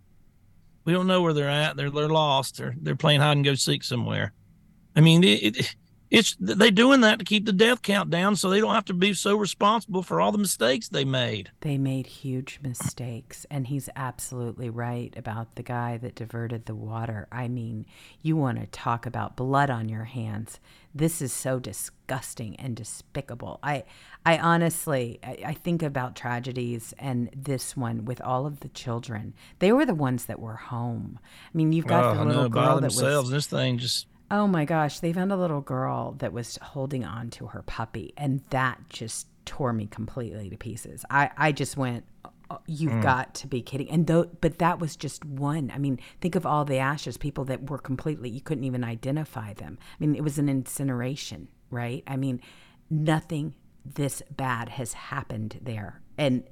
We 0.84 0.94
don't 0.94 1.08
know 1.08 1.24
where 1.24 1.34
they're 1.34 1.50
at. 1.50 1.78
They're 1.78 1.90
they're 1.90 2.08
lost. 2.08 2.58
They're 2.58 2.76
they're 2.80 2.96
playing 2.96 3.22
hide 3.22 3.38
and 3.38 3.44
go 3.44 3.56
seek 3.56 3.84
somewhere. 3.84 4.32
I 4.96 5.02
mean 5.02 5.24
it, 5.24 5.58
it 5.58 5.76
it's 6.16 6.36
they 6.40 6.72
doing 6.72 7.02
that 7.02 7.20
to 7.20 7.26
keep 7.26 7.46
the 7.46 7.52
death 7.52 7.82
count 7.82 8.10
down 8.10 8.38
so 8.38 8.50
they 8.50 8.62
don't 8.62 8.74
have 8.74 8.86
to 8.86 8.94
be 8.94 9.14
so 9.14 9.36
responsible 9.36 10.02
for 10.02 10.22
all 10.22 10.32
the 10.32 10.38
mistakes 10.38 10.88
they 10.88 11.04
made 11.04 11.52
They 11.60 11.78
made 11.78 12.08
huge 12.08 12.60
mistakes, 12.64 13.46
and 13.52 13.68
he's 13.68 13.90
absolutely 13.98 14.70
right 14.70 15.14
about 15.18 15.56
the 15.56 15.64
guy 15.64 15.98
that 15.98 16.16
diverted 16.16 16.66
the 16.66 16.76
water. 16.76 17.28
I 17.32 17.50
mean, 17.50 17.86
you 18.22 18.38
want 18.38 18.62
to 18.62 18.68
talk 18.68 19.06
about 19.06 19.36
blood 19.36 19.70
on 19.70 19.90
your 19.90 20.06
hands. 20.06 20.60
This 20.94 21.22
is 21.22 21.34
so 21.34 21.60
disgusting 21.60 22.56
and 22.56 22.78
despicable. 22.78 23.60
I, 23.62 23.84
I 24.26 24.38
honestly, 24.38 25.20
I, 25.22 25.38
I 25.48 25.54
think 25.54 25.84
about 25.84 26.16
tragedies, 26.16 26.94
and 26.98 27.30
this 27.36 27.76
one 27.76 28.06
with 28.06 28.22
all 28.22 28.46
of 28.46 28.62
the 28.62 28.70
children. 28.70 29.34
They 29.60 29.74
were 29.74 29.86
the 29.86 29.94
ones 29.94 30.26
that 30.26 30.40
were 30.40 30.56
home. 30.56 31.20
I 31.24 31.58
mean, 31.58 31.74
you've 31.74 31.88
got 31.88 32.06
oh, 32.06 32.20
the 32.20 32.26
little 32.26 32.44
know, 32.44 32.50
girl 32.50 32.80
that 32.80 32.94
was 32.94 33.30
this 33.30 33.48
thing 33.48 33.80
just 33.80 34.08
Oh 34.36 34.48
my 34.48 34.66
gosh, 34.66 35.00
they 35.00 35.14
found 35.14 35.32
a 35.32 35.38
little 35.38 35.62
girl 35.62 36.12
that 36.18 36.34
was 36.34 36.60
holding 36.62 37.06
on 37.06 37.30
to 37.30 37.48
her 37.48 37.62
puppy, 37.62 38.14
and 38.18 38.42
that 38.50 38.82
just 38.90 39.28
tore 39.46 39.72
me 39.72 39.88
completely 39.88 40.50
to 40.50 40.58
pieces. 40.58 41.06
I, 41.10 41.30
I 41.38 41.54
just 41.54 41.78
went, 41.78 42.04
"Oh, 42.50 42.60
You've 42.68 42.92
mm. 42.92 43.02
got 43.02 43.34
to 43.36 43.48
be 43.48 43.62
kidding. 43.62 43.90
And 43.90 44.08
though, 44.08 44.26
but 44.26 44.58
that 44.58 44.78
was 44.78 44.98
just 44.98 45.24
one. 45.24 45.72
I 45.74 45.78
mean, 45.78 46.00
think 46.20 46.36
of 46.36 46.46
all 46.46 46.66
the 46.66 46.80
ashes, 46.80 47.16
people 47.16 47.46
that 47.46 47.70
were 47.70 47.78
completely, 47.78 48.30
you 48.30 48.42
couldn't 48.42 48.66
even 48.66 48.84
identify 48.84 49.54
them. 49.54 49.78
I 49.82 49.96
mean, 50.06 50.16
it 50.18 50.24
was 50.24 50.38
an 50.38 50.50
incineration, 50.50 51.48
right? 51.70 52.04
I 52.06 52.18
mean, 52.18 52.42
nothing 52.90 53.56
this 53.86 54.22
bad 54.30 54.68
has 54.68 54.92
happened 54.92 55.60
there. 55.62 56.02
And 56.18 56.44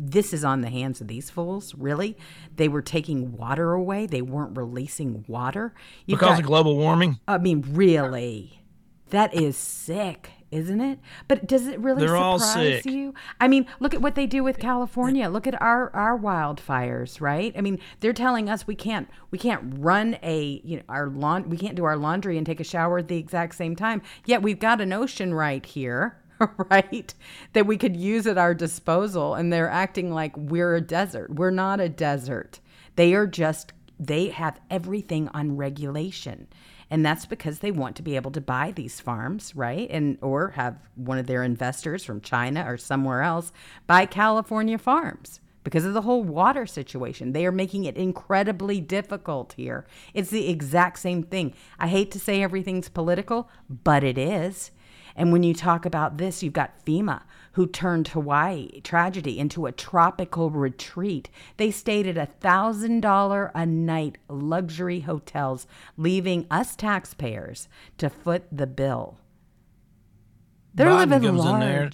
this 0.00 0.32
is 0.32 0.44
on 0.44 0.62
the 0.62 0.70
hands 0.70 1.00
of 1.00 1.08
these 1.08 1.28
fools. 1.30 1.74
Really, 1.74 2.16
they 2.56 2.68
were 2.68 2.82
taking 2.82 3.36
water 3.36 3.72
away. 3.72 4.06
They 4.06 4.22
weren't 4.22 4.56
releasing 4.56 5.24
water 5.28 5.74
You've 6.06 6.18
because 6.18 6.36
got, 6.36 6.40
of 6.40 6.46
global 6.46 6.76
warming. 6.76 7.20
I 7.28 7.38
mean, 7.38 7.64
really, 7.68 8.62
that 9.10 9.34
is 9.34 9.56
sick 9.56 10.30
isn't 10.50 10.80
it? 10.80 10.98
But 11.28 11.46
does 11.46 11.66
it 11.66 11.78
really 11.78 12.00
They're 12.00 12.08
surprise 12.08 12.84
you? 12.84 13.14
I 13.40 13.48
mean, 13.48 13.66
look 13.78 13.94
at 13.94 14.00
what 14.00 14.14
they 14.14 14.26
do 14.26 14.42
with 14.42 14.58
California. 14.58 15.28
Look 15.28 15.46
at 15.46 15.60
our 15.60 15.94
our 15.94 16.18
wildfires, 16.18 17.20
right? 17.20 17.54
I 17.56 17.60
mean, 17.60 17.78
they're 18.00 18.12
telling 18.12 18.48
us 18.48 18.66
we 18.66 18.74
can't 18.74 19.08
we 19.30 19.38
can't 19.38 19.74
run 19.78 20.18
a 20.22 20.60
you 20.64 20.78
know 20.78 20.82
our 20.88 21.08
lawn 21.08 21.48
we 21.48 21.56
can't 21.56 21.76
do 21.76 21.84
our 21.84 21.96
laundry 21.96 22.36
and 22.36 22.46
take 22.46 22.60
a 22.60 22.64
shower 22.64 22.98
at 22.98 23.08
the 23.08 23.16
exact 23.16 23.54
same 23.54 23.76
time. 23.76 24.02
Yet 24.26 24.42
we've 24.42 24.58
got 24.58 24.80
an 24.80 24.92
ocean 24.92 25.34
right 25.34 25.64
here. 25.64 26.19
Right, 26.70 27.12
that 27.52 27.66
we 27.66 27.76
could 27.76 27.96
use 27.96 28.26
at 28.26 28.38
our 28.38 28.54
disposal, 28.54 29.34
and 29.34 29.52
they're 29.52 29.68
acting 29.68 30.12
like 30.12 30.34
we're 30.36 30.76
a 30.76 30.80
desert. 30.80 31.34
We're 31.34 31.50
not 31.50 31.80
a 31.80 31.88
desert. 31.88 32.60
They 32.96 33.12
are 33.14 33.26
just, 33.26 33.72
they 33.98 34.28
have 34.28 34.58
everything 34.70 35.28
on 35.34 35.56
regulation 35.56 36.46
and 36.90 37.06
that's 37.06 37.24
because 37.24 37.60
they 37.60 37.70
want 37.70 37.94
to 37.96 38.02
be 38.02 38.16
able 38.16 38.32
to 38.32 38.40
buy 38.40 38.72
these 38.72 39.00
farms, 39.00 39.54
right? 39.54 39.88
And 39.90 40.18
or 40.20 40.50
have 40.50 40.76
one 40.96 41.18
of 41.18 41.26
their 41.26 41.44
investors 41.44 42.04
from 42.04 42.20
China 42.20 42.64
or 42.66 42.76
somewhere 42.76 43.22
else 43.22 43.52
buy 43.86 44.06
California 44.06 44.76
farms 44.76 45.40
because 45.62 45.84
of 45.84 45.94
the 45.94 46.02
whole 46.02 46.24
water 46.24 46.66
situation. 46.66 47.32
They 47.32 47.46
are 47.46 47.52
making 47.52 47.84
it 47.84 47.96
incredibly 47.96 48.80
difficult 48.80 49.52
here. 49.56 49.86
It's 50.14 50.30
the 50.30 50.48
exact 50.48 50.98
same 50.98 51.22
thing. 51.22 51.54
I 51.78 51.86
hate 51.86 52.10
to 52.12 52.18
say 52.18 52.42
everything's 52.42 52.88
political, 52.88 53.48
but 53.68 54.02
it 54.02 54.18
is. 54.18 54.72
And 55.16 55.32
when 55.32 55.42
you 55.42 55.54
talk 55.54 55.84
about 55.84 56.18
this, 56.18 56.42
you've 56.42 56.52
got 56.52 56.84
FEMA, 56.84 57.22
who 57.52 57.66
turned 57.66 58.08
Hawaii 58.08 58.80
tragedy 58.82 59.38
into 59.38 59.66
a 59.66 59.72
tropical 59.72 60.50
retreat. 60.50 61.28
They 61.56 61.70
stayed 61.70 62.06
at 62.06 62.16
a 62.16 62.28
$1,000 62.40 63.50
a 63.54 63.66
night 63.66 64.18
luxury 64.28 65.00
hotels, 65.00 65.66
leaving 65.96 66.46
us 66.50 66.76
taxpayers 66.76 67.68
to 67.98 68.08
foot 68.08 68.44
the 68.52 68.66
bill. 68.66 69.18
They're 70.74 70.88
Biden 70.88 71.10
living 71.10 71.22
comes 71.22 71.38
large. 71.40 71.54
In 71.54 71.60
there, 71.60 71.90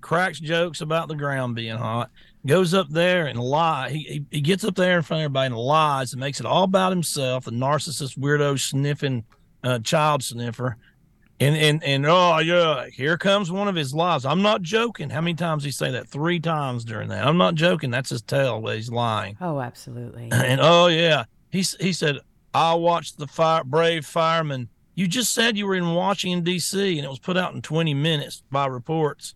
cracks 0.00 0.38
jokes 0.38 0.80
about 0.80 1.08
the 1.08 1.16
ground 1.16 1.56
being 1.56 1.76
hot, 1.76 2.10
goes 2.46 2.72
up 2.72 2.88
there 2.90 3.26
and 3.26 3.38
lie. 3.40 3.90
He, 3.90 3.98
he, 3.98 4.24
he 4.30 4.40
gets 4.40 4.62
up 4.62 4.76
there 4.76 4.96
in 4.98 5.02
front 5.02 5.22
of 5.22 5.24
everybody 5.24 5.46
and 5.46 5.56
lies 5.56 6.12
and 6.12 6.20
makes 6.20 6.38
it 6.38 6.46
all 6.46 6.62
about 6.62 6.92
himself, 6.92 7.44
the 7.44 7.50
narcissist, 7.50 8.16
weirdo, 8.16 8.58
sniffing 8.58 9.24
uh, 9.64 9.80
child 9.80 10.22
sniffer 10.22 10.76
and 11.38 11.56
and 11.56 11.84
and 11.84 12.06
oh 12.06 12.38
yeah, 12.38 12.86
here 12.88 13.18
comes 13.18 13.52
one 13.52 13.68
of 13.68 13.74
his 13.74 13.94
lies. 13.94 14.24
I'm 14.24 14.42
not 14.42 14.62
joking. 14.62 15.10
How 15.10 15.20
many 15.20 15.34
times 15.34 15.64
he 15.64 15.70
say 15.70 15.90
that? 15.90 16.08
Three 16.08 16.40
times 16.40 16.84
during 16.84 17.08
that. 17.08 17.26
I'm 17.26 17.36
not 17.36 17.54
joking. 17.54 17.90
That's 17.90 18.10
his 18.10 18.22
tell 18.22 18.60
where 18.60 18.74
he's 18.74 18.90
lying. 18.90 19.36
Oh, 19.40 19.60
absolutely. 19.60 20.30
And 20.46 20.60
oh 20.60 20.86
yeah, 20.86 21.24
he 21.50 21.64
he 21.80 21.92
said 21.92 22.18
I 22.54 22.74
watched 22.74 23.18
the 23.18 23.26
fire 23.26 23.64
brave 23.64 24.06
fireman. 24.06 24.68
You 24.94 25.06
just 25.06 25.34
said 25.34 25.58
you 25.58 25.66
were 25.66 25.74
in 25.74 25.94
Washington 25.94 26.42
D.C. 26.42 26.98
and 26.98 27.04
it 27.04 27.08
was 27.08 27.18
put 27.18 27.36
out 27.36 27.54
in 27.54 27.60
20 27.60 27.92
minutes 27.92 28.42
by 28.50 28.66
reports. 28.66 29.34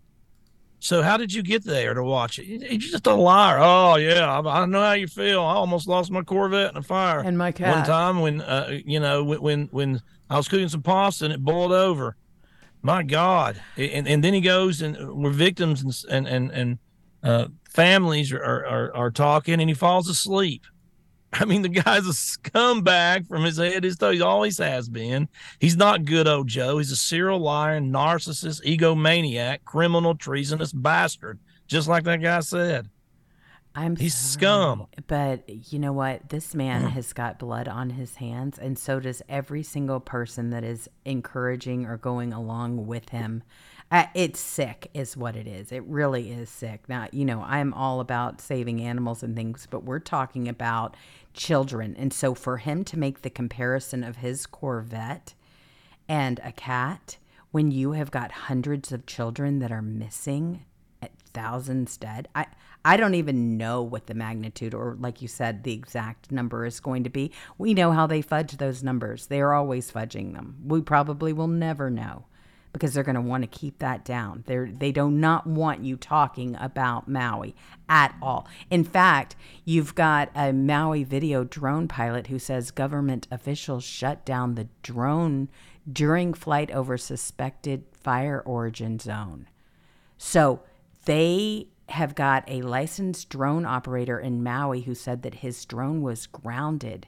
So 0.79 1.03
how 1.03 1.19
did 1.19 1.35
you 1.35 1.43
get 1.43 1.63
there 1.63 1.93
to 1.93 2.03
watch 2.03 2.39
it? 2.39 2.45
He's 2.45 2.91
just 2.91 3.07
a 3.07 3.13
liar. 3.13 3.59
Oh 3.61 3.97
yeah, 3.97 4.41
I, 4.41 4.63
I, 4.63 4.65
know 4.65 4.81
how 4.81 4.93
you 4.93 5.07
feel. 5.07 5.43
I 5.43 5.53
almost 5.53 5.87
lost 5.87 6.11
my 6.11 6.23
Corvette 6.23 6.71
in 6.71 6.79
a 6.79 6.83
fire. 6.83 7.21
And 7.21 7.37
my 7.37 7.53
cat. 7.53 7.77
One 7.77 7.85
time 7.85 8.21
when 8.21 8.41
uh, 8.41 8.79
you 8.87 8.99
know 9.01 9.23
when 9.23 9.67
when 9.67 10.01
I 10.31 10.37
was 10.37 10.49
cooking 10.49 10.69
some 10.69 10.83
pasta 10.83 11.25
and 11.27 11.35
it 11.35 11.45
boiled 11.45 11.73
over. 11.73 12.17
My 12.83 13.03
God! 13.03 13.61
And 13.77 14.09
and 14.09 14.25
then 14.25 14.33
he 14.33 14.41
goes 14.41 14.81
and 14.81 14.97
we're 15.15 15.31
victims 15.31 15.83
and 15.83 16.27
and 16.27 16.27
and, 16.27 16.51
and 16.53 16.79
uh, 17.23 17.49
families 17.69 18.33
are, 18.33 18.43
are 18.43 18.97
are 18.97 19.11
talking 19.11 19.61
and 19.61 19.69
he 19.69 19.75
falls 19.75 20.09
asleep. 20.09 20.63
I 21.33 21.45
mean, 21.45 21.63
the 21.63 21.69
guy's 21.69 22.07
a 22.07 22.13
scumbag 22.13 23.29
from 23.29 23.45
his 23.45 23.59
head 23.59 23.85
his 23.85 23.97
toe. 23.97 24.13
He 24.13 24.23
always 24.23 24.59
has 24.59 24.89
been. 24.89 25.29
He's 25.59 25.77
not 25.77 26.05
good, 26.05 26.27
old 26.27 26.49
Joe. 26.49 26.79
He's 26.79 26.93
a 26.93 26.97
serial 26.97 27.39
liar, 27.39 27.81
narcissist, 27.81 28.65
egomaniac, 28.65 29.65
criminal, 29.65 30.15
treasonous 30.15 30.73
bastard, 30.73 31.39
just 31.67 31.87
like 31.87 32.05
that 32.05 32.23
guy 32.23 32.41
said. 32.41 32.89
I'm 33.75 33.97
he's 33.97 34.15
sorry, 34.15 34.33
scum. 34.33 34.87
But 35.07 35.73
you 35.73 35.79
know 35.79 35.93
what? 35.93 36.29
This 36.29 36.55
man 36.55 36.85
mm. 36.85 36.91
has 36.91 37.13
got 37.13 37.39
blood 37.39 37.69
on 37.69 37.91
his 37.91 38.17
hands, 38.17 38.59
and 38.59 38.79
so 38.79 39.01
does 39.01 39.23
every 39.29 39.63
single 39.63 40.01
person 40.01 40.51
that 40.51 40.65
is 40.65 40.89
encouraging 41.05 41.87
or 41.87 41.97
going 41.97 42.33
along 42.33 42.87
with 42.87 43.11
him. 43.11 43.43
Uh, 43.93 44.07
it's 44.15 44.39
sick, 44.39 44.89
is 44.95 45.17
what 45.17 45.35
it 45.35 45.49
is. 45.49 45.73
It 45.73 45.83
really 45.85 46.31
is 46.31 46.49
sick. 46.49 46.89
Now, 46.89 47.09
you 47.11 47.25
know, 47.25 47.43
I'm 47.43 47.75
all 47.75 48.01
about 48.01 48.41
saving 48.41 48.81
animals 48.81 49.23
and 49.23 49.35
things, 49.35 49.67
but 49.69 49.83
we're 49.85 49.99
talking 49.99 50.49
about 50.49 50.97
children. 51.35 51.97
And 51.99 52.13
so 52.13 52.35
for 52.35 52.59
him 52.59 52.85
to 52.85 52.99
make 52.99 53.23
the 53.23 53.31
comparison 53.31 54.05
of 54.05 54.17
his 54.19 54.47
Corvette 54.47 55.35
and 56.09 56.41
a 56.45 56.53
cat, 56.53 57.19
when 57.51 57.73
you 57.73 57.93
have 57.93 58.13
got 58.13 58.31
hundreds 58.31 58.93
of 58.93 59.07
children 59.07 59.59
that 59.59 59.73
are 59.73 59.83
missing, 59.83 60.65
thousands 61.33 61.97
dead, 61.97 62.29
I 62.35 62.47
I 62.85 62.97
don't 62.97 63.15
even 63.15 63.57
know 63.59 63.83
what 63.83 64.07
the 64.07 64.15
magnitude 64.15 64.75
or, 64.75 64.97
like 64.99 65.21
you 65.21 65.29
said, 65.29 65.65
the 65.65 65.75
exact 65.75 66.33
number 66.33 66.65
is 66.65 66.81
going 66.81 67.05
to 67.05 67.11
be. 67.11 67.31
We 67.59 67.75
know 67.75 67.93
how 67.93 68.07
they 68.07 68.23
fudge 68.23 68.57
those 68.57 68.83
numbers. 68.83 69.27
They 69.27 69.41
are 69.41 69.53
always 69.53 69.93
fudging 69.93 70.35
them. 70.35 70.57
We 70.65 70.81
probably 70.81 71.33
will 71.33 71.47
never 71.47 71.91
know 71.91 72.25
because 72.73 72.95
they're 72.95 73.05
going 73.05 73.17
to 73.17 73.21
want 73.21 73.43
to 73.43 73.59
keep 73.59 73.79
that 73.79 74.05
down. 74.05 74.45
They 74.47 74.59
they 74.59 74.93
do 74.93 75.11
not 75.11 75.47
want 75.47 75.85
you 75.85 75.97
talking 75.97 76.57
about 76.59 77.09
Maui 77.09 77.55
at 77.89 78.15
all. 78.23 78.47
In 78.71 78.85
fact, 78.85 79.37
you've 79.65 79.95
got 79.95 80.31
a 80.35 80.53
Maui 80.53 81.05
video 81.05 81.45
drone 81.45 81.89
pilot 81.89 82.29
who 82.29 82.39
says 82.39 82.71
government 82.71 83.27
officials 83.31 83.85
shut 83.85 84.25
down 84.25 84.55
the 84.55 84.69
drone 84.83 85.49
during 85.91 86.33
flight 86.33 86.71
over 86.71 86.97
suspected 86.97 87.85
fire 87.93 88.41
origin 88.45 88.99
zone. 88.99 89.49
So 90.17 90.61
they 91.07 91.67
have 91.91 92.15
got 92.15 92.45
a 92.47 92.63
licensed 92.63 93.29
drone 93.29 93.65
operator 93.65 94.19
in 94.19 94.43
Maui 94.43 94.83
who 94.83 94.95
said 94.95 95.23
that 95.23 95.35
his 95.35 95.65
drone 95.65 96.03
was 96.03 96.27
grounded 96.27 97.07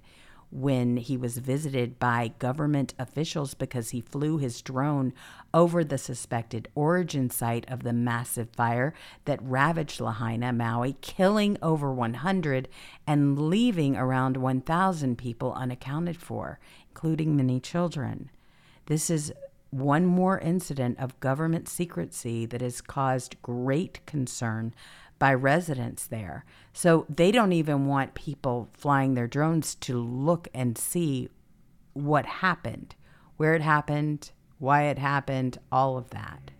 when 0.52 0.98
he 0.98 1.16
was 1.16 1.38
visited 1.38 1.98
by 1.98 2.30
government 2.38 2.92
officials 2.98 3.54
because 3.54 3.90
he 3.90 4.02
flew 4.02 4.36
his 4.36 4.60
drone 4.60 5.14
over 5.54 5.82
the 5.82 5.96
suspected 5.96 6.68
origin 6.74 7.30
site 7.30 7.64
of 7.70 7.82
the 7.82 7.92
massive 7.92 8.50
fire 8.50 8.92
that 9.24 9.42
ravaged 9.42 9.98
Lahaina, 9.98 10.52
Maui, 10.52 10.94
killing 11.00 11.56
over 11.62 11.90
100 11.90 12.68
and 13.06 13.48
leaving 13.48 13.96
around 13.96 14.36
1,000 14.36 15.16
people 15.16 15.54
unaccounted 15.54 16.18
for, 16.18 16.60
including 16.90 17.34
many 17.34 17.58
children. 17.58 18.30
This 18.86 19.08
is 19.08 19.32
one 19.72 20.04
more 20.04 20.38
incident 20.38 20.98
of 21.00 21.18
government 21.18 21.66
secrecy 21.66 22.44
that 22.46 22.60
has 22.60 22.82
caused 22.82 23.40
great 23.40 24.04
concern 24.04 24.74
by 25.18 25.32
residents 25.32 26.06
there. 26.06 26.44
So 26.74 27.06
they 27.08 27.32
don't 27.32 27.54
even 27.54 27.86
want 27.86 28.14
people 28.14 28.68
flying 28.74 29.14
their 29.14 29.26
drones 29.26 29.74
to 29.76 29.98
look 29.98 30.46
and 30.52 30.76
see 30.76 31.30
what 31.94 32.26
happened, 32.26 32.94
where 33.38 33.54
it 33.54 33.62
happened, 33.62 34.32
why 34.58 34.84
it 34.84 34.98
happened, 34.98 35.58
all 35.70 35.96
of 35.96 36.10
that. 36.10 36.50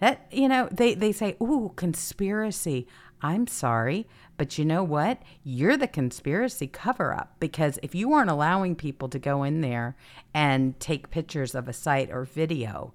That 0.00 0.26
you 0.30 0.48
know, 0.48 0.68
they 0.70 0.94
they 0.94 1.12
say, 1.12 1.36
"Ooh, 1.42 1.72
conspiracy." 1.76 2.86
I'm 3.22 3.46
sorry, 3.46 4.06
but 4.36 4.58
you 4.58 4.64
know 4.64 4.82
what? 4.82 5.22
You're 5.42 5.76
the 5.76 5.88
conspiracy 5.88 6.66
cover 6.66 7.14
up 7.14 7.36
because 7.40 7.78
if 7.82 7.94
you 7.94 8.08
weren't 8.08 8.30
allowing 8.30 8.76
people 8.76 9.08
to 9.08 9.18
go 9.18 9.42
in 9.42 9.60
there 9.60 9.96
and 10.34 10.78
take 10.78 11.10
pictures 11.10 11.54
of 11.54 11.68
a 11.68 11.72
site 11.72 12.10
or 12.10 12.24
video 12.24 12.92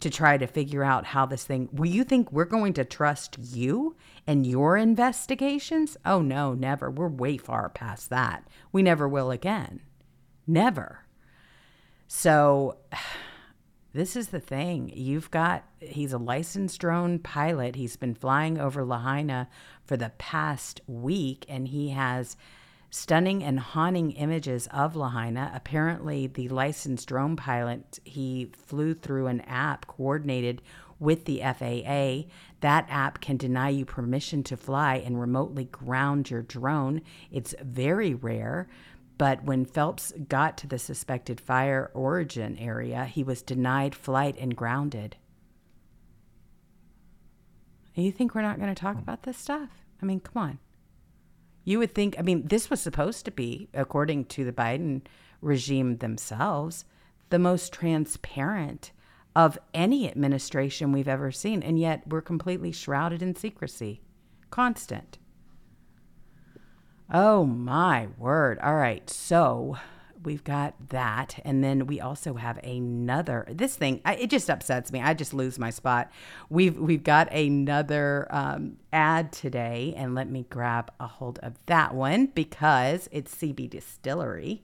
to 0.00 0.10
try 0.10 0.36
to 0.36 0.46
figure 0.46 0.84
out 0.84 1.06
how 1.06 1.24
this 1.24 1.44
thing, 1.44 1.68
will 1.72 1.88
you 1.88 2.04
think 2.04 2.30
we're 2.30 2.44
going 2.44 2.74
to 2.74 2.84
trust 2.84 3.38
you 3.38 3.96
and 4.26 4.46
your 4.46 4.76
investigations? 4.76 5.96
Oh, 6.04 6.20
no, 6.20 6.52
never. 6.52 6.90
We're 6.90 7.08
way 7.08 7.38
far 7.38 7.68
past 7.70 8.10
that. 8.10 8.46
We 8.72 8.82
never 8.82 9.08
will 9.08 9.30
again. 9.30 9.80
Never. 10.46 11.04
So 12.06 12.76
this 13.94 14.16
is 14.16 14.28
the 14.28 14.40
thing. 14.40 14.90
You've 14.92 15.30
got, 15.30 15.64
he's 15.80 16.12
a 16.12 16.18
licensed 16.18 16.80
drone 16.80 17.20
pilot. 17.20 17.76
He's 17.76 17.96
been 17.96 18.14
flying 18.14 18.58
over 18.58 18.84
Lahaina 18.84 19.48
for 19.84 19.96
the 19.96 20.12
past 20.18 20.80
week, 20.88 21.46
and 21.48 21.68
he 21.68 21.90
has 21.90 22.36
stunning 22.90 23.42
and 23.42 23.60
haunting 23.60 24.10
images 24.12 24.68
of 24.72 24.96
Lahaina. 24.96 25.50
Apparently, 25.54 26.26
the 26.26 26.48
licensed 26.48 27.08
drone 27.08 27.36
pilot, 27.36 28.00
he 28.04 28.50
flew 28.66 28.94
through 28.94 29.28
an 29.28 29.40
app 29.42 29.86
coordinated 29.86 30.60
with 30.98 31.24
the 31.24 31.40
FAA. 31.40 32.28
That 32.60 32.86
app 32.88 33.20
can 33.20 33.36
deny 33.36 33.68
you 33.68 33.84
permission 33.84 34.42
to 34.44 34.56
fly 34.56 34.96
and 34.96 35.20
remotely 35.20 35.64
ground 35.64 36.30
your 36.30 36.42
drone. 36.42 37.02
It's 37.30 37.54
very 37.62 38.14
rare. 38.14 38.68
But 39.16 39.44
when 39.44 39.64
Phelps 39.64 40.12
got 40.28 40.58
to 40.58 40.66
the 40.66 40.78
suspected 40.78 41.40
fire 41.40 41.90
origin 41.94 42.58
area, 42.58 43.04
he 43.04 43.22
was 43.22 43.42
denied 43.42 43.94
flight 43.94 44.36
and 44.38 44.56
grounded. 44.56 45.16
You 47.94 48.10
think 48.10 48.34
we're 48.34 48.42
not 48.42 48.58
going 48.58 48.74
to 48.74 48.80
talk 48.80 48.98
about 48.98 49.22
this 49.22 49.38
stuff? 49.38 49.68
I 50.02 50.06
mean, 50.06 50.18
come 50.20 50.42
on. 50.42 50.58
You 51.62 51.78
would 51.78 51.94
think, 51.94 52.16
I 52.18 52.22
mean, 52.22 52.48
this 52.48 52.68
was 52.68 52.80
supposed 52.80 53.24
to 53.24 53.30
be, 53.30 53.68
according 53.72 54.26
to 54.26 54.44
the 54.44 54.52
Biden 54.52 55.02
regime 55.40 55.98
themselves, 55.98 56.84
the 57.30 57.38
most 57.38 57.72
transparent 57.72 58.90
of 59.36 59.58
any 59.72 60.10
administration 60.10 60.92
we've 60.92 61.08
ever 61.08 61.30
seen. 61.30 61.62
And 61.62 61.78
yet 61.78 62.02
we're 62.08 62.20
completely 62.20 62.72
shrouded 62.72 63.22
in 63.22 63.36
secrecy, 63.36 64.02
constant. 64.50 65.18
Oh 67.12 67.44
my 67.44 68.08
word. 68.18 68.58
All 68.60 68.74
right. 68.74 69.08
So 69.10 69.76
we've 70.22 70.42
got 70.42 70.74
that. 70.88 71.38
And 71.44 71.62
then 71.62 71.86
we 71.86 72.00
also 72.00 72.34
have 72.34 72.58
another, 72.64 73.46
this 73.50 73.76
thing, 73.76 74.00
I, 74.04 74.14
it 74.14 74.30
just 74.30 74.48
upsets 74.48 74.90
me. 74.90 75.00
I 75.00 75.12
just 75.14 75.34
lose 75.34 75.58
my 75.58 75.70
spot. 75.70 76.10
We've, 76.48 76.76
we've 76.76 77.04
got 77.04 77.32
another 77.32 78.26
um, 78.30 78.78
ad 78.92 79.32
today. 79.32 79.92
And 79.96 80.14
let 80.14 80.30
me 80.30 80.46
grab 80.48 80.90
a 80.98 81.06
hold 81.06 81.38
of 81.40 81.58
that 81.66 81.94
one 81.94 82.26
because 82.26 83.08
it's 83.12 83.34
CBDistillery. 83.34 84.60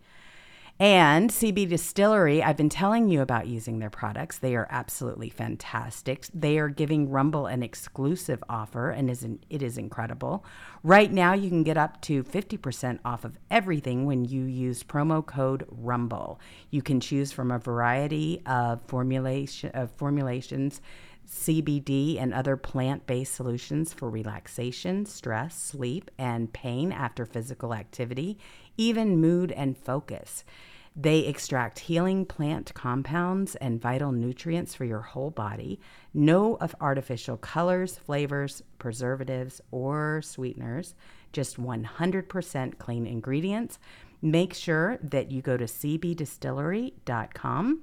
And 0.83 1.28
CBDistillery, 1.28 2.43
I've 2.43 2.57
been 2.57 2.70
telling 2.70 3.11
you 3.11 3.20
about 3.20 3.47
using 3.47 3.81
their 3.81 3.91
products. 3.91 4.39
They 4.39 4.57
are 4.57 4.66
absolutely 4.70 5.28
fantastic. 5.28 6.26
They 6.33 6.59
are 6.59 6.70
giving 6.70 7.11
Rumble 7.11 7.45
an 7.45 7.62
exclusive 7.62 8.43
offer, 8.49 8.89
and 8.89 9.11
it 9.51 9.62
is 9.62 9.76
incredible. 9.76 10.43
Right 10.83 11.12
now, 11.12 11.35
you 11.35 11.51
can 11.51 11.64
get 11.64 11.76
up 11.76 12.01
to 12.03 12.24
50% 12.24 12.99
off 13.05 13.26
of 13.26 13.37
everything 13.51 14.07
when 14.07 14.24
you 14.24 14.45
use 14.45 14.83
promo 14.83 15.24
code 15.24 15.66
Rumble. 15.68 16.41
You 16.70 16.81
can 16.81 16.99
choose 16.99 17.31
from 17.31 17.51
a 17.51 17.59
variety 17.59 18.41
of 18.47 18.81
formulation 18.87 19.72
of 19.72 19.91
formulations. 19.99 20.81
CBD 21.28 22.18
and 22.18 22.33
other 22.35 22.57
plant 22.57 23.07
based 23.07 23.35
solutions 23.35 23.93
for 23.93 24.11
relaxation, 24.11 25.05
stress, 25.07 25.57
sleep, 25.57 26.11
and 26.18 26.53
pain 26.53 26.91
after 26.91 27.24
physical 27.24 27.72
activity, 27.72 28.37
even 28.76 29.20
mood 29.20 29.53
and 29.53 29.78
focus. 29.78 30.43
They 31.01 31.20
extract 31.20 31.78
healing 31.78 32.26
plant 32.26 32.74
compounds 32.74 33.55
and 33.55 33.80
vital 33.80 34.12
nutrients 34.12 34.74
for 34.74 34.84
your 34.84 35.01
whole 35.01 35.30
body. 35.30 35.80
No 36.12 36.57
of 36.57 36.74
artificial 36.78 37.38
colors, 37.38 37.96
flavors, 37.96 38.62
preservatives, 38.78 39.62
or 39.70 40.20
sweeteners. 40.20 40.94
Just 41.32 41.59
100% 41.59 42.76
clean 42.76 43.07
ingredients. 43.07 43.78
Make 44.20 44.53
sure 44.53 44.98
that 45.03 45.30
you 45.30 45.40
go 45.40 45.57
to 45.57 45.64
cbdistillery.com. 45.64 47.80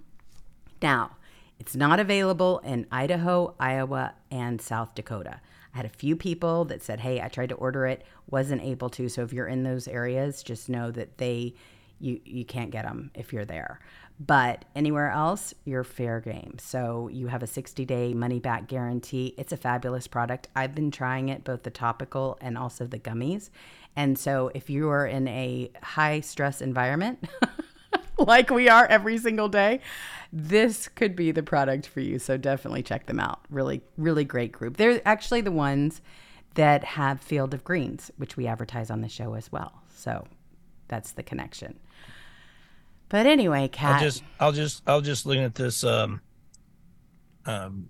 Now, 0.84 1.16
it's 1.60 1.76
not 1.76 2.00
available 2.00 2.60
in 2.60 2.86
Idaho, 2.92 3.56
Iowa, 3.60 4.14
and 4.30 4.62
South 4.62 4.94
Dakota. 4.94 5.42
I 5.74 5.78
had 5.78 5.88
a 5.88 5.90
few 5.90 6.16
people 6.16 6.66
that 6.66 6.84
said, 6.84 7.00
"Hey, 7.00 7.20
I 7.20 7.30
tried 7.30 7.50
to 7.50 7.56
order 7.56 7.88
it, 7.88 8.06
wasn't 8.30 8.62
able 8.62 8.92
to." 8.92 9.10
So 9.10 9.24
if 9.24 9.34
you're 9.34 9.48
in 9.48 9.64
those 9.64 9.88
areas, 9.88 10.44
just 10.44 10.70
know 10.70 10.92
that 10.92 11.18
they 11.18 11.56
you 12.00 12.20
you 12.26 12.46
can't 12.46 12.72
get 12.72 12.86
them 12.86 13.12
if 13.14 13.34
you're 13.34 13.46
there. 13.46 13.80
But 14.20 14.66
anywhere 14.76 15.12
else, 15.12 15.54
you're 15.64 15.84
fair 15.84 16.20
game. 16.20 16.58
So 16.60 17.08
you 17.08 17.28
have 17.28 17.44
a 17.44 17.48
60 17.48 17.86
day 17.86 18.14
money 18.14 18.40
back 18.40 18.68
guarantee. 18.68 19.36
It's 19.38 19.52
a 19.52 19.58
fabulous 19.58 20.08
product. 20.08 20.48
I've 20.56 20.74
been 20.74 20.90
trying 20.90 21.30
it, 21.30 21.44
both 21.44 21.64
the 21.64 21.70
topical 21.70 22.38
and 22.42 22.58
also 22.58 22.88
the 22.88 22.98
gummies. 22.98 23.50
And 23.96 24.18
so 24.18 24.52
if 24.56 24.70
you 24.70 24.90
are 24.90 25.06
in 25.06 25.28
a 25.28 25.70
high 25.84 26.22
stress 26.22 26.62
environment, 26.62 27.28
like 28.18 28.50
we 28.50 28.70
are 28.70 28.88
every 28.88 29.20
single 29.20 29.50
day, 29.50 29.82
this 30.34 30.88
could 30.88 31.16
be 31.16 31.32
the 31.32 31.44
product 31.44 31.86
for 31.86 32.00
you. 32.00 32.18
So 32.18 32.38
definitely 32.38 32.82
check 32.84 33.06
them 33.06 33.20
out. 33.20 33.42
Really, 33.52 33.82
really 33.98 34.26
great 34.26 34.52
group. 34.52 34.78
They're 34.78 35.02
actually 35.06 35.42
the 35.42 35.52
ones 35.52 36.02
that 36.56 36.84
have 36.84 37.22
Field 37.22 37.54
of 37.54 37.64
Greens, 37.64 38.10
which 38.18 38.36
we 38.36 38.48
advertise 38.48 38.90
on 38.90 39.02
the 39.02 39.10
show 39.10 39.36
as 39.36 39.52
well. 39.52 39.74
So 39.96 40.26
that's 40.88 41.12
the 41.12 41.22
connection. 41.22 41.80
But 43.10 43.26
anyway, 43.26 43.68
Cat. 43.70 43.96
I'll 43.96 44.02
just, 44.02 44.24
I'll 44.40 44.52
just, 44.52 44.84
I'll 44.88 45.02
just 45.02 45.26
looking 45.26 45.44
at 45.44 45.56
this 45.56 45.84
um, 45.84 46.22
um, 47.46 47.90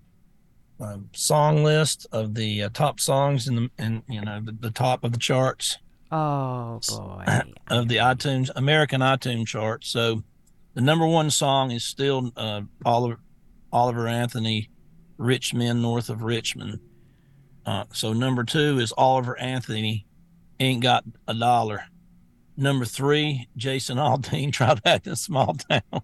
um, 0.80 1.10
song 1.14 1.64
list 1.64 2.06
of 2.12 2.36
the 2.36 2.64
uh, 2.64 2.70
top 2.74 3.00
songs 3.00 3.48
in 3.48 3.56
the, 3.56 3.70
in 3.80 4.04
you 4.08 4.22
know, 4.22 4.42
the, 4.44 4.52
the 4.52 4.72
top 4.72 5.04
of 5.04 5.12
the 5.12 5.20
charts. 5.20 5.78
Oh 6.12 6.80
boy. 6.88 7.26
of 7.70 7.88
the 7.88 7.98
iTunes 7.98 8.50
American 8.56 9.02
iTunes 9.02 9.48
chart. 9.48 9.84
So, 9.84 10.24
the 10.74 10.82
number 10.82 11.08
one 11.08 11.32
song 11.32 11.72
is 11.72 11.84
still 11.84 12.32
uh, 12.38 12.62
Oliver 12.86 13.20
Oliver 13.74 14.08
Anthony, 14.08 14.70
"Rich 15.18 15.54
Men 15.54 15.82
North 15.82 16.10
of 16.10 16.22
Richmond." 16.22 16.80
Uh, 17.66 17.84
so 17.92 18.14
number 18.14 18.46
two 18.46 18.80
is 18.80 18.94
Oliver 18.96 19.38
Anthony, 19.40 20.06
"Ain't 20.60 20.82
Got 20.82 21.04
a 21.28 21.34
Dollar." 21.34 21.86
Number 22.60 22.86
three, 22.86 23.48
Jason 23.56 23.98
Aldean 23.98 24.52
try 24.52 24.76
that 24.84 25.06
in 25.06 25.16
small 25.16 25.54
town. 25.54 26.02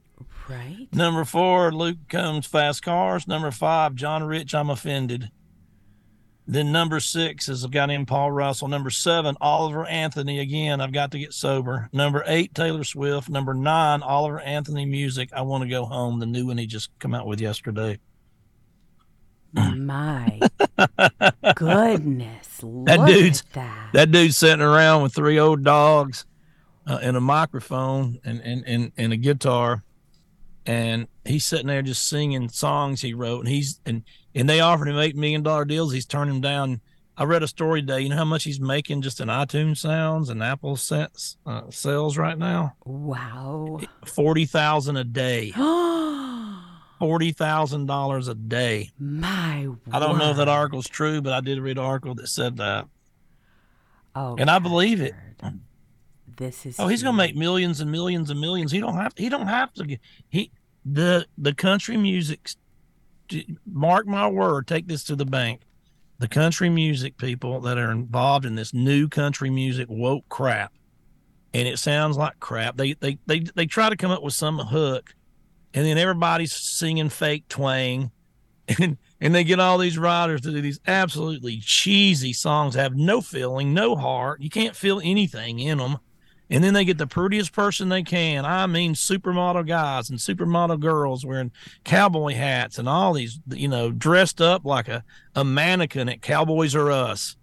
Right. 0.47 0.87
Number 0.91 1.25
four, 1.25 1.71
Luke 1.71 1.97
Combs 2.09 2.45
Fast 2.45 2.83
Cars. 2.83 3.27
Number 3.27 3.49
five, 3.49 3.95
John 3.95 4.23
Rich, 4.23 4.53
I'm 4.53 4.69
Offended. 4.69 5.31
Then 6.45 6.73
number 6.73 6.99
six 6.99 7.47
is 7.47 7.63
a 7.63 7.69
guy 7.69 7.85
named 7.85 8.07
Paul 8.07 8.29
Russell. 8.31 8.67
Number 8.67 8.89
seven, 8.89 9.35
Oliver 9.39 9.85
Anthony. 9.85 10.39
Again, 10.39 10.81
I've 10.81 10.91
got 10.91 11.11
to 11.11 11.19
get 11.19 11.33
sober. 11.33 11.89
Number 11.93 12.23
eight, 12.27 12.53
Taylor 12.53 12.83
Swift. 12.83 13.29
Number 13.29 13.53
nine, 13.53 14.03
Oliver 14.03 14.41
Anthony 14.41 14.85
Music. 14.85 15.29
I 15.33 15.41
want 15.41 15.63
to 15.63 15.69
go 15.69 15.85
home. 15.85 16.19
The 16.19 16.25
new 16.25 16.47
one 16.47 16.57
he 16.57 16.67
just 16.67 16.89
come 16.99 17.15
out 17.15 17.25
with 17.25 17.39
yesterday. 17.39 17.97
My 19.53 20.39
goodness. 21.55 22.57
that 22.61 23.05
dude's 23.07 23.43
that. 23.53 23.89
that 23.93 24.11
dude's 24.11 24.35
sitting 24.35 24.61
around 24.65 25.03
with 25.03 25.13
three 25.15 25.39
old 25.39 25.63
dogs 25.63 26.25
uh, 26.87 26.99
and 27.01 27.17
a 27.17 27.21
microphone 27.21 28.19
and, 28.23 28.41
and, 28.41 28.63
and, 28.65 28.91
and 28.97 29.13
a 29.13 29.17
guitar. 29.17 29.83
And 30.65 31.07
he's 31.25 31.45
sitting 31.45 31.67
there 31.67 31.81
just 31.81 32.07
singing 32.07 32.49
songs 32.49 33.01
he 33.01 33.13
wrote. 33.13 33.39
And 33.39 33.49
he's, 33.49 33.79
and, 33.85 34.03
and 34.33 34.49
they 34.49 34.59
offered 34.59 34.87
him 34.87 34.95
$8 34.95 35.15
million 35.15 35.43
deals. 35.67 35.93
He's 35.93 36.05
turned 36.05 36.29
them 36.29 36.41
down. 36.41 36.81
I 37.15 37.25
read 37.25 37.43
a 37.43 37.47
story 37.47 37.81
today. 37.81 38.01
You 38.01 38.09
know 38.09 38.15
how 38.15 38.25
much 38.25 38.43
he's 38.43 38.59
making 38.59 39.01
just 39.01 39.19
in 39.19 39.27
iTunes 39.27 39.77
sounds 39.77 40.29
and 40.29 40.41
Apple 40.41 40.75
sets, 40.77 41.37
uh, 41.45 41.63
sales 41.69 42.17
right 42.17 42.37
now? 42.37 42.75
Wow. 42.85 43.81
40,000 44.05 44.97
a 44.97 45.03
day. 45.03 45.53
Forty 46.99 47.33
thousand 47.33 47.87
dollars 47.87 48.29
a 48.29 48.33
day. 48.33 48.91
My, 48.97 49.67
I 49.91 49.99
don't 49.99 50.17
know 50.17 50.29
if 50.29 50.37
that 50.37 50.47
article's 50.47 50.87
true, 50.87 51.21
but 51.21 51.33
I 51.33 51.41
did 51.41 51.59
read 51.59 51.77
an 51.77 51.83
article 51.83 52.15
that 52.15 52.27
said 52.27 52.55
that. 52.57 52.87
Oh, 54.15 54.37
and 54.37 54.49
I 54.49 54.59
believe 54.59 55.01
it. 55.01 55.13
This 56.37 56.65
is 56.65 56.79
oh, 56.79 56.87
he's 56.87 57.03
gonna 57.03 57.17
make 57.17 57.35
millions 57.35 57.79
and 57.79 57.91
millions 57.91 58.29
and 58.29 58.39
millions. 58.39 58.71
He 58.71 58.79
don't 58.79 58.95
have. 58.95 59.13
He 59.15 59.29
don't 59.29 59.47
have 59.47 59.73
to. 59.73 59.97
He 60.29 60.51
the 60.85 61.25
the 61.37 61.53
country 61.53 61.97
music. 61.97 62.49
Mark 63.65 64.05
my 64.05 64.27
word. 64.27 64.67
Take 64.67 64.87
this 64.87 65.03
to 65.05 65.15
the 65.15 65.25
bank. 65.25 65.61
The 66.19 66.27
country 66.27 66.69
music 66.69 67.17
people 67.17 67.61
that 67.61 67.77
are 67.77 67.91
involved 67.91 68.45
in 68.45 68.55
this 68.55 68.73
new 68.73 69.07
country 69.07 69.49
music 69.49 69.87
woke 69.89 70.27
crap, 70.29 70.73
and 71.53 71.67
it 71.67 71.79
sounds 71.79 72.17
like 72.17 72.39
crap. 72.39 72.77
They 72.77 72.93
they 72.93 73.17
they 73.25 73.39
they 73.55 73.65
try 73.65 73.89
to 73.89 73.97
come 73.97 74.11
up 74.11 74.23
with 74.23 74.33
some 74.33 74.59
hook, 74.59 75.15
and 75.73 75.85
then 75.85 75.97
everybody's 75.97 76.53
singing 76.53 77.09
fake 77.09 77.47
twang, 77.49 78.11
and 78.79 78.97
and 79.19 79.35
they 79.35 79.43
get 79.43 79.59
all 79.59 79.77
these 79.77 79.97
writers 79.97 80.41
to 80.41 80.51
do 80.51 80.61
these 80.61 80.79
absolutely 80.85 81.59
cheesy 81.59 82.33
songs, 82.33 82.75
have 82.75 82.95
no 82.95 83.21
feeling, 83.21 83.73
no 83.73 83.95
heart. 83.95 84.41
You 84.41 84.49
can't 84.49 84.75
feel 84.75 85.01
anything 85.03 85.59
in 85.59 85.77
them 85.77 85.97
and 86.49 86.63
then 86.63 86.73
they 86.73 86.85
get 86.85 86.97
the 86.97 87.07
prettiest 87.07 87.53
person 87.53 87.89
they 87.89 88.03
can. 88.03 88.45
I 88.45 88.67
mean, 88.67 88.93
supermodel 88.93 89.67
guys 89.67 90.09
and 90.09 90.19
supermodel 90.19 90.79
girls 90.79 91.25
wearing 91.25 91.51
cowboy 91.83 92.33
hats 92.33 92.77
and 92.77 92.87
all 92.87 93.13
these, 93.13 93.39
you 93.49 93.67
know, 93.67 93.91
dressed 93.91 94.41
up 94.41 94.65
like 94.65 94.87
a, 94.87 95.03
a 95.35 95.43
mannequin 95.43 96.09
at 96.09 96.21
Cowboys 96.21 96.75
R 96.75 96.91
Us. 96.91 97.37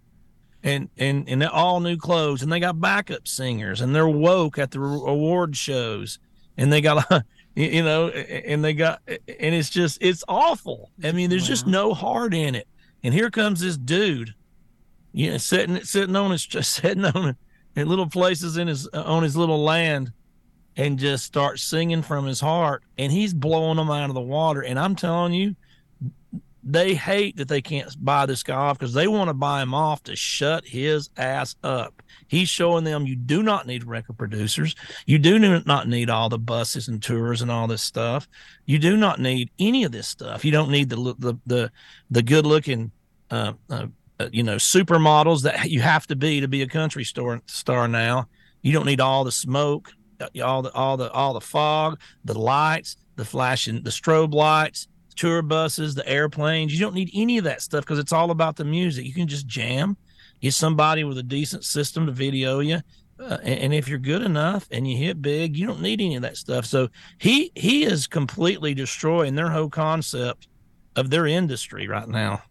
And, 0.63 0.89
and 0.95 1.27
and 1.27 1.43
all 1.43 1.79
new 1.79 1.97
clothes 1.97 2.43
and 2.43 2.51
they 2.51 2.59
got 2.59 2.79
backup 2.79 3.27
singers 3.27 3.81
and 3.81 3.95
they're 3.95 4.07
woke 4.07 4.59
at 4.59 4.69
the 4.69 4.79
award 4.79 5.57
shows 5.57 6.19
and 6.55 6.71
they 6.71 6.81
got 6.81 7.09
a 7.09 7.25
you 7.55 7.81
know 7.81 8.09
and 8.09 8.63
they 8.63 8.73
got 8.73 9.01
and 9.07 9.55
it's 9.55 9.71
just 9.71 9.97
it's 10.01 10.23
awful 10.27 10.91
i 11.03 11.11
mean 11.11 11.31
there's 11.31 11.43
wow. 11.43 11.47
just 11.47 11.65
no 11.65 11.95
heart 11.95 12.35
in 12.35 12.53
it 12.53 12.67
and 13.03 13.13
here 13.13 13.31
comes 13.31 13.61
this 13.61 13.75
dude 13.75 14.35
you 15.13 15.31
know 15.31 15.37
sitting 15.37 15.83
sitting 15.83 16.15
on 16.15 16.31
his 16.31 16.45
just 16.45 16.73
sitting 16.81 17.05
on 17.05 17.35
in 17.75 17.87
little 17.87 18.07
places 18.07 18.57
in 18.57 18.67
his 18.67 18.87
uh, 18.93 19.03
on 19.05 19.23
his 19.23 19.35
little 19.35 19.63
land 19.63 20.11
and 20.77 20.97
just 20.97 21.25
start 21.25 21.59
singing 21.59 22.01
from 22.01 22.25
his 22.25 22.39
heart. 22.39 22.83
And 22.97 23.11
he's 23.11 23.33
blowing 23.33 23.77
them 23.77 23.89
out 23.89 24.09
of 24.09 24.15
the 24.15 24.21
water. 24.21 24.61
And 24.61 24.79
i'm 24.79 24.95
telling 24.95 25.33
you 25.33 25.55
they 26.63 26.93
hate 26.93 27.37
that 27.37 27.47
they 27.47 27.61
can't 27.61 27.93
buy 28.03 28.25
this 28.25 28.43
guy 28.43 28.55
off 28.55 28.77
because 28.77 28.93
they 28.93 29.07
want 29.07 29.29
to 29.29 29.33
buy 29.33 29.61
him 29.61 29.73
off 29.73 30.03
to 30.03 30.15
shut 30.15 30.65
his 30.65 31.09
ass 31.17 31.55
up. 31.63 32.03
He's 32.27 32.49
showing 32.49 32.83
them 32.83 33.07
you 33.07 33.15
do 33.15 33.41
not 33.41 33.65
need 33.65 33.83
record 33.83 34.17
producers. 34.17 34.75
You 35.05 35.17
do 35.17 35.39
not 35.39 35.87
need 35.87 36.09
all 36.09 36.29
the 36.29 36.37
buses 36.37 36.87
and 36.87 37.01
tours 37.01 37.41
and 37.41 37.49
all 37.49 37.67
this 37.67 37.81
stuff. 37.81 38.27
You 38.65 38.77
do 38.77 38.95
not 38.95 39.19
need 39.19 39.49
any 39.59 39.83
of 39.83 39.91
this 39.91 40.07
stuff. 40.07 40.45
You 40.45 40.51
don't 40.51 40.69
need 40.69 40.89
the 40.89 41.15
the 41.17 41.35
the, 41.45 41.71
the 42.11 42.21
good 42.21 42.45
looking 42.45 42.91
uh, 43.31 43.53
uh, 43.69 43.73
uh, 43.73 43.87
you 44.31 44.43
know, 44.43 44.55
supermodels 44.55 45.43
that 45.43 45.69
you 45.69 45.81
have 45.81 46.07
to 46.07 46.15
be 46.15 46.41
to 46.41 46.47
be 46.47 46.61
a 46.61 46.67
country 46.67 47.03
store 47.03 47.41
star 47.45 47.87
now. 47.87 48.27
You 48.61 48.73
don't 48.73 48.85
need 48.85 49.01
all 49.01 49.23
the 49.23 49.31
smoke, 49.31 49.91
uh, 50.19 50.27
all 50.43 50.61
the 50.61 50.71
all 50.73 50.97
the 50.97 51.11
all 51.11 51.33
the 51.33 51.41
fog, 51.41 51.99
the 52.25 52.37
lights, 52.37 52.97
the 53.15 53.25
flashing, 53.25 53.83
the 53.83 53.89
strobe 53.89 54.33
lights, 54.33 54.87
tour 55.15 55.41
buses, 55.41 55.95
the 55.95 56.07
airplanes. 56.07 56.73
You 56.73 56.79
don't 56.79 56.95
need 56.95 57.11
any 57.13 57.37
of 57.37 57.43
that 57.45 57.61
stuff 57.61 57.83
because 57.83 57.99
it's 57.99 58.13
all 58.13 58.31
about 58.31 58.55
the 58.55 58.65
music. 58.65 59.05
You 59.05 59.13
can 59.13 59.27
just 59.27 59.47
jam, 59.47 59.97
get 60.41 60.53
somebody 60.53 61.03
with 61.03 61.17
a 61.17 61.23
decent 61.23 61.63
system 61.63 62.05
to 62.05 62.11
video 62.11 62.59
you. 62.59 62.79
Uh, 63.19 63.37
and, 63.43 63.59
and, 63.59 63.73
if 63.73 63.87
you're 63.87 63.99
good 63.99 64.23
enough 64.23 64.67
and 64.71 64.89
you 64.89 64.97
hit 64.97 65.21
big, 65.21 65.55
you 65.55 65.67
don't 65.67 65.81
need 65.81 66.01
any 66.01 66.15
of 66.15 66.23
that 66.23 66.37
stuff. 66.37 66.65
So 66.65 66.89
he 67.19 67.51
he 67.53 67.83
is 67.83 68.07
completely 68.07 68.73
destroying 68.73 69.35
their 69.35 69.51
whole 69.51 69.69
concept 69.69 70.47
of 70.95 71.11
their 71.11 71.27
industry 71.27 71.87
right 71.87 72.07
now. 72.07 72.41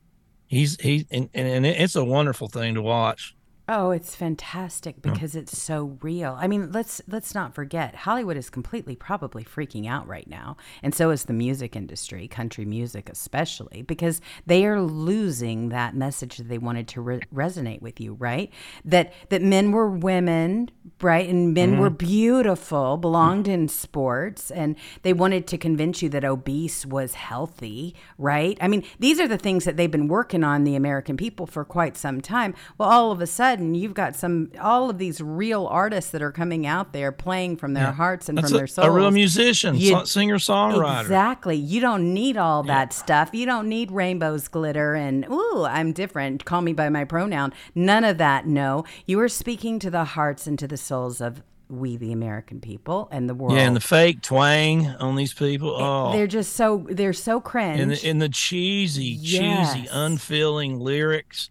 He's 0.50 0.76
he 0.80 1.06
and, 1.12 1.30
and 1.32 1.64
it's 1.64 1.94
a 1.94 2.04
wonderful 2.04 2.48
thing 2.48 2.74
to 2.74 2.82
watch. 2.82 3.36
Oh, 3.72 3.92
it's 3.92 4.16
fantastic 4.16 5.00
because 5.00 5.36
it's 5.36 5.56
so 5.56 5.96
real. 6.02 6.36
I 6.40 6.48
mean, 6.48 6.72
let's 6.72 7.00
let's 7.06 7.36
not 7.36 7.54
forget 7.54 7.94
Hollywood 7.94 8.36
is 8.36 8.50
completely 8.50 8.96
probably 8.96 9.44
freaking 9.44 9.88
out 9.88 10.08
right 10.08 10.28
now, 10.28 10.56
and 10.82 10.92
so 10.92 11.10
is 11.10 11.26
the 11.26 11.32
music 11.32 11.76
industry, 11.76 12.26
country 12.26 12.64
music 12.64 13.08
especially, 13.08 13.82
because 13.82 14.20
they 14.44 14.66
are 14.66 14.80
losing 14.80 15.68
that 15.68 15.94
message 15.94 16.38
that 16.38 16.48
they 16.48 16.58
wanted 16.58 16.88
to 16.88 17.00
re- 17.00 17.20
resonate 17.32 17.80
with 17.80 18.00
you, 18.00 18.14
right? 18.14 18.52
That 18.84 19.12
that 19.28 19.40
men 19.40 19.70
were 19.70 19.88
women, 19.88 20.72
right, 21.00 21.28
and 21.28 21.54
men 21.54 21.74
mm-hmm. 21.74 21.80
were 21.80 21.90
beautiful, 21.90 22.96
belonged 22.96 23.46
in 23.46 23.68
sports, 23.68 24.50
and 24.50 24.74
they 25.02 25.12
wanted 25.12 25.46
to 25.46 25.56
convince 25.56 26.02
you 26.02 26.08
that 26.08 26.24
obese 26.24 26.84
was 26.84 27.14
healthy, 27.14 27.94
right? 28.18 28.58
I 28.60 28.66
mean, 28.66 28.82
these 28.98 29.20
are 29.20 29.28
the 29.28 29.38
things 29.38 29.64
that 29.64 29.76
they've 29.76 29.88
been 29.88 30.08
working 30.08 30.42
on 30.42 30.64
the 30.64 30.74
American 30.74 31.16
people 31.16 31.46
for 31.46 31.64
quite 31.64 31.96
some 31.96 32.20
time. 32.20 32.52
Well, 32.76 32.88
all 32.88 33.12
of 33.12 33.20
a 33.20 33.28
sudden 33.28 33.59
sudden 33.60 33.74
you've 33.74 33.94
got 33.94 34.16
some 34.16 34.50
all 34.60 34.90
of 34.90 34.98
these 34.98 35.20
real 35.20 35.66
artists 35.66 36.10
that 36.10 36.22
are 36.22 36.32
coming 36.32 36.66
out 36.66 36.92
there 36.92 37.12
playing 37.12 37.56
from 37.56 37.74
their 37.74 37.84
yeah. 37.84 37.92
hearts 37.92 38.28
and 38.28 38.38
That's 38.38 38.48
from 38.48 38.56
a, 38.56 38.58
their 38.58 38.66
souls. 38.66 38.86
A 38.86 38.90
real 38.90 39.10
musician, 39.10 39.76
you, 39.76 40.04
singer 40.06 40.38
songwriter. 40.38 41.02
Exactly. 41.02 41.56
You 41.56 41.80
don't 41.80 42.14
need 42.14 42.36
all 42.36 42.62
that 42.64 42.88
yeah. 42.92 42.96
stuff. 42.96 43.30
You 43.32 43.46
don't 43.46 43.68
need 43.68 43.90
rainbows, 43.90 44.48
glitter, 44.48 44.94
and 44.94 45.26
ooh, 45.30 45.64
I'm 45.64 45.92
different. 45.92 46.44
Call 46.44 46.62
me 46.62 46.72
by 46.72 46.88
my 46.88 47.04
pronoun. 47.04 47.52
None 47.74 48.04
of 48.04 48.18
that. 48.18 48.46
No, 48.46 48.84
you 49.06 49.20
are 49.20 49.28
speaking 49.28 49.78
to 49.80 49.90
the 49.90 50.04
hearts 50.04 50.46
and 50.46 50.58
to 50.58 50.66
the 50.66 50.76
souls 50.76 51.20
of 51.20 51.42
we 51.68 51.96
the 51.96 52.12
American 52.12 52.60
people 52.60 53.08
and 53.12 53.28
the 53.28 53.34
world. 53.34 53.54
Yeah, 53.54 53.60
and 53.60 53.76
the 53.76 53.80
fake 53.80 54.22
twang 54.22 54.88
on 54.88 55.14
these 55.14 55.32
people. 55.32 55.70
Oh, 55.70 56.12
they're 56.12 56.26
just 56.26 56.54
so 56.54 56.86
they're 56.90 57.12
so 57.12 57.40
cringe. 57.40 57.80
And 57.80 57.90
the, 57.92 58.08
and 58.08 58.20
the 58.20 58.28
cheesy, 58.28 59.04
yes. 59.04 59.74
cheesy, 59.74 59.88
unfeeling 59.92 60.80
lyrics 60.80 61.50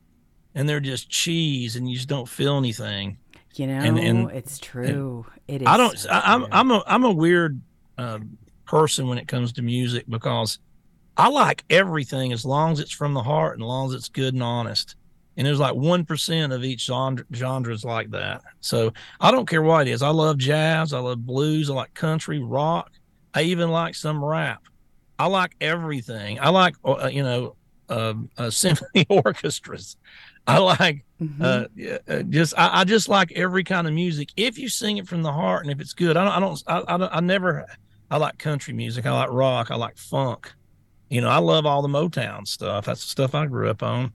and 0.56 0.68
they're 0.68 0.80
just 0.80 1.10
cheese 1.10 1.76
and 1.76 1.90
you 1.90 1.96
just 1.96 2.10
don't 2.10 2.28
feel 2.28 2.58
anything. 2.58 3.18
You 3.56 3.68
know, 3.68 3.80
and, 3.80 4.00
and 4.00 4.32
it's 4.32 4.60
true. 4.60 5.26
It 5.48 5.64
is. 5.64 5.68
I 5.68 5.78
don't. 5.78 5.98
So 5.98 6.10
I, 6.10 6.34
am 6.34 6.48
I'm 6.52 6.72
a 6.72 6.84
I'm 6.86 7.04
a 7.04 7.12
weird 7.12 7.60
uh, 7.98 8.20
person 8.66 9.08
when 9.08 9.18
it 9.18 9.28
comes 9.28 9.52
to 9.54 9.62
music 9.62 10.06
because 10.08 10.60
I 11.18 11.28
like 11.30 11.66
everything 11.70 12.32
as 12.32 12.46
long 12.46 12.72
as 12.72 12.80
it's 12.80 12.92
from 12.92 13.14
the 13.14 13.24
heart 13.24 13.56
and 13.56 13.64
as 13.64 13.68
long 13.68 13.90
as 13.90 13.96
it's 13.96 14.10
good 14.10 14.34
and 14.34 14.44
honest. 14.44 14.96
And 15.36 15.48
there's 15.48 15.60
like 15.60 15.76
one 15.76 16.06
percent 16.06 16.54
of 16.54 16.64
each 16.64 16.86
genre 16.86 17.26
genres 17.34 17.84
like 17.84 18.12
that. 18.12 18.42
So 18.62 18.94
I 19.20 19.32
don't 19.32 19.48
care 19.48 19.62
what 19.62 19.88
it 19.88 19.92
is. 19.92 20.02
I 20.02 20.10
love 20.10 20.38
jazz. 20.38 20.94
I 20.94 21.00
love 21.00 21.26
blues. 21.26 21.70
I 21.70 21.74
like 21.74 21.94
country, 21.94 22.40
rock. 22.40 22.92
I 23.34 23.44
even 23.44 23.70
like 23.70 23.96
some 23.96 24.24
rap. 24.24 24.64
I 25.18 25.26
like 25.26 25.56
everything. 25.60 26.40
I 26.40 26.50
like 26.50 26.76
uh, 26.86 27.10
you 27.12 27.24
know 27.24 27.56
uh, 27.90 28.14
uh, 28.38 28.50
symphony 28.50 29.06
orchestras. 29.10 29.98
I 30.50 30.58
like 30.58 31.06
mm-hmm. 31.22 31.42
uh, 31.42 32.14
uh, 32.14 32.24
just 32.24 32.54
I, 32.58 32.82
I, 32.82 32.84
just 32.84 33.08
like 33.08 33.32
every 33.34 33.64
kind 33.64 33.88
of 33.88 33.94
music 33.94 34.30
if 34.36 34.58
you 34.58 34.70
sing 34.70 34.98
it 34.98 35.08
from 35.08 35.22
the 35.22 35.32
heart 35.32 35.64
and 35.64 35.72
if 35.72 35.80
it's 35.80 35.94
good. 35.94 36.18
I 36.18 36.24
don't 36.24 36.34
I 36.34 36.40
don't 36.40 36.64
I, 36.68 36.94
I, 36.94 36.98
don't, 36.98 37.16
I 37.16 37.20
never 37.20 37.66
I 38.10 38.18
like 38.18 38.38
country 38.38 38.74
music. 38.74 39.06
I 39.06 39.12
like 39.12 39.30
rock. 39.32 39.72
I 39.72 39.76
like 39.76 39.98
funk. 39.98 40.52
You 41.10 41.22
know, 41.22 41.30
I 41.30 41.38
love 41.38 41.66
all 41.66 41.82
the 41.82 41.88
Motown 41.88 42.48
stuff. 42.48 42.86
That's 42.86 43.02
the 43.02 43.10
stuff 43.10 43.36
I 43.36 43.46
grew 43.46 43.70
up 43.70 43.84
on. 43.84 44.14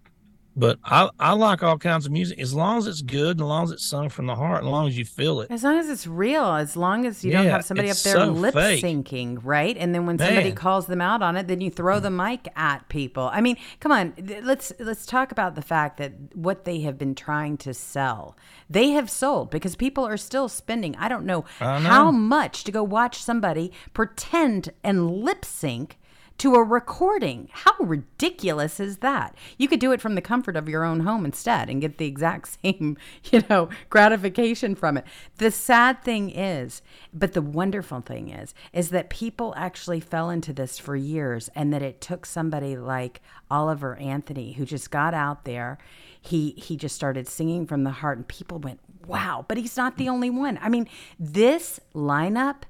But 0.57 0.79
I, 0.85 1.11
I 1.19 1.33
like 1.33 1.63
all 1.65 1.79
kinds 1.79 2.07
of 2.07 2.13
music 2.13 2.39
as 2.39 2.55
long 2.55 2.79
as 2.79 2.87
it's 2.87 3.03
good, 3.03 3.41
as 3.41 3.43
long 3.45 3.65
as 3.65 3.71
it's 3.73 3.85
sung 3.85 4.09
from 4.09 4.27
the 4.27 4.37
heart, 4.37 4.63
as 4.63 4.69
long 4.69 4.87
as 4.87 4.97
you 4.97 5.05
feel 5.05 5.41
it. 5.41 5.51
As 5.51 5.65
long 5.65 5.79
as 5.79 5.89
it's 5.89 6.07
real, 6.07 6.45
as 6.45 6.77
long 6.77 7.07
as 7.07 7.25
you 7.25 7.33
yeah, 7.33 7.43
don't 7.43 7.51
have 7.51 7.65
somebody 7.65 7.91
up 7.91 7.97
there 7.97 8.15
so 8.15 8.27
lip 8.27 8.55
syncing, 8.55 9.41
right? 9.43 9.77
And 9.77 9.93
then 9.93 10.07
when 10.07 10.17
Man. 10.17 10.29
somebody 10.29 10.53
calls 10.53 10.87
them 10.87 11.01
out 11.01 11.23
on 11.23 11.37
it, 11.37 11.49
then 11.49 11.61
you 11.61 11.71
throw 11.71 11.99
the 11.99 12.09
mm. 12.09 12.31
mic 12.31 12.49
at 12.57 12.89
people. 12.89 13.31
I 13.33 13.41
mean, 13.41 13.57
come 13.81 13.91
on, 13.91 14.15
let's 14.43 14.73
let's 14.79 15.07
talk 15.07 15.33
about 15.33 15.57
the 15.57 15.63
fact 15.63 15.97
that 15.97 16.13
what 16.35 16.65
they 16.65 16.81
have 16.81 16.99
been 16.99 17.17
trying 17.17 17.57
to 17.59 17.75
sell, 17.75 18.37
they 18.71 18.91
have 18.91 19.11
sold 19.11 19.51
because 19.51 19.75
people 19.75 20.07
are 20.07 20.17
still 20.17 20.49
spending. 20.49 20.95
I 20.97 21.09
don't 21.09 21.27
know, 21.27 21.45
I 21.61 21.81
know. 21.81 21.89
how 21.89 22.11
much 22.13 22.63
to 22.65 22.73
go 22.73 22.85
watch 22.85 23.21
somebody 23.21 23.73
pretend 23.93 24.71
and 24.85 25.11
lip 25.11 25.45
sync 25.45 25.99
to 26.39 26.55
a 26.55 26.63
recording. 26.63 27.49
How 27.53 27.75
ridiculous 27.79 28.81
is 28.81 28.99
that? 28.99 29.37
You 29.57 29.69
could 29.69 29.81
do 29.81 29.93
it 29.93 30.01
from 30.01 30.15
the 30.15 30.21
comfort 30.21 30.57
of 30.57 30.69
your 30.69 30.85
own 30.85 31.01
home 31.01 31.25
instead 31.25 31.71
and 31.71 31.81
get 31.81 31.99
the 31.99 32.07
exact 32.07 32.59
same, 32.63 32.97
you 33.31 33.43
know, 33.49 33.69
gratification 33.89 34.75
from 34.75 34.97
it. 34.97 35.05
The 35.39 35.51
sad 35.51 36.03
thing 36.03 36.31
is, 36.31 36.83
but 37.13 37.33
the 37.33 37.43
wonderful 37.43 38.01
thing 38.01 38.31
is, 38.31 38.55
is 38.73 38.91
that 38.91 39.11
people 39.11 39.55
actually 39.57 40.01
fell 40.01 40.31
into 40.31 40.53
this 40.53 40.79
for 40.79 40.97
years 40.97 41.49
and 41.55 41.73
that 41.73 41.83
it 41.83 42.01
took 42.01 42.27
somebody 42.27 42.77
like 42.77 43.23
Oliver 43.51 43.97
Anthony 43.97 44.53
who 44.53 44.65
just 44.65 44.91
got 44.91 45.15
out 45.15 45.45
there. 45.45 45.79
He 46.21 46.55
he 46.57 46.77
just 46.77 46.97
started 46.97 47.29
singing 47.29 47.67
from 47.67 47.85
the 47.85 47.91
heart 47.91 48.17
and 48.17 48.27
people 48.27 48.59
went, 48.59 48.81
"Wow." 49.07 49.45
But 49.47 49.59
he's 49.59 49.77
not 49.77 49.99
the 49.99 50.09
only 50.09 50.31
one. 50.31 50.59
I 50.63 50.71
mean, 50.71 50.89
this 51.19 51.81
lineup 51.95 52.63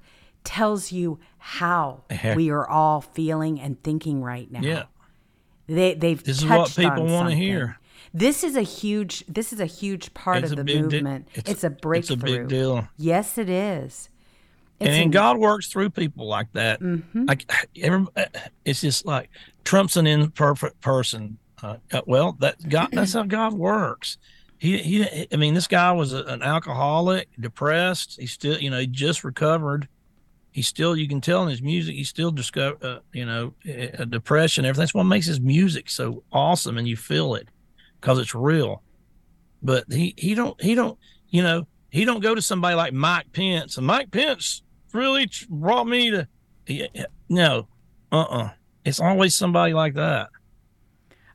tells 0.45 0.93
you 0.93 1.19
how 1.39 2.05
Heck. 2.11 2.37
we 2.37 2.51
are 2.51 2.69
all 2.69 3.01
feeling 3.01 3.61
and 3.61 3.83
thinking 3.83 4.23
right 4.23 4.51
now. 4.51 4.61
Yeah. 4.61 4.85
They 5.67 5.95
they've 5.95 6.23
This 6.23 6.39
is 6.39 6.47
what 6.47 6.75
people 6.75 7.07
want 7.07 7.31
to 7.31 7.35
hear. 7.35 7.79
This 8.13 8.45
is 8.45 8.55
a 8.55 8.63
huge 8.63 9.25
this 9.27 9.53
is 9.53 9.61
a 9.61 9.67
huge 9.67 10.15
part 10.15 10.45
it's 10.45 10.53
of 10.53 10.59
the 10.59 10.65
movement. 10.65 11.27
Di- 11.27 11.41
it's, 11.41 11.51
it's, 11.51 11.65
a 11.65 11.71
breakthrough. 11.71 12.17
It's 12.17 12.23
a 12.23 12.25
big 12.25 12.49
deal. 12.49 12.89
Yes, 12.97 13.39
it 13.39 13.49
is. 13.49 14.09
It's 14.81 14.91
and, 14.91 15.13
God 15.13 15.39
works 15.39 15.69
through 15.69 15.91
people 15.91 16.27
like 16.27 16.53
that. 16.53 16.81
Mm-hmm. 16.81 17.25
Like 17.25 17.51
it's 18.65 18.81
just 18.81 19.07
like 19.07 19.31
Trump's 19.65 19.97
an 19.97 20.07
imperfect 20.07 20.81
person. 20.81 21.39
Uh, 21.63 21.77
uh, 21.93 22.03
well, 22.07 22.37
that 22.41 22.69
God, 22.69 22.89
that's 22.93 23.15
how 23.15 23.23
God 23.23 23.55
works. 23.55 24.19
He, 24.59 24.79
he, 24.79 25.29
I 25.33 25.37
mean, 25.37 25.55
this 25.55 25.67
guy 25.67 25.93
was 25.93 26.13
a, 26.13 26.25
an 26.25 26.43
alcoholic, 26.43 27.29
depressed. 27.39 28.19
He 28.21 28.27
still, 28.27 28.59
you 28.59 28.71
know, 28.71 28.79
he 28.79 28.87
just 28.87 29.25
recovered 29.25 29.89
he's 30.55 30.69
still 30.69 30.97
you 30.97 31.09
can 31.09 31.21
tell 31.21 31.43
in 31.43 31.49
his 31.49 31.61
music 31.61 31.97
he's 31.97 32.09
still 32.09 32.31
discover 32.31 32.77
uh, 32.81 32.99
you 33.13 33.27
know 33.27 33.53
a 33.67 34.07
depression 34.07 34.65
everything. 34.65 34.83
That's 34.83 34.95
what 34.95 35.05
makes 35.05 35.27
his 35.27 35.41
music 35.41 35.91
so 35.91 36.23
awesome 36.33 36.79
and 36.79 36.89
you 36.89 36.97
feel 36.97 37.35
it 37.35 37.49
because 38.01 38.19
it's 38.19 38.35
real. 38.35 38.83
But 39.63 39.93
he 39.93 40.15
he 40.17 40.35
don't 40.35 40.59
he 40.63 40.75
don't 40.75 40.97
you 41.29 41.43
know 41.43 41.67
he 41.91 42.05
don't 42.05 42.21
go 42.21 42.35
to 42.35 42.41
somebody 42.41 42.77
like 42.77 42.95
mike 42.95 43.33
pence. 43.33 43.77
And 43.77 43.87
mike 43.87 44.11
pence 44.13 44.63
really 44.93 45.29
brought 45.51 45.87
me 45.87 46.11
to 46.13 46.29
yeah, 46.67 47.07
no 47.29 47.69
uh-uh. 48.13 48.51
It's 48.85 49.01
always 49.01 49.35
somebody 49.35 49.75
like 49.75 49.95
that. 49.95 50.29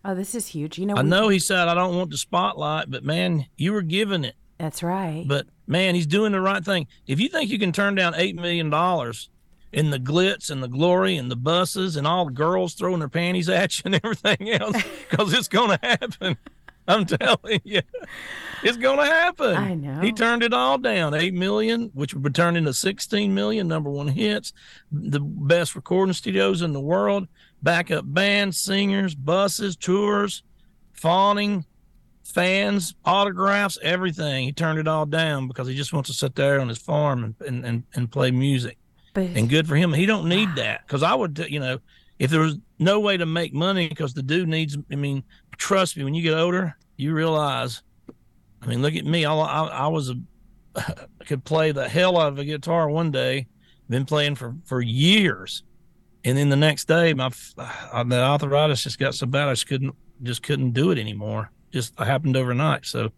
Oh 0.06 0.16
this 0.16 0.34
is 0.34 0.48
huge. 0.48 0.80
You 0.80 0.86
know 0.86 0.96
i 0.96 1.02
know 1.02 1.28
he 1.28 1.40
said 1.40 1.68
i 1.68 1.74
don't 1.74 1.98
want 1.98 2.10
the 2.10 2.18
spotlight 2.18 2.90
but 2.90 3.04
man 3.04 3.48
you 3.58 3.74
were 3.74 3.82
given 3.82 4.24
it. 4.24 4.36
That's 4.58 4.82
right. 4.82 5.26
But 5.28 5.48
man, 5.70 5.96
he's 5.96 6.08
doing 6.08 6.34
the 6.34 6.42
right 6.42 6.66
thing. 6.66 6.88
If 7.08 7.22
you 7.22 7.30
think 7.30 7.50
you 7.50 7.60
can 7.60 7.72
turn 7.72 7.96
down 7.96 8.16
eight 8.16 8.36
million 8.36 8.70
dollars 8.70 9.30
in 9.72 9.92
the 9.92 10.00
glitz 10.00 10.50
and 10.50 10.64
the 10.64 10.68
glory 10.68 11.16
and 11.16 11.30
the 11.30 11.36
buses 11.36 11.96
and 11.96 12.08
all 12.08 12.26
the 12.26 12.32
girls 12.32 12.74
throwing 12.74 13.00
their 13.00 13.08
panties 13.08 13.48
at 13.48 13.78
you 13.78 13.84
and 13.86 13.96
everything 14.04 14.50
else, 14.50 14.76
because 15.10 15.32
it's 15.34 15.48
going 15.48 15.78
to 15.78 15.88
happen. 15.88 16.38
I'm 16.88 17.06
telling 17.06 17.62
you, 17.64 17.82
it's 18.64 18.78
going 18.78 18.98
to 18.98 19.06
happen. 19.06 19.56
I 19.56 19.76
know. 19.76 20.02
He 20.02 20.12
turned 20.12 20.42
it 20.42 20.54
all 20.54 20.80
down. 20.80 21.14
Eight 21.14 21.36
million, 21.36 21.92
which 21.94 22.16
would 22.16 22.24
be 22.24 22.32
turn 22.32 22.56
into 22.56 22.74
16 22.74 23.32
million 23.32 23.68
number 23.68 23.92
one 23.92 24.08
hits, 24.08 24.54
the 24.92 25.20
best 25.20 25.76
recording 25.76 26.14
studios 26.14 26.64
in 26.64 26.74
the 26.74 26.80
world, 26.80 27.28
backup 27.62 28.12
bands, 28.12 28.60
singers, 28.60 29.14
buses, 29.14 29.76
tours, 29.76 30.42
fawning, 30.94 31.64
fans, 32.34 32.96
autographs, 33.06 33.78
everything. 33.82 34.46
He 34.46 34.52
turned 34.52 34.80
it 34.80 34.88
all 34.88 35.06
down 35.06 35.48
because 35.48 35.68
he 35.68 35.76
just 35.76 35.94
wants 35.94 36.10
to 36.10 36.16
sit 36.16 36.36
there 36.36 36.60
on 36.60 36.70
his 36.70 36.78
farm 36.78 37.24
and 37.24 37.36
and, 37.48 37.66
and, 37.66 37.84
and 37.96 38.12
play 38.12 38.32
music. 38.32 38.78
But, 39.14 39.30
and 39.36 39.50
good 39.50 39.68
for 39.68 39.76
him. 39.76 39.92
He 39.94 40.06
don't 40.06 40.30
need 40.30 40.56
that 40.56 40.86
because 40.86 41.04
I 41.04 41.16
would, 41.16 41.46
you 41.50 41.60
know, 41.60 41.80
if 42.20 42.30
there 42.30 42.42
was 42.42 42.58
no 42.78 43.00
way 43.00 43.18
to 43.18 43.26
make 43.26 43.54
money 43.54 43.90
because 43.90 44.14
the 44.14 44.24
dude 44.24 44.48
needs. 44.48 44.78
I 44.92 44.96
mean, 44.96 45.24
trust 45.58 45.98
me, 45.98 46.04
when 46.04 46.14
you 46.14 46.24
get 46.24 46.38
older, 46.38 46.76
you 46.98 47.14
realize. 47.14 47.82
I 48.62 48.68
mean, 48.68 48.82
look 48.82 48.96
at 48.96 49.06
me. 49.06 49.26
I 49.26 49.34
I, 49.34 49.68
I 49.68 49.88
was 49.88 50.10
a 50.10 50.16
I 50.76 51.06
could 51.26 51.44
play 51.44 51.72
the 51.72 51.88
hell 51.88 52.18
out 52.18 52.34
of 52.34 52.40
a 52.40 52.46
guitar 52.46 52.90
one 52.90 53.12
day, 53.12 53.48
been 53.90 54.06
playing 54.06 54.36
for 54.36 54.56
for 54.66 54.82
years, 54.82 55.64
and 56.24 56.38
then 56.38 56.50
the 56.50 56.56
next 56.56 56.88
day 56.88 57.14
my 57.14 57.30
the 57.58 58.22
arthritis 58.22 58.84
just 58.84 59.00
got 59.00 59.16
so 59.16 59.26
bad 59.26 59.48
I 59.48 59.54
just 59.54 59.68
couldn't 59.68 59.96
just 60.24 60.44
couldn't 60.44 60.72
do 60.72 60.92
it 60.92 61.00
anymore. 61.00 61.52
Just 61.72 61.98
happened 62.00 62.36
overnight. 62.36 62.86
So 62.86 63.12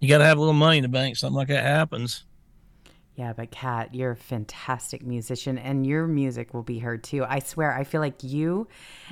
you 0.00 0.08
got 0.08 0.18
to 0.18 0.24
have 0.24 0.36
a 0.36 0.40
little 0.40 0.52
money 0.54 0.78
in 0.78 0.82
the 0.82 0.88
bank. 0.88 1.16
Something 1.16 1.36
like 1.36 1.48
that 1.48 1.64
happens. 1.64 2.24
Yeah, 3.18 3.32
but 3.32 3.50
Cat, 3.50 3.96
you're 3.96 4.12
a 4.12 4.16
fantastic 4.16 5.04
musician 5.04 5.58
and 5.58 5.84
your 5.84 6.06
music 6.06 6.54
will 6.54 6.62
be 6.62 6.78
heard 6.78 7.02
too. 7.02 7.24
I 7.28 7.40
swear, 7.40 7.74
I 7.74 7.82
feel 7.82 8.00
like 8.00 8.22
you 8.22 8.68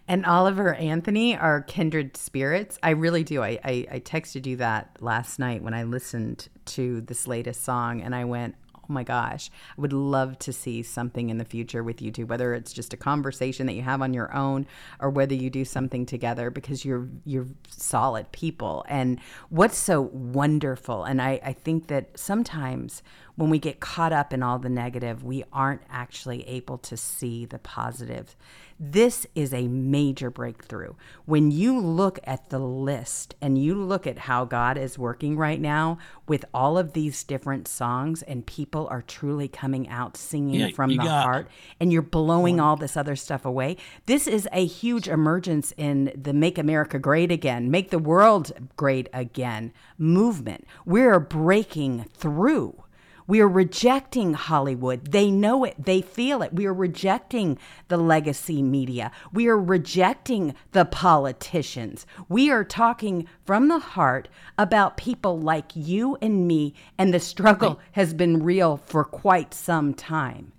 and 0.07 0.25
Oliver 0.25 0.75
Anthony 0.75 1.37
are 1.37 1.63
kindred 1.63 2.17
spirits. 2.17 2.79
I 2.85 2.91
really 2.91 3.25
do. 3.25 3.43
I, 3.43 3.59
I, 3.65 3.87
I 3.91 3.99
texted 3.99 4.47
you 4.47 4.59
that 4.59 4.99
last 5.01 5.41
night 5.41 5.61
when 5.61 5.75
I 5.75 5.83
listened 5.83 6.49
to 6.67 7.01
this 7.01 7.27
latest 7.27 7.65
song 7.65 8.01
and 8.01 8.15
I 8.15 8.27
went, 8.27 8.55
oh 8.89 8.93
my 8.93 9.03
gosh, 9.03 9.51
I 9.77 9.81
would 9.81 9.93
love 9.93 10.39
to 10.41 10.53
see 10.53 10.83
something 10.83 11.31
in 11.31 11.39
the 11.39 11.45
future 11.45 11.83
with 11.83 12.01
you 12.01 12.11
two, 12.11 12.27
whether 12.27 12.55
it's 12.55 12.73
just 12.73 12.93
a 12.93 12.97
conversation 12.97 13.67
that 13.67 13.75
you 13.75 13.83
have 13.83 14.03
on 14.03 14.15
your 14.15 14.35
own 14.35 14.67
or 15.01 15.11
whether 15.11 15.35
you 15.35 15.51
do 15.51 15.65
something 15.65 16.07
together 16.07 16.51
because 16.51 16.85
you're 16.85 17.09
you're 17.25 17.47
solid 17.69 18.31
people. 18.33 18.85
And 18.89 19.21
what's 19.49 19.79
so 19.79 20.03
wonderful, 20.03 21.05
and 21.05 21.21
I, 21.21 21.41
I 21.45 21.53
think 21.53 21.89
that 21.89 22.19
sometimes 22.19 23.03
when 23.37 23.51
we 23.51 23.59
get 23.59 23.81
caught 23.81 24.13
up 24.13 24.33
in 24.33 24.43
all 24.43 24.59
the 24.59 24.69
negative, 24.69 25.23
we 25.23 25.45
aren't 25.53 25.83
actually 25.91 26.47
able 26.49 26.79
to 26.79 26.97
see 26.97 27.45
the 27.45 27.59
positive. 27.59 28.35
This 28.79 29.27
is 29.35 29.55
a 29.55 29.69
major 29.69 30.31
breakthrough. 30.31 30.95
When 31.25 31.51
you 31.51 31.81
look 31.81 32.19
at 32.25 32.51
the 32.51 32.59
list 32.59 33.35
and 33.41 33.57
you 33.57 33.75
look 33.75 34.07
at 34.07 34.19
how 34.19 34.45
God 34.45 34.77
is 34.77 34.99
working 34.99 35.37
right 35.37 35.61
now 35.61 35.97
with 36.29 36.45
all 36.53 36.77
of 36.77 36.93
these 36.93 37.25
different 37.25 37.69
songs, 37.69 38.23
and 38.23 38.45
people 38.45 38.87
are 38.91 39.01
truly 39.01 39.49
coming 39.49 39.89
out 39.89 40.17
singing 40.19 40.61
Yeah, 40.61 40.69
from 40.73 40.95
the 40.95 41.09
heart, 41.09 41.49
and 41.81 41.91
you're 41.91 42.03
blowing 42.03 42.61
all 42.61 42.77
this 42.77 42.99
other 42.99 43.17
stuff 43.17 43.47
away. 43.47 43.79
This 44.05 44.27
is 44.27 44.47
a 44.53 44.67
huge 44.67 45.09
emergence 45.09 45.73
in 45.79 46.13
the 46.15 46.35
Make 46.35 46.59
America 46.59 46.99
Great 46.99 47.33
Again, 47.33 47.71
Make 47.71 47.91
the 47.91 47.99
World 47.99 48.53
Great 48.77 49.09
Again 49.13 49.73
movement. 49.97 50.67
We're 50.85 51.19
breaking 51.19 52.05
through. 52.15 52.83
We 53.27 53.41
are 53.41 53.49
rejecting 53.49 54.35
Hollywood. 54.35 55.11
They 55.13 55.31
know 55.31 55.65
it. 55.65 55.75
They 55.85 56.01
feel 56.01 56.43
it. 56.43 56.53
We 56.53 56.67
are 56.67 56.75
rejecting 56.75 57.59
the 57.89 57.97
legacy 57.97 58.63
media. 58.63 59.11
We 59.33 59.49
are 59.49 59.59
rejecting 59.59 60.55
the 60.73 60.85
politicians. 60.85 62.07
We 62.29 62.51
are 62.51 62.65
talking 62.65 63.27
from 63.45 63.69
the 63.69 63.79
heart 63.81 64.29
about 64.59 64.97
people 64.97 65.39
like 65.41 65.73
you 65.75 66.17
and 66.23 66.47
me, 66.47 66.75
and 66.99 67.13
the 67.13 67.21
struggle 67.21 67.81
has 67.93 68.15
been 68.15 68.43
real 68.43 68.77
for 68.77 69.05
quite 69.05 69.53
some 69.55 69.93
time. 69.95 70.53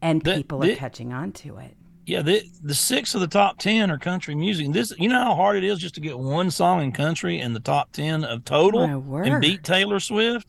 And 0.00 0.22
That- 0.22 0.36
people 0.36 0.62
are 0.62 0.68
that- 0.68 0.78
catching 0.78 1.12
on 1.12 1.32
to 1.32 1.58
it. 1.58 1.76
Yeah, 2.06 2.22
the 2.22 2.44
the 2.62 2.74
six 2.74 3.16
of 3.16 3.20
the 3.20 3.26
top 3.26 3.58
ten 3.58 3.90
are 3.90 3.98
country 3.98 4.36
music. 4.36 4.72
This, 4.72 4.92
you 4.96 5.08
know 5.08 5.18
how 5.24 5.34
hard 5.34 5.56
it 5.56 5.64
is 5.64 5.80
just 5.80 5.96
to 5.96 6.00
get 6.00 6.16
one 6.16 6.52
song 6.52 6.80
in 6.82 6.92
country 6.92 7.40
in 7.40 7.52
the 7.52 7.58
top 7.58 7.90
ten 7.90 8.22
of 8.22 8.44
total, 8.44 8.82
and 8.82 9.40
beat 9.40 9.64
Taylor 9.64 9.98
Swift, 9.98 10.46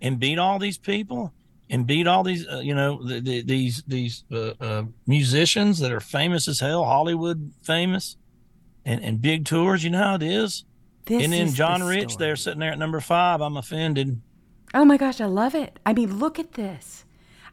and 0.00 0.18
beat 0.18 0.38
all 0.38 0.58
these 0.58 0.78
people, 0.78 1.32
and 1.68 1.86
beat 1.86 2.06
all 2.06 2.22
these, 2.22 2.46
uh, 2.46 2.58
you 2.58 2.74
know, 2.74 3.02
the, 3.02 3.20
the, 3.20 3.42
these 3.42 3.82
these 3.86 4.24
uh, 4.32 4.52
uh, 4.60 4.84
musicians 5.06 5.78
that 5.80 5.92
are 5.92 6.00
famous 6.00 6.48
as 6.48 6.60
hell, 6.60 6.84
Hollywood 6.84 7.52
famous, 7.62 8.16
and 8.84 9.02
and 9.02 9.20
big 9.20 9.44
tours. 9.44 9.84
You 9.84 9.90
know 9.90 10.02
how 10.02 10.14
it 10.16 10.22
is. 10.22 10.64
This 11.06 11.24
and 11.24 11.32
then 11.32 11.46
is 11.46 11.52
the 11.52 11.56
John 11.56 11.82
Rich 11.82 12.12
story. 12.12 12.26
there 12.26 12.36
sitting 12.36 12.60
there 12.60 12.72
at 12.72 12.78
number 12.78 13.00
five. 13.00 13.40
I'm 13.40 13.56
offended. 13.56 14.20
Oh 14.74 14.84
my 14.84 14.96
gosh, 14.96 15.20
I 15.20 15.26
love 15.26 15.54
it. 15.54 15.78
I 15.84 15.92
mean, 15.92 16.18
look 16.18 16.38
at 16.38 16.52
this. 16.52 17.04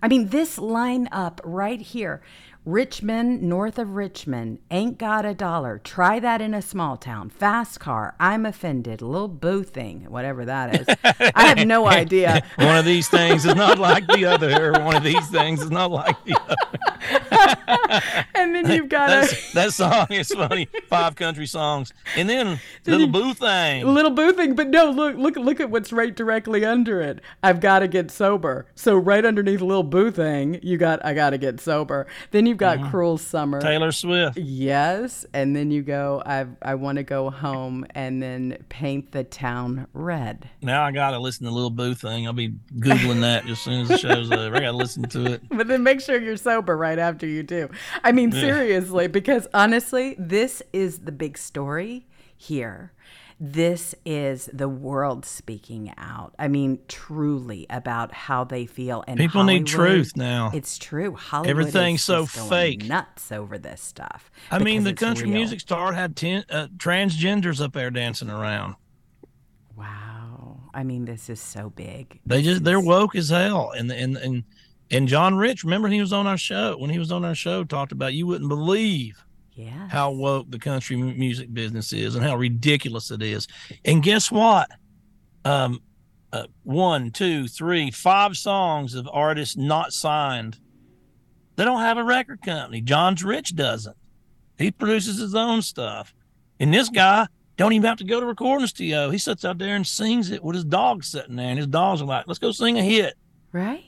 I 0.01 0.07
mean, 0.07 0.27
this 0.27 0.59
line 0.59 1.09
up 1.11 1.41
right 1.43 1.81
here. 1.81 2.21
Richmond, 2.68 3.41
north 3.41 3.80
of 3.80 3.91
Richmond, 3.91 4.59
ain't 4.70 4.97
got 4.97 5.26
a 5.26 5.34
dollar. 5.34 5.80
Try 5.82 6.20
that 6.20 6.41
in 6.41 6.53
a 6.53 6.61
small 6.61 6.97
town. 6.97 7.30
Fast 7.30 7.80
car, 7.80 8.13
I'm 8.20 8.45
offended. 8.45 9.01
Little 9.01 9.30
boo 9.30 9.63
thing, 9.63 10.01
whatever 10.09 10.43
that 10.43 10.82
is. 10.82 10.86
I 11.34 11.45
have 11.47 11.65
no 11.65 11.88
idea. 11.88 12.43
One 12.57 12.76
of 12.76 12.84
these 12.84 13.07
things 13.07 13.45
is 13.45 13.55
not 13.55 13.80
like 13.80 14.05
the 14.07 14.26
other. 14.26 14.74
One 14.84 14.97
of 14.97 15.03
these 15.03 15.30
things 15.30 15.61
is 15.61 15.72
not 15.72 15.91
like 15.91 16.18
the 16.26 16.38
other. 16.41 18.26
Then 18.63 18.75
you've 18.75 18.89
got 18.97 19.09
a 19.09 19.53
that 19.53 19.73
song 19.73 20.07
is 20.09 20.29
funny. 20.29 20.67
Five 20.89 21.15
country 21.15 21.45
songs, 21.45 21.93
and 22.15 22.29
then 22.29 22.59
little 22.85 23.07
boo 23.07 23.33
thing. 23.33 23.85
little 23.85 24.11
boo 24.11 24.33
thing. 24.33 24.55
But 24.55 24.69
no, 24.69 24.89
look, 24.89 25.15
look, 25.17 25.35
look 25.35 25.59
at 25.59 25.69
what's 25.69 25.93
right 25.93 26.15
directly 26.15 26.65
under 26.65 27.01
it. 27.01 27.19
I've 27.43 27.59
got 27.59 27.79
to 27.79 27.87
get 27.87 28.11
sober. 28.11 28.67
So 28.75 28.95
right 28.95 29.23
underneath 29.23 29.61
little 29.61 29.83
boo 29.83 30.11
thing, 30.11 30.59
you 30.63 30.77
got 30.77 31.03
I 31.05 31.13
got 31.13 31.31
to 31.31 31.37
get 31.37 31.59
sober. 31.59 32.07
Then 32.31 32.45
you've 32.45 32.57
got 32.57 32.79
mm-hmm. 32.79 32.89
cruel 32.89 33.17
summer. 33.17 33.61
Taylor 33.61 33.91
Swift. 33.91 34.37
Yes, 34.37 35.25
and 35.33 35.55
then 35.55 35.71
you 35.71 35.81
go. 35.81 36.23
I 36.25 36.45
I 36.61 36.75
want 36.75 36.97
to 36.97 37.03
go 37.03 37.29
home 37.29 37.85
and 37.95 38.21
then 38.21 38.57
paint 38.69 39.11
the 39.11 39.23
town 39.23 39.87
red. 39.93 40.49
Now 40.61 40.83
I 40.83 40.91
gotta 40.91 41.19
listen 41.19 41.45
to 41.45 41.51
Little 41.51 41.69
Boo 41.69 41.93
thing. 41.93 42.25
I'll 42.25 42.33
be 42.33 42.53
googling 42.77 43.21
that 43.21 43.47
as 43.49 43.59
soon 43.59 43.81
as 43.81 43.87
the 43.87 43.97
show's 43.97 44.31
over. 44.31 44.55
I 44.55 44.59
gotta 44.59 44.77
listen 44.77 45.03
to 45.03 45.25
it. 45.33 45.41
But 45.57 45.67
then 45.67 45.81
make 45.81 46.01
sure 46.01 46.21
you're 46.21 46.37
sober 46.37 46.77
right 46.77 46.99
after 46.99 47.25
you 47.25 47.41
do. 47.41 47.69
I 48.03 48.11
mean, 48.11 48.31
seriously, 48.47 49.07
because 49.07 49.47
honestly, 49.53 50.15
this 50.17 50.61
is 50.73 50.99
the 50.99 51.11
big 51.11 51.37
story 51.37 52.07
here. 52.35 52.93
This 53.39 53.93
is 54.03 54.49
the 54.51 54.67
world 54.67 55.23
speaking 55.23 55.93
out. 55.95 56.33
I 56.39 56.47
mean, 56.47 56.79
truly 56.87 57.67
about 57.69 58.11
how 58.11 58.43
they 58.43 58.65
feel. 58.65 59.03
And 59.07 59.19
People 59.19 59.43
need 59.43 59.67
truth 59.67 60.13
now. 60.15 60.49
It's 60.55 60.79
true. 60.79 61.13
Hollywood 61.15 61.51
Everything's 61.51 61.99
is 61.99 62.05
so 62.05 62.25
going 62.25 62.49
fake. 62.49 62.85
nuts 62.85 63.31
over 63.31 63.59
this 63.59 63.79
stuff. 63.79 64.31
I 64.49 64.57
mean, 64.57 64.83
the 64.83 64.93
country 64.93 65.25
real. 65.25 65.35
music 65.35 65.59
star 65.59 65.93
had 65.93 66.15
ten 66.15 66.45
uh, 66.49 66.67
transgenders 66.77 67.63
up 67.63 67.73
there 67.73 67.91
dancing 67.91 68.31
around. 68.31 68.75
Wow. 69.75 70.61
I 70.73 70.83
mean, 70.83 71.05
this 71.05 71.29
is 71.29 71.39
so 71.39 71.69
big. 71.69 72.19
They 72.25 72.41
just 72.41 72.63
they're 72.63 72.79
woke 72.79 73.15
as 73.15 73.29
hell. 73.29 73.71
And 73.71 73.91
and 73.91 74.17
and 74.17 74.43
and 74.91 75.07
John 75.07 75.35
Rich, 75.35 75.63
remember 75.63 75.88
he 75.88 75.99
was 76.01 76.13
on 76.13 76.27
our 76.27 76.38
show 76.38 76.77
when 76.77 76.89
he 76.89 76.99
was 76.99 77.11
on 77.11 77.25
our 77.25 77.35
show 77.35 77.63
talked 77.63 77.91
about 77.91 78.13
you 78.13 78.25
wouldn't 78.27 78.49
believe 78.49 79.23
Yeah. 79.55 79.88
how 79.89 80.11
woke 80.11 80.49
the 80.49 80.59
country 80.59 80.95
music 80.95 81.53
business 81.53 81.91
is 81.93 82.15
and 82.15 82.23
how 82.23 82.35
ridiculous 82.38 83.11
it 83.11 83.21
is. 83.21 83.47
And 83.85 84.01
guess 84.03 84.31
what? 84.31 84.69
Um, 85.45 85.81
uh, 86.33 86.47
one, 86.63 87.11
two, 87.11 87.47
three, 87.47 87.89
five 87.91 88.35
songs 88.38 88.93
of 88.95 89.07
artists 89.11 89.55
not 89.57 89.93
signed. 89.93 90.59
They 91.55 91.63
don't 91.65 91.81
have 91.81 91.97
a 91.97 92.03
record 92.03 92.41
company. 92.41 92.81
John's 92.81 93.23
Rich 93.23 93.55
doesn't. 93.55 93.95
He 94.57 94.71
produces 94.71 95.17
his 95.19 95.33
own 95.35 95.61
stuff. 95.61 96.13
And 96.59 96.73
this 96.73 96.89
guy 96.89 97.27
don't 97.55 97.73
even 97.73 97.88
have 97.88 97.97
to 97.99 98.03
go 98.03 98.19
to 98.19 98.25
recording 98.25 98.67
studio. 98.67 99.09
He 99.09 99.17
sits 99.17 99.43
out 99.45 99.57
there 99.57 99.75
and 99.75 99.85
sings 99.88 100.29
it 100.31 100.43
with 100.43 100.55
his 100.55 100.65
dog 100.65 101.03
sitting 101.03 101.35
there, 101.35 101.47
and 101.49 101.57
his 101.57 101.67
dogs 101.67 102.01
are 102.01 102.05
like, 102.05 102.27
"Let's 102.27 102.39
go 102.39 102.51
sing 102.51 102.77
a 102.77 102.83
hit." 102.83 103.15
Right? 103.51 103.83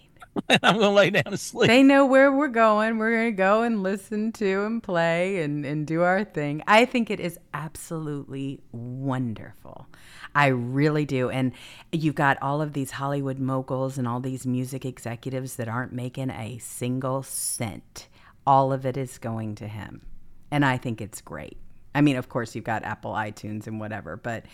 And 0.49 0.59
I'm 0.63 0.75
gonna 0.75 0.91
lay 0.91 1.09
down 1.09 1.23
and 1.27 1.39
sleep. 1.39 1.67
They 1.67 1.83
know 1.83 2.05
where 2.05 2.31
we're 2.31 2.47
going. 2.47 2.97
We're 2.97 3.11
going 3.11 3.31
to 3.31 3.37
go 3.37 3.61
and 3.61 3.83
listen 3.83 4.31
to 4.33 4.65
and 4.65 4.81
play 4.81 5.41
and, 5.41 5.65
and 5.65 5.85
do 5.85 6.01
our 6.01 6.23
thing. 6.23 6.63
I 6.67 6.85
think 6.85 7.09
it 7.09 7.19
is 7.19 7.37
absolutely 7.53 8.59
wonderful. 8.71 9.87
I 10.35 10.47
really 10.47 11.05
do. 11.05 11.29
And 11.29 11.53
you've 11.91 12.15
got 12.15 12.41
all 12.41 12.61
of 12.61 12.73
these 12.73 12.91
Hollywood 12.91 13.39
moguls 13.39 13.97
and 13.97 14.07
all 14.07 14.19
these 14.19 14.45
music 14.45 14.85
executives 14.85 15.55
that 15.57 15.67
aren't 15.67 15.93
making 15.93 16.29
a 16.29 16.57
single 16.59 17.23
cent. 17.23 18.07
All 18.45 18.73
of 18.73 18.85
it 18.85 18.97
is 18.97 19.17
going 19.17 19.55
to 19.55 19.67
him. 19.67 20.01
And 20.51 20.65
I 20.65 20.77
think 20.77 21.01
it's 21.01 21.21
great. 21.21 21.57
I 21.93 22.01
mean, 22.01 22.15
of 22.15 22.29
course, 22.29 22.55
you've 22.55 22.65
got 22.65 22.83
Apple 22.83 23.13
iTunes 23.13 23.67
and 23.67 23.79
whatever, 23.79 24.15
but 24.15 24.45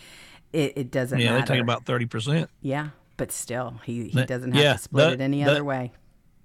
it, 0.53 0.73
it 0.77 0.91
doesn't 0.91 1.19
yeah, 1.19 1.31
matter. 1.33 1.41
they 1.41 1.53
take 1.55 1.61
about 1.61 1.85
thirty 1.85 2.05
percent. 2.05 2.49
yeah, 2.61 2.89
but 3.17 3.31
still, 3.31 3.79
he, 3.85 4.09
he 4.09 4.23
doesn't 4.25 4.53
have 4.53 4.63
yeah, 4.63 4.73
to 4.73 4.79
split 4.79 5.05
that- 5.09 5.13
it 5.13 5.21
any 5.21 5.43
that- 5.43 5.51
other 5.51 5.63
way. 5.63 5.91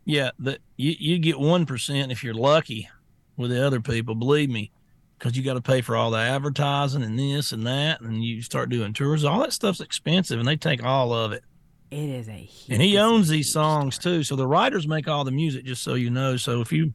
Yeah, 0.06 0.30
the 0.38 0.58
you, 0.76 0.94
you 0.98 1.18
get 1.18 1.38
one 1.38 1.66
percent 1.66 2.10
if 2.10 2.24
you're 2.24 2.34
lucky 2.34 2.88
with 3.36 3.50
the 3.50 3.64
other 3.64 3.80
people. 3.80 4.14
Believe 4.14 4.48
me, 4.50 4.72
because 5.18 5.36
you 5.36 5.42
got 5.44 5.54
to 5.54 5.60
pay 5.60 5.82
for 5.82 5.94
all 5.94 6.10
the 6.10 6.18
advertising 6.18 7.02
and 7.02 7.18
this 7.18 7.52
and 7.52 7.66
that, 7.66 8.00
and 8.00 8.24
you 8.24 8.40
start 8.42 8.70
doing 8.70 8.92
tours. 8.92 9.24
All 9.24 9.40
that 9.40 9.52
stuff's 9.52 9.80
expensive, 9.80 10.38
and 10.38 10.48
they 10.48 10.56
take 10.56 10.82
all 10.82 11.12
of 11.12 11.32
it. 11.32 11.44
It 11.90 12.08
is 12.08 12.28
a 12.28 12.32
huge. 12.32 12.72
And 12.72 12.82
he 12.82 12.96
owns 12.98 13.28
these 13.28 13.52
songs 13.52 13.96
story. 13.96 14.16
too. 14.16 14.22
So 14.24 14.36
the 14.36 14.46
writers 14.46 14.88
make 14.88 15.06
all 15.06 15.22
the 15.22 15.30
music, 15.30 15.64
just 15.64 15.82
so 15.82 15.94
you 15.94 16.08
know. 16.10 16.36
So 16.36 16.60
if 16.60 16.72
you 16.72 16.92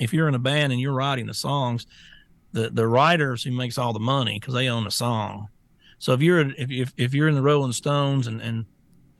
if 0.00 0.12
you're 0.14 0.28
in 0.28 0.34
a 0.34 0.38
band 0.38 0.72
and 0.72 0.80
you're 0.80 0.94
writing 0.94 1.26
the 1.26 1.34
songs, 1.34 1.86
the 2.52 2.70
the 2.70 2.86
writers 2.86 3.42
who 3.42 3.50
makes 3.50 3.78
all 3.78 3.92
the 3.92 4.00
money 4.00 4.38
because 4.38 4.54
they 4.54 4.68
own 4.68 4.84
the 4.84 4.90
song. 4.90 5.48
So 5.98 6.12
if 6.12 6.22
you're 6.22 6.40
if, 6.40 6.70
if 6.70 6.92
if 6.96 7.14
you're 7.14 7.28
in 7.28 7.34
the 7.34 7.42
Rolling 7.42 7.72
Stones 7.72 8.26
and 8.28 8.40
and 8.40 8.64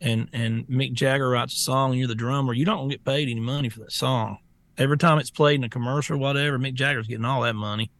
and 0.02 0.28
and 0.32 0.66
Mick 0.68 0.92
Jagger 0.92 1.28
writes 1.28 1.54
a 1.54 1.58
song 1.58 1.90
and 1.92 1.98
you're 1.98 2.08
the 2.08 2.14
drummer, 2.14 2.52
you 2.52 2.64
don't 2.64 2.88
get 2.88 3.04
paid 3.04 3.28
any 3.28 3.40
money 3.40 3.68
for 3.70 3.80
that 3.80 3.92
song. 3.92 4.38
Every 4.76 4.98
time 4.98 5.18
it's 5.18 5.30
played 5.30 5.56
in 5.56 5.64
a 5.64 5.68
commercial 5.68 6.16
or 6.16 6.18
whatever, 6.18 6.58
Mick 6.58 6.74
Jagger's 6.74 7.06
getting 7.06 7.24
all 7.24 7.42
that 7.42 7.54
money. 7.54 7.90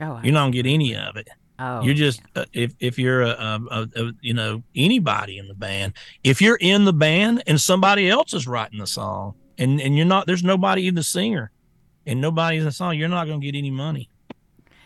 Oh, 0.00 0.20
You 0.22 0.32
don't 0.32 0.50
get 0.50 0.66
any 0.66 0.94
of 0.96 1.16
it. 1.16 1.28
oh, 1.58 1.82
You're 1.82 1.94
just 1.94 2.20
uh, 2.34 2.44
if 2.52 2.74
if 2.80 2.98
you're 2.98 3.22
a, 3.22 3.28
a, 3.30 3.60
a, 3.70 3.88
a 4.06 4.12
you 4.20 4.34
know 4.34 4.62
anybody 4.74 5.38
in 5.38 5.48
the 5.48 5.54
band. 5.54 5.94
If 6.24 6.42
you're 6.42 6.58
in 6.60 6.84
the 6.84 6.92
band 6.92 7.42
and 7.46 7.60
somebody 7.60 8.10
else 8.10 8.34
is 8.34 8.46
writing 8.46 8.78
the 8.78 8.86
song, 8.86 9.34
and 9.58 9.80
and 9.80 9.96
you're 9.96 10.04
not, 10.06 10.26
there's 10.26 10.44
nobody 10.44 10.86
in 10.86 10.94
the 10.94 11.02
singer, 11.02 11.50
and 12.06 12.20
nobody's 12.20 12.60
in 12.60 12.66
the 12.66 12.72
song, 12.72 12.96
you're 12.98 13.08
not 13.08 13.26
going 13.26 13.40
to 13.40 13.44
get 13.46 13.56
any 13.56 13.70
money. 13.70 14.10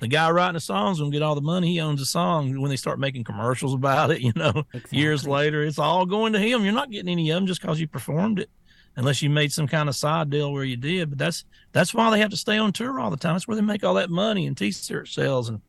The 0.01 0.09
guy 0.09 0.31
writing 0.31 0.55
the 0.55 0.61
songs 0.61 1.01
will 1.01 1.11
get 1.11 1.23
all 1.23 1.35
the 1.35 1.41
money. 1.41 1.73
He 1.73 1.81
owns 1.81 2.01
the 2.01 2.07
song. 2.07 2.59
When 2.59 2.71
they 2.71 2.77
start 2.77 2.99
making 2.99 3.25
commercials 3.25 3.75
about 3.75 4.11
it, 4.11 4.21
you 4.23 4.33
know, 4.35 4.65
exactly. 4.73 4.99
years 4.99 5.27
later, 5.27 5.63
it's 5.63 5.79
all 5.79 6.07
going 6.07 6.33
to 6.33 6.39
him. 6.39 6.65
You're 6.65 6.73
not 6.73 6.91
getting 6.91 7.11
any 7.11 7.31
of 7.31 7.37
them 7.37 7.47
just 7.47 7.61
because 7.61 7.81
you 7.81 7.87
performed 7.87 8.41
it, 8.41 8.51
unless 8.97 9.23
you 9.23 9.31
made 9.31 9.53
some 9.53 9.69
kind 9.69 9.89
of 9.89 9.95
side 9.95 10.31
deal 10.31 10.53
where 10.53 10.65
you 10.65 10.77
did. 10.77 11.11
But 11.11 11.19
that's 11.19 11.45
that's 11.73 11.95
why 11.95 12.11
they 12.11 12.21
have 12.21 12.31
to 12.31 12.37
stay 12.37 12.59
on 12.59 12.73
tour 12.73 12.99
all 12.99 13.11
the 13.11 13.17
time. 13.17 13.35
That's 13.35 13.47
where 13.47 13.57
they 13.57 13.63
make 13.63 13.85
all 13.85 13.95
that 13.95 14.11
money 14.11 14.47
and 14.47 14.57
t-shirt 14.57 15.09
sales 15.09 15.49
and 15.49 15.61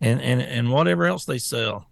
and 0.00 0.20
and 0.20 0.42
and 0.42 0.70
whatever 0.70 1.06
else 1.06 1.24
they 1.24 1.38
sell. 1.38 1.86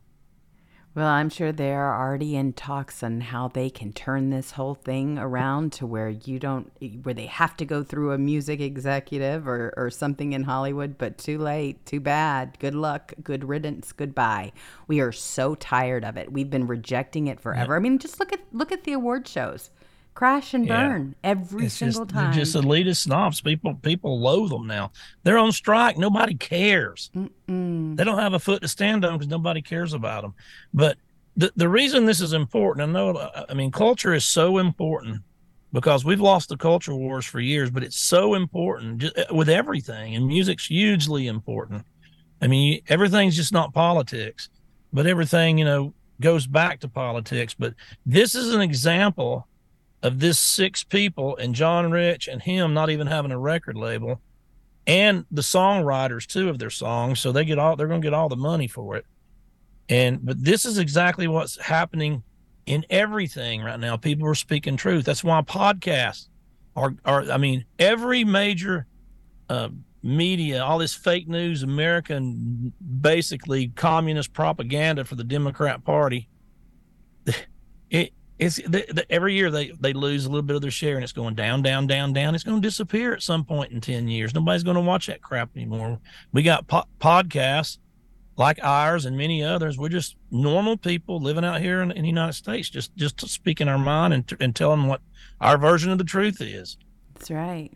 Well, 0.97 1.09
I'm 1.09 1.29
sure 1.29 1.53
they're 1.53 1.95
already 1.95 2.37
in 2.37 2.55
talks 2.55 3.03
on 3.03 3.21
how 3.21 3.49
they 3.49 3.69
can 3.69 3.93
turn 3.93 4.31
this 4.31 4.53
whole 4.53 4.75
thing 4.75 5.19
around 5.19 5.75
to 5.75 5.87
where 5.87 6.09
you 6.09 6.39
don't, 6.39 6.73
where 7.03 7.13
they 7.13 7.27
have 7.27 7.55
to 7.59 7.67
go 7.67 7.83
through 7.83 8.13
a 8.13 8.19
music 8.19 8.61
executive 8.61 9.47
or, 9.47 9.75
or 9.77 9.91
something 9.91 10.33
in 10.33 10.45
Hollywood, 10.45 10.97
but 10.97 11.19
too 11.19 11.37
late, 11.37 11.85
too 11.85 12.01
bad. 12.01 12.59
Good 12.61 12.75
luck, 12.75 13.13
good 13.23 13.45
riddance, 13.45 13.93
goodbye. 13.93 14.53
We 14.89 15.01
are 15.01 15.13
so 15.13 15.55
tired 15.55 16.03
of 16.03 16.17
it. 16.17 16.33
We've 16.33 16.49
been 16.49 16.67
rejecting 16.67 17.27
it 17.27 17.41
forever. 17.41 17.75
Yeah. 17.75 17.77
I 17.77 17.81
mean, 17.81 17.99
just 17.99 18.19
look 18.19 18.33
at 18.33 18.41
look 18.53 18.73
at 18.73 18.85
the 18.85 18.95
award 18.95 19.29
shows. 19.29 19.69
Crash 20.17 20.55
and 20.55 20.67
burn 20.67 21.15
yeah. 21.23 21.31
every 21.31 21.67
it's 21.67 21.75
single 21.75 22.07
just, 22.07 22.15
time. 22.15 22.33
They're 22.33 22.43
just 22.43 22.57
elitist 22.57 23.03
snobs. 23.03 23.43
People 23.43 23.75
people 23.75 24.19
loathe 24.19 24.49
them 24.49 24.67
now. 24.67 24.91
They're 25.25 25.37
on 25.37 25.53
strike. 25.53 25.99
Nobody 25.99 26.35
cares. 26.35 27.11
Mm-mm. 27.15 27.95
They 27.99 28.03
don't 28.03 28.19
have 28.19 28.33
a 28.33 28.39
foot 28.39 28.63
to 28.63 28.69
stand 28.69 29.05
on 29.05 29.19
because 29.19 29.29
nobody 29.29 29.61
cares 29.61 29.93
about 29.93 30.23
them. 30.23 30.33
But 30.73 30.97
the 31.37 31.53
the 31.57 31.69
reason 31.69 32.07
this 32.07 32.23
is 32.23 32.33
important, 32.33 32.89
I 32.89 32.91
know. 32.91 33.31
I 33.47 33.53
mean, 33.53 33.71
culture 33.71 34.15
is 34.15 34.25
so 34.25 34.57
important 34.57 35.21
because 35.75 36.03
we've 36.03 36.19
lost 36.19 36.49
the 36.49 36.57
culture 36.57 36.95
wars 36.95 37.27
for 37.27 37.39
years. 37.39 37.71
But 37.71 37.83
it's 37.83 37.99
so 37.99 38.37
important 38.37 39.03
just, 39.03 39.19
uh, 39.19 39.35
with 39.35 39.51
everything, 39.51 40.15
and 40.15 40.27
music's 40.27 40.65
hugely 40.65 41.27
important. 41.27 41.85
I 42.41 42.47
mean, 42.47 42.81
everything's 42.89 43.37
just 43.37 43.53
not 43.53 43.75
politics, 43.75 44.49
but 44.95 45.07
everything 45.07 45.59
you 45.59 45.67
know 45.67 45.93
goes 46.23 46.47
back 46.47 46.81
to 46.81 46.89
politics. 46.89 47.53
But 47.53 47.75
this 48.07 48.35
is 48.35 48.55
an 48.55 48.63
example 48.63 49.47
of 50.03 50.21
this 50.21 50.39
six 50.39 50.85
people 50.85 51.37
and 51.37 51.55
John 51.55 51.91
Rich 51.91 52.29
and 52.29 52.43
him 52.43 52.75
not 52.75 52.91
even 52.91 53.07
having 53.07 53.33
a 53.33 53.39
record 53.39 53.77
label 53.77 54.21
and 54.87 55.25
the 55.31 55.43
songwriters 55.43 56.27
too 56.27 56.49
of 56.49 56.59
their 56.59 56.71
songs. 56.71 57.21
So 57.21 57.33
they 57.33 57.45
get 57.45 57.59
all 57.59 57.77
they're 57.77 57.89
going 57.89 58.03
to 58.03 58.07
get 58.07 58.15
all 58.15 58.29
the 58.29 58.37
money 58.37 58.69
for 58.69 58.97
it. 58.97 59.07
And 59.89 60.25
but 60.25 60.43
this 60.43 60.65
is 60.65 60.79
exactly 60.79 61.29
what's 61.29 61.61
happening 61.61 62.23
in 62.67 62.85
everything 62.91 63.63
right 63.63 63.79
now. 63.79 63.97
People 63.97 64.29
are 64.29 64.35
speaking 64.35 64.77
truth. 64.77 65.05
That's 65.05 65.25
why 65.25 65.41
podcasts 65.43 66.29
are 66.77 66.95
are 67.05 67.31
i 67.31 67.39
mean 67.39 67.65
every 67.79 68.23
major 68.23 68.87
uh, 69.49 69.69
media 70.03 70.63
all 70.63 70.79
this 70.79 70.95
fake 70.95 71.27
news 71.27 71.63
american 71.63 72.73
basically 73.01 73.69
communist 73.69 74.33
propaganda 74.33 75.05
for 75.05 75.15
the 75.17 75.25
democrat 75.25 75.83
party 75.85 76.29
it 77.91 78.13
it's 78.39 78.57
the, 78.57 78.85
the, 78.89 79.07
every 79.11 79.35
year 79.35 79.51
they 79.51 79.71
they 79.81 79.93
lose 79.93 80.27
a 80.27 80.29
little 80.29 80.43
bit 80.43 80.57
of 80.57 80.63
their 80.63 80.71
share 80.71 80.97
and 80.97 81.05
it's 81.05 81.13
going 81.13 81.35
down 81.35 81.63
down 81.63 81.87
down 81.87 82.13
down 82.13 82.35
it's 82.35 82.45
going 82.45 82.61
to 82.61 82.67
disappear 82.67 83.13
at 83.13 83.23
some 83.23 83.45
point 83.45 83.73
in 83.73 83.81
10 83.81 84.09
years 84.09 84.35
nobody's 84.35 84.63
going 84.63 84.77
to 84.77 84.81
watch 84.81 85.07
that 85.07 85.23
crap 85.23 85.51
anymore 85.57 85.99
we 86.33 86.43
got 86.43 86.67
po- 86.67 86.85
podcasts 87.01 87.79
like 88.37 88.59
ours 88.63 89.07
and 89.07 89.17
many 89.17 89.43
others 89.43 89.79
we're 89.79 89.89
just 89.89 90.17
normal 90.31 90.77
people 90.77 91.19
living 91.21 91.45
out 91.45 91.61
here 91.61 91.81
in, 91.81 91.91
in 91.93 92.03
the 92.03 92.09
united 92.09 92.35
states 92.35 92.69
just 92.69 92.95
just 92.97 93.19
speaking 93.29 93.69
our 93.69 93.79
mind 93.79 94.13
and, 94.13 94.31
and 94.41 94.55
telling 94.55 94.87
what 94.87 95.01
our 95.41 95.57
version 95.57 95.91
of 95.91 95.99
the 95.99 96.05
truth 96.05 96.41
is 96.41 96.77
that's 97.15 97.31
right 97.31 97.73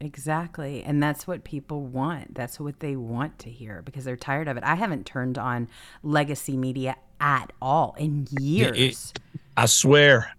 Exactly. 0.00 0.82
And 0.84 1.02
that's 1.02 1.26
what 1.26 1.44
people 1.44 1.82
want. 1.82 2.34
That's 2.34 2.60
what 2.60 2.80
they 2.80 2.94
want 2.94 3.38
to 3.40 3.50
hear 3.50 3.82
because 3.82 4.04
they're 4.04 4.16
tired 4.16 4.48
of 4.48 4.56
it. 4.56 4.62
I 4.64 4.76
haven't 4.76 5.06
turned 5.06 5.38
on 5.38 5.68
legacy 6.02 6.56
media 6.56 6.96
at 7.20 7.52
all 7.60 7.96
in 7.98 8.28
years. 8.38 9.12
It, 9.14 9.20
it, 9.34 9.40
I 9.58 9.66
swear, 9.66 10.30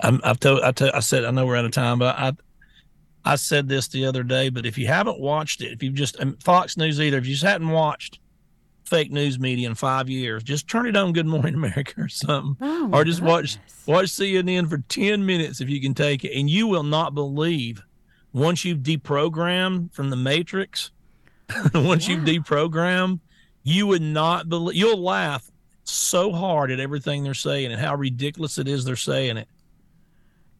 i 0.00 0.18
have 0.24 0.38
told, 0.38 0.60
I, 0.60 0.74
I 0.92 1.00
said, 1.00 1.24
I 1.24 1.30
know 1.30 1.46
we're 1.46 1.56
out 1.56 1.64
of 1.64 1.70
time, 1.70 1.98
but 1.98 2.18
I, 2.18 2.32
I 3.24 3.36
said 3.36 3.66
this 3.66 3.88
the 3.88 4.04
other 4.04 4.22
day. 4.22 4.50
But 4.50 4.66
if 4.66 4.76
you 4.76 4.86
haven't 4.88 5.18
watched 5.18 5.62
it, 5.62 5.72
if 5.72 5.82
you've 5.82 5.94
just 5.94 6.20
um, 6.20 6.36
Fox 6.44 6.76
News 6.76 7.00
either, 7.00 7.16
if 7.16 7.24
you 7.24 7.32
just 7.32 7.46
hadn't 7.46 7.70
watched 7.70 8.18
fake 8.84 9.10
news 9.10 9.38
media 9.38 9.66
in 9.70 9.74
five 9.74 10.10
years, 10.10 10.42
just 10.42 10.68
turn 10.68 10.86
it 10.86 10.98
on 10.98 11.14
Good 11.14 11.24
Morning 11.24 11.54
America 11.54 11.94
or 11.96 12.08
something, 12.08 12.58
oh 12.60 12.90
or 12.92 13.04
just 13.04 13.20
goodness. 13.20 13.56
watch 13.86 13.86
watch 13.86 14.06
CNN 14.08 14.68
for 14.68 14.78
ten 14.88 15.24
minutes 15.24 15.62
if 15.62 15.70
you 15.70 15.80
can 15.80 15.94
take 15.94 16.22
it, 16.22 16.38
and 16.38 16.50
you 16.50 16.66
will 16.66 16.82
not 16.82 17.14
believe 17.14 17.82
once 18.34 18.66
you've 18.66 18.80
deprogrammed 18.80 19.94
from 19.94 20.10
the 20.10 20.16
Matrix. 20.16 20.90
once 21.74 22.06
yeah. 22.06 22.16
you've 22.16 22.24
deprogrammed, 22.24 23.20
you 23.62 23.86
would 23.86 24.02
not 24.02 24.50
believe. 24.50 24.76
You'll 24.76 25.02
laugh 25.02 25.50
so 25.84 26.32
hard 26.32 26.70
at 26.70 26.80
everything 26.80 27.24
they're 27.24 27.34
saying 27.34 27.72
and 27.72 27.80
how 27.80 27.94
ridiculous 27.94 28.58
it 28.58 28.68
is 28.68 28.84
they're 28.84 28.96
saying 28.96 29.36
it. 29.36 29.48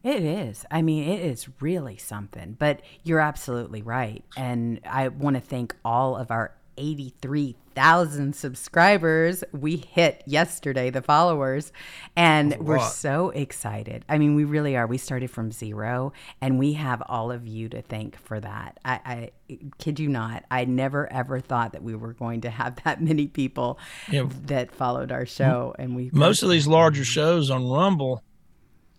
It 0.03 0.23
is. 0.23 0.65
I 0.69 0.81
mean, 0.81 1.07
it 1.09 1.21
is 1.21 1.47
really 1.61 1.95
something. 1.97 2.57
But 2.59 2.81
you're 3.03 3.21
absolutely 3.21 3.81
right. 3.81 4.23
And 4.35 4.81
I 4.85 5.07
want 5.07 5.35
to 5.35 5.41
thank 5.41 5.75
all 5.85 6.17
of 6.17 6.29
our 6.29 6.53
83,000 6.77 8.35
subscribers 8.35 9.43
we 9.51 9.77
hit 9.77 10.23
yesterday, 10.25 10.89
the 10.89 11.01
followers, 11.01 11.71
and 12.15 12.55
we're 12.59 12.79
so 12.79 13.29
excited. 13.31 14.05
I 14.07 14.17
mean, 14.17 14.35
we 14.35 14.43
really 14.43 14.75
are. 14.75 14.87
We 14.87 14.97
started 14.97 15.31
from 15.31 15.51
zero, 15.51 16.13
and 16.41 16.59
we 16.59 16.73
have 16.73 17.01
all 17.07 17.31
of 17.31 17.47
you 17.47 17.69
to 17.69 17.81
thank 17.81 18.17
for 18.17 18.39
that. 18.39 18.79
I, 18.85 18.99
I 19.05 19.57
kid 19.77 19.99
you 19.99 20.09
not, 20.09 20.43
I 20.49 20.65
never 20.65 21.11
ever 21.11 21.39
thought 21.39 21.73
that 21.73 21.83
we 21.83 21.95
were 21.95 22.13
going 22.13 22.41
to 22.41 22.49
have 22.49 22.83
that 22.83 23.01
many 23.01 23.27
people 23.27 23.79
yeah. 24.11 24.27
that 24.45 24.71
followed 24.73 25.11
our 25.11 25.25
show. 25.25 25.75
And 25.77 25.95
we 25.95 26.09
most 26.13 26.43
of 26.43 26.49
these 26.49 26.67
larger 26.67 27.05
shows 27.05 27.49
on 27.49 27.67
Rumble, 27.67 28.23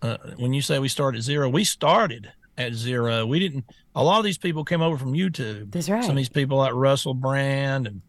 uh, 0.01 0.17
when 0.37 0.53
you 0.53 0.61
say 0.61 0.79
we 0.79 0.89
started 0.89 1.21
zero, 1.21 1.49
we 1.49 1.63
started 1.63 2.31
at 2.57 2.73
zero. 2.73 3.25
We 3.25 3.39
didn't. 3.39 3.65
A 3.95 4.03
lot 4.03 4.19
of 4.19 4.25
these 4.25 4.37
people 4.37 4.63
came 4.63 4.81
over 4.81 4.97
from 4.97 5.13
YouTube. 5.13 5.71
That's 5.71 5.89
right. 5.89 6.03
Some 6.03 6.11
of 6.11 6.17
these 6.17 6.29
people 6.29 6.57
like 6.57 6.73
Russell 6.73 7.13
Brand 7.13 7.87
and 7.87 8.01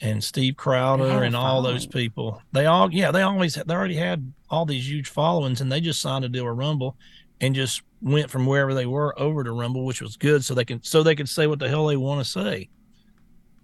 and 0.00 0.22
Steve 0.22 0.56
Crowder 0.56 1.22
and 1.22 1.34
all 1.34 1.62
those 1.62 1.86
people. 1.86 2.42
They 2.52 2.66
all, 2.66 2.92
yeah, 2.92 3.10
they 3.10 3.22
always 3.22 3.54
they 3.54 3.74
already 3.74 3.96
had 3.96 4.32
all 4.50 4.66
these 4.66 4.88
huge 4.88 5.08
followings, 5.08 5.60
and 5.60 5.72
they 5.72 5.80
just 5.80 6.00
signed 6.00 6.24
a 6.24 6.28
deal 6.28 6.44
with 6.44 6.58
Rumble, 6.58 6.96
and 7.40 7.54
just 7.54 7.82
went 8.02 8.30
from 8.30 8.46
wherever 8.46 8.74
they 8.74 8.86
were 8.86 9.18
over 9.18 9.42
to 9.42 9.52
Rumble, 9.52 9.84
which 9.84 10.02
was 10.02 10.16
good, 10.16 10.44
so 10.44 10.54
they 10.54 10.64
can 10.64 10.82
so 10.82 11.02
they 11.02 11.14
could 11.14 11.28
say 11.28 11.46
what 11.46 11.58
the 11.58 11.68
hell 11.68 11.86
they 11.86 11.96
want 11.96 12.24
to 12.24 12.30
say. 12.30 12.68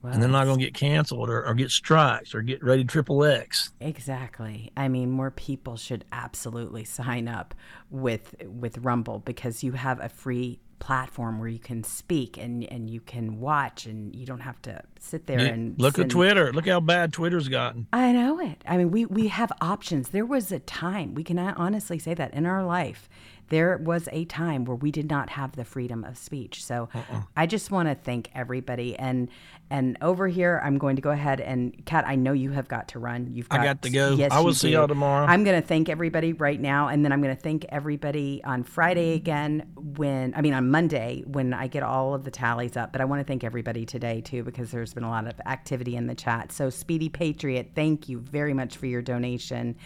And 0.02 0.22
they're 0.22 0.28
not 0.28 0.44
going 0.44 0.58
to 0.58 0.64
get 0.64 0.74
canceled 0.74 1.30
or, 1.30 1.44
or 1.44 1.54
get 1.54 1.70
strikes 1.70 2.34
or 2.34 2.42
get 2.42 2.62
rated 2.62 2.88
triple 2.88 3.24
X. 3.24 3.72
Exactly. 3.80 4.72
I 4.76 4.88
mean, 4.88 5.10
more 5.10 5.30
people 5.30 5.76
should 5.76 6.04
absolutely 6.12 6.84
sign 6.84 7.28
up 7.28 7.54
with 7.90 8.34
with 8.44 8.78
Rumble 8.78 9.20
because 9.20 9.62
you 9.62 9.72
have 9.72 10.00
a 10.00 10.08
free 10.08 10.60
platform 10.82 11.38
where 11.38 11.48
you 11.48 11.60
can 11.60 11.84
speak 11.84 12.36
and 12.36 12.64
and 12.64 12.90
you 12.90 13.00
can 13.00 13.38
watch 13.38 13.86
and 13.86 14.16
you 14.16 14.26
don't 14.26 14.40
have 14.40 14.60
to 14.60 14.82
sit 14.98 15.28
there 15.28 15.38
yeah, 15.38 15.46
and 15.46 15.78
look 15.78 15.94
send... 15.94 16.06
at 16.06 16.10
Twitter. 16.10 16.52
Look 16.52 16.66
how 16.66 16.80
bad 16.80 17.12
Twitter's 17.12 17.48
gotten. 17.48 17.86
I 17.92 18.10
know 18.10 18.40
it. 18.40 18.62
I 18.66 18.76
mean, 18.76 18.90
we 18.90 19.06
we 19.06 19.28
have 19.28 19.52
options. 19.60 20.08
There 20.08 20.26
was 20.26 20.50
a 20.50 20.58
time 20.58 21.14
we 21.14 21.22
can 21.22 21.38
honestly 21.38 22.00
say 22.00 22.14
that 22.14 22.34
in 22.34 22.46
our 22.46 22.64
life 22.64 23.08
there 23.48 23.76
was 23.78 24.08
a 24.12 24.24
time 24.26 24.64
where 24.64 24.76
we 24.76 24.90
did 24.90 25.10
not 25.10 25.30
have 25.30 25.56
the 25.56 25.64
freedom 25.64 26.04
of 26.04 26.16
speech. 26.16 26.64
So 26.64 26.88
uh-uh. 26.94 27.22
I 27.36 27.46
just 27.46 27.70
want 27.70 27.88
to 27.88 27.94
thank 27.94 28.30
everybody. 28.34 28.96
And 28.98 29.28
and 29.70 29.96
over 30.02 30.28
here, 30.28 30.60
I'm 30.62 30.76
going 30.76 30.96
to 30.96 31.02
go 31.02 31.10
ahead 31.10 31.40
and 31.40 31.84
Cat. 31.86 32.06
I 32.06 32.14
know 32.14 32.32
you 32.32 32.50
have 32.50 32.68
got 32.68 32.88
to 32.88 32.98
run. 32.98 33.28
You've 33.32 33.48
got, 33.48 33.60
I 33.60 33.64
got 33.64 33.82
to 33.82 33.90
go. 33.90 34.14
Yes, 34.14 34.30
I 34.30 34.40
will 34.40 34.52
see 34.52 34.72
y'all 34.72 34.86
tomorrow. 34.86 35.24
I'm 35.26 35.44
going 35.44 35.60
to 35.60 35.66
thank 35.66 35.88
everybody 35.88 36.34
right 36.34 36.60
now, 36.60 36.88
and 36.88 37.02
then 37.02 37.10
I'm 37.10 37.22
going 37.22 37.34
to 37.34 37.40
thank 37.40 37.64
everybody 37.70 38.42
on 38.44 38.64
Friday 38.64 39.12
mm-hmm. 39.12 39.22
again. 39.22 39.72
When 39.96 40.34
I 40.34 40.42
mean 40.42 40.52
on 40.52 40.70
Monday 40.70 41.24
when 41.26 41.54
I 41.54 41.68
get 41.68 41.82
all 41.82 42.14
of 42.14 42.24
the 42.24 42.30
tallies 42.30 42.76
up. 42.76 42.92
But 42.92 43.00
I 43.00 43.06
want 43.06 43.20
to 43.20 43.24
thank 43.24 43.44
everybody 43.44 43.86
today 43.86 44.20
too 44.20 44.42
because 44.44 44.70
there's 44.70 44.92
been 44.92 45.04
a 45.04 45.10
lot 45.10 45.26
of 45.26 45.40
activity 45.46 45.96
in 45.96 46.06
the 46.06 46.14
chat. 46.14 46.52
So 46.52 46.68
Speedy 46.68 47.08
Patriot, 47.08 47.70
thank 47.74 48.08
you 48.08 48.18
very 48.18 48.52
much 48.52 48.76
for 48.76 48.86
your 48.86 49.02
donation. 49.02 49.76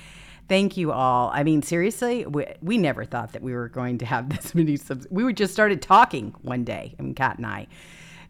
Thank 0.49 0.76
you 0.76 0.92
all. 0.92 1.30
I 1.32 1.42
mean, 1.42 1.62
seriously, 1.62 2.24
we, 2.24 2.47
we 2.62 2.78
never 2.78 3.05
thought 3.05 3.32
that 3.32 3.42
we 3.42 3.53
were 3.53 3.68
going 3.68 3.99
to 3.99 4.07
have 4.07 4.28
this 4.34 4.55
many 4.55 4.76
subs. 4.76 5.07
We 5.11 5.32
just 5.32 5.53
started 5.53 5.82
talking 5.82 6.34
one 6.42 6.64
day, 6.64 6.94
I 6.99 7.03
mean, 7.03 7.14
Cat 7.14 7.38
and 7.38 7.47
I. 7.47 7.66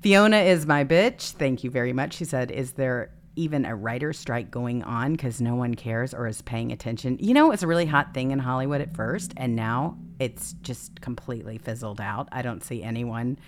Fiona 0.00 0.38
is 0.38 0.66
my 0.66 0.84
bitch. 0.84 1.32
Thank 1.32 1.64
you 1.64 1.70
very 1.70 1.92
much. 1.92 2.14
She 2.14 2.24
said, 2.24 2.50
Is 2.50 2.72
there 2.72 3.10
even 3.34 3.64
a 3.64 3.74
writer 3.74 4.12
strike 4.12 4.50
going 4.50 4.82
on 4.82 5.12
because 5.12 5.40
no 5.40 5.54
one 5.54 5.74
cares 5.74 6.14
or 6.14 6.26
is 6.26 6.42
paying 6.42 6.72
attention? 6.72 7.18
You 7.20 7.34
know, 7.34 7.50
it's 7.50 7.62
a 7.62 7.66
really 7.66 7.86
hot 7.86 8.14
thing 8.14 8.30
in 8.30 8.38
Hollywood 8.38 8.80
at 8.80 8.94
first, 8.94 9.32
and 9.36 9.56
now 9.56 9.98
it's 10.18 10.54
just 10.62 11.00
completely 11.00 11.58
fizzled 11.58 12.00
out. 12.00 12.28
I 12.32 12.42
don't 12.42 12.62
see 12.62 12.82
anyone 12.82 13.38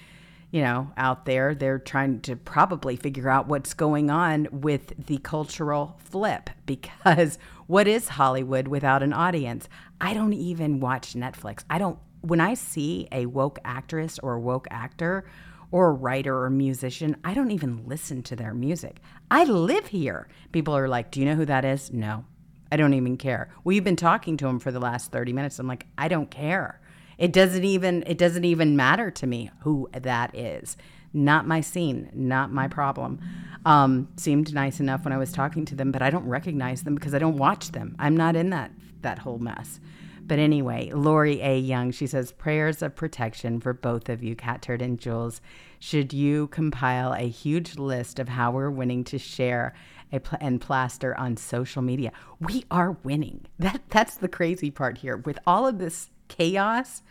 you 0.51 0.63
know, 0.63 0.91
out 0.97 1.27
there. 1.27 1.55
They're 1.55 1.79
trying 1.79 2.21
to 2.23 2.37
probably 2.37 2.97
figure 2.97 3.29
out 3.29 3.49
what's 3.49 3.75
going 3.75 4.11
on 4.11 4.49
with 4.51 5.07
the 5.07 5.19
cultural 5.19 5.99
flip 6.03 6.51
because 6.67 7.39
what 7.69 7.87
is 7.87 8.09
Hollywood 8.09 8.67
without 8.67 9.05
an 9.05 9.13
audience? 9.13 9.69
I 10.01 10.13
don't 10.13 10.33
even 10.33 10.81
watch 10.81 11.15
Netflix. 11.15 11.63
I 11.71 11.79
don't, 11.79 11.99
when 12.23 12.41
I 12.41 12.55
see 12.55 13.07
a 13.13 13.27
woke 13.27 13.61
actress 13.65 14.19
or 14.19 14.35
a 14.35 14.41
woke 14.41 14.67
actor 14.71 15.25
or 15.71 15.89
a 15.89 15.93
writer 15.93 16.45
or 16.45 16.51
musician. 16.51 17.17
I 17.25 17.35
don't 17.35 17.51
even 17.51 17.87
listen 17.87 18.23
to 18.25 18.37
their 18.37 18.55
music. 18.55 19.01
I 19.31 19.45
live 19.45 19.89
here. 19.89 20.29
People 20.53 20.75
are 20.77 20.89
like, 20.89 21.11
Do 21.11 21.21
you 21.21 21.27
know 21.27 21.35
who 21.35 21.45
that 21.45 21.65
is? 21.65 21.93
No, 21.93 22.25
I 22.73 22.77
don't 22.77 22.95
even 22.95 23.17
care. 23.17 23.51
We've 23.65 23.85
been 23.85 23.97
talking 23.97 24.37
to 24.39 24.47
him 24.47 24.59
for 24.59 24.71
the 24.71 24.81
last 24.81 25.13
30 25.13 25.33
minutes. 25.33 25.59
I'm 25.59 25.69
like, 25.69 25.87
I 25.97 26.09
don't 26.09 26.31
care. 26.31 26.81
It 27.19 27.33
doesn't 27.33 27.65
even 27.65 28.05
it 28.07 28.17
doesn't 28.17 28.45
even 28.45 28.77
matter 28.77 29.11
to 29.11 29.27
me 29.27 29.51
who 29.61 29.89
that 29.93 30.35
is. 30.35 30.77
Not 31.13 31.47
my 31.47 31.61
scene, 31.61 32.11
not 32.13 32.53
my 32.53 32.69
problem. 32.69 33.21
Um, 33.65 34.09
seemed 34.17 34.55
nice 34.55 34.81
enough 34.81 35.05
when 35.05 35.13
I 35.13 35.19
was 35.19 35.33
talking 35.33 35.65
to 35.67 35.75
them, 35.75 35.91
but 35.91 36.03
I 36.03 36.11
don't 36.11 36.27
recognize 36.27 36.83
them 36.83 36.95
because 36.95 37.15
I 37.15 37.19
don't 37.19 37.37
watch 37.37 37.73
them. 37.73 37.97
I'm 37.99 38.17
not 38.17 38.37
in 38.37 38.51
that 38.51 38.71
that 39.03 39.21
whole 39.21 39.39
mess. 39.39 39.81
But 40.29 40.39
anyway, 40.39 40.91
Lori 40.93 41.41
A. 41.41 41.59
Young, 41.59 41.91
she 41.91 42.07
says, 42.07 42.33
prayers 42.33 42.83
of 42.83 42.95
protection 42.95 43.61
for 43.61 43.73
both 43.73 44.11
of 44.11 44.23
you, 44.23 44.37
Catturd 44.37 44.83
and 44.83 44.99
Jewels. 44.99 45.41
Should 45.79 46.13
you 46.13 46.49
compile 46.49 47.15
a 47.15 47.29
huge 47.29 47.79
list 47.79 48.19
of 48.19 48.29
how 48.29 48.51
we're 48.51 48.69
winning 48.71 49.05
to 49.05 49.19
share 49.19 49.75
pl- 50.11 50.37
and 50.39 50.61
plaster 50.61 51.17
on 51.17 51.39
social 51.39 51.81
media? 51.81 52.13
We 52.41 52.65
are 52.71 52.99
winning. 53.03 53.47
That 53.59 53.81
that's 53.89 54.17
the 54.17 54.29
crazy 54.29 54.71
part 54.71 54.99
here. 54.99 55.17
With 55.17 55.39
all 55.47 55.67
of 55.67 55.79
this 55.79 56.11
chaos, 56.29 57.03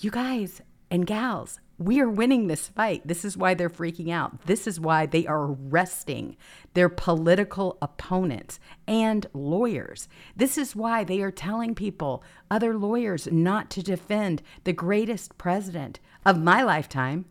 you 0.00 0.10
guys 0.10 0.62
and 0.90 1.06
gals, 1.06 1.60
we 1.84 2.00
are 2.00 2.08
winning 2.08 2.46
this 2.46 2.68
fight. 2.68 3.02
This 3.04 3.24
is 3.24 3.36
why 3.36 3.54
they're 3.54 3.70
freaking 3.70 4.10
out. 4.10 4.46
This 4.46 4.66
is 4.66 4.80
why 4.80 5.06
they 5.06 5.26
are 5.26 5.52
arresting 5.52 6.36
their 6.74 6.88
political 6.88 7.78
opponents 7.82 8.60
and 8.86 9.26
lawyers. 9.34 10.08
This 10.36 10.56
is 10.56 10.76
why 10.76 11.04
they 11.04 11.20
are 11.20 11.30
telling 11.30 11.74
people, 11.74 12.22
other 12.50 12.76
lawyers, 12.76 13.28
not 13.30 13.70
to 13.70 13.82
defend 13.82 14.42
the 14.64 14.72
greatest 14.72 15.36
president 15.38 16.00
of 16.24 16.42
my 16.42 16.62
lifetime. 16.62 17.26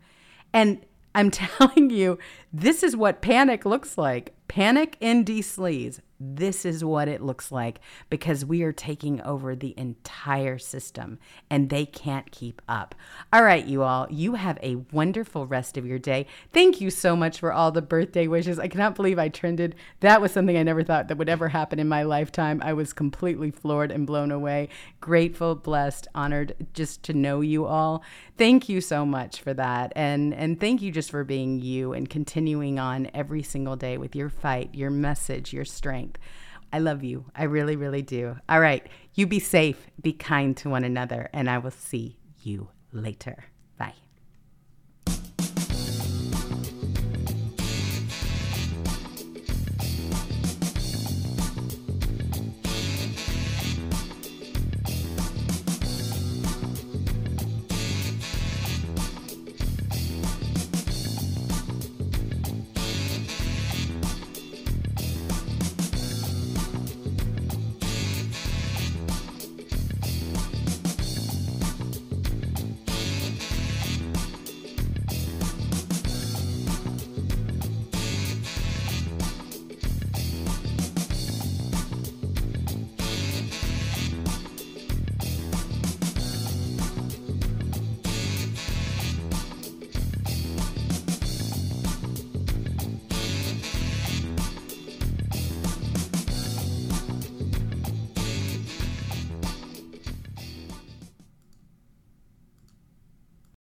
And 0.52 0.84
I'm 1.14 1.30
telling 1.32 1.90
you, 1.90 2.18
this 2.52 2.82
is 2.82 2.96
what 2.96 3.22
panic 3.22 3.64
looks 3.64 3.96
like. 3.96 4.34
Panic 4.48 4.96
in 5.00 5.24
D. 5.24 5.40
Sleaze 5.40 6.00
this 6.22 6.64
is 6.64 6.84
what 6.84 7.08
it 7.08 7.20
looks 7.20 7.50
like 7.50 7.80
because 8.08 8.44
we 8.44 8.62
are 8.62 8.72
taking 8.72 9.20
over 9.22 9.56
the 9.56 9.74
entire 9.76 10.58
system 10.58 11.18
and 11.50 11.68
they 11.68 11.84
can't 11.84 12.30
keep 12.30 12.62
up. 12.68 12.94
All 13.32 13.42
right, 13.42 13.64
you 13.64 13.82
all, 13.82 14.06
you 14.10 14.34
have 14.34 14.58
a 14.62 14.76
wonderful 14.92 15.46
rest 15.46 15.76
of 15.76 15.86
your 15.86 15.98
day. 15.98 16.26
Thank 16.52 16.80
you 16.80 16.90
so 16.90 17.16
much 17.16 17.40
for 17.40 17.52
all 17.52 17.72
the 17.72 17.82
birthday 17.82 18.26
wishes. 18.26 18.58
I 18.58 18.68
cannot 18.68 18.94
believe 18.94 19.18
I 19.18 19.28
trended. 19.28 19.74
That 20.00 20.20
was 20.20 20.32
something 20.32 20.56
I 20.56 20.62
never 20.62 20.84
thought 20.84 21.08
that 21.08 21.18
would 21.18 21.28
ever 21.28 21.48
happen 21.48 21.78
in 21.78 21.88
my 21.88 22.04
lifetime. 22.04 22.62
I 22.64 22.72
was 22.72 22.92
completely 22.92 23.50
floored 23.50 23.90
and 23.90 24.06
blown 24.06 24.30
away. 24.30 24.68
Grateful, 25.00 25.54
blessed, 25.54 26.08
honored 26.14 26.54
just 26.72 27.02
to 27.04 27.12
know 27.12 27.40
you 27.40 27.66
all. 27.66 28.02
Thank 28.38 28.68
you 28.68 28.80
so 28.80 29.04
much 29.04 29.40
for 29.40 29.54
that. 29.54 29.92
And 29.94 30.34
and 30.34 30.58
thank 30.58 30.82
you 30.82 30.90
just 30.90 31.10
for 31.10 31.24
being 31.24 31.60
you 31.60 31.92
and 31.92 32.08
continuing 32.08 32.78
on 32.78 33.10
every 33.14 33.42
single 33.42 33.76
day 33.76 33.98
with 33.98 34.16
your 34.16 34.28
fight, 34.28 34.74
your 34.74 34.90
message, 34.90 35.52
your 35.52 35.64
strength. 35.64 36.11
I 36.72 36.78
love 36.78 37.04
you. 37.04 37.26
I 37.34 37.44
really, 37.44 37.76
really 37.76 38.02
do. 38.02 38.36
All 38.48 38.60
right. 38.60 38.86
You 39.14 39.26
be 39.26 39.38
safe, 39.38 39.86
be 40.00 40.12
kind 40.12 40.56
to 40.58 40.70
one 40.70 40.84
another, 40.84 41.28
and 41.32 41.50
I 41.50 41.58
will 41.58 41.70
see 41.70 42.18
you 42.38 42.68
later. 42.92 43.44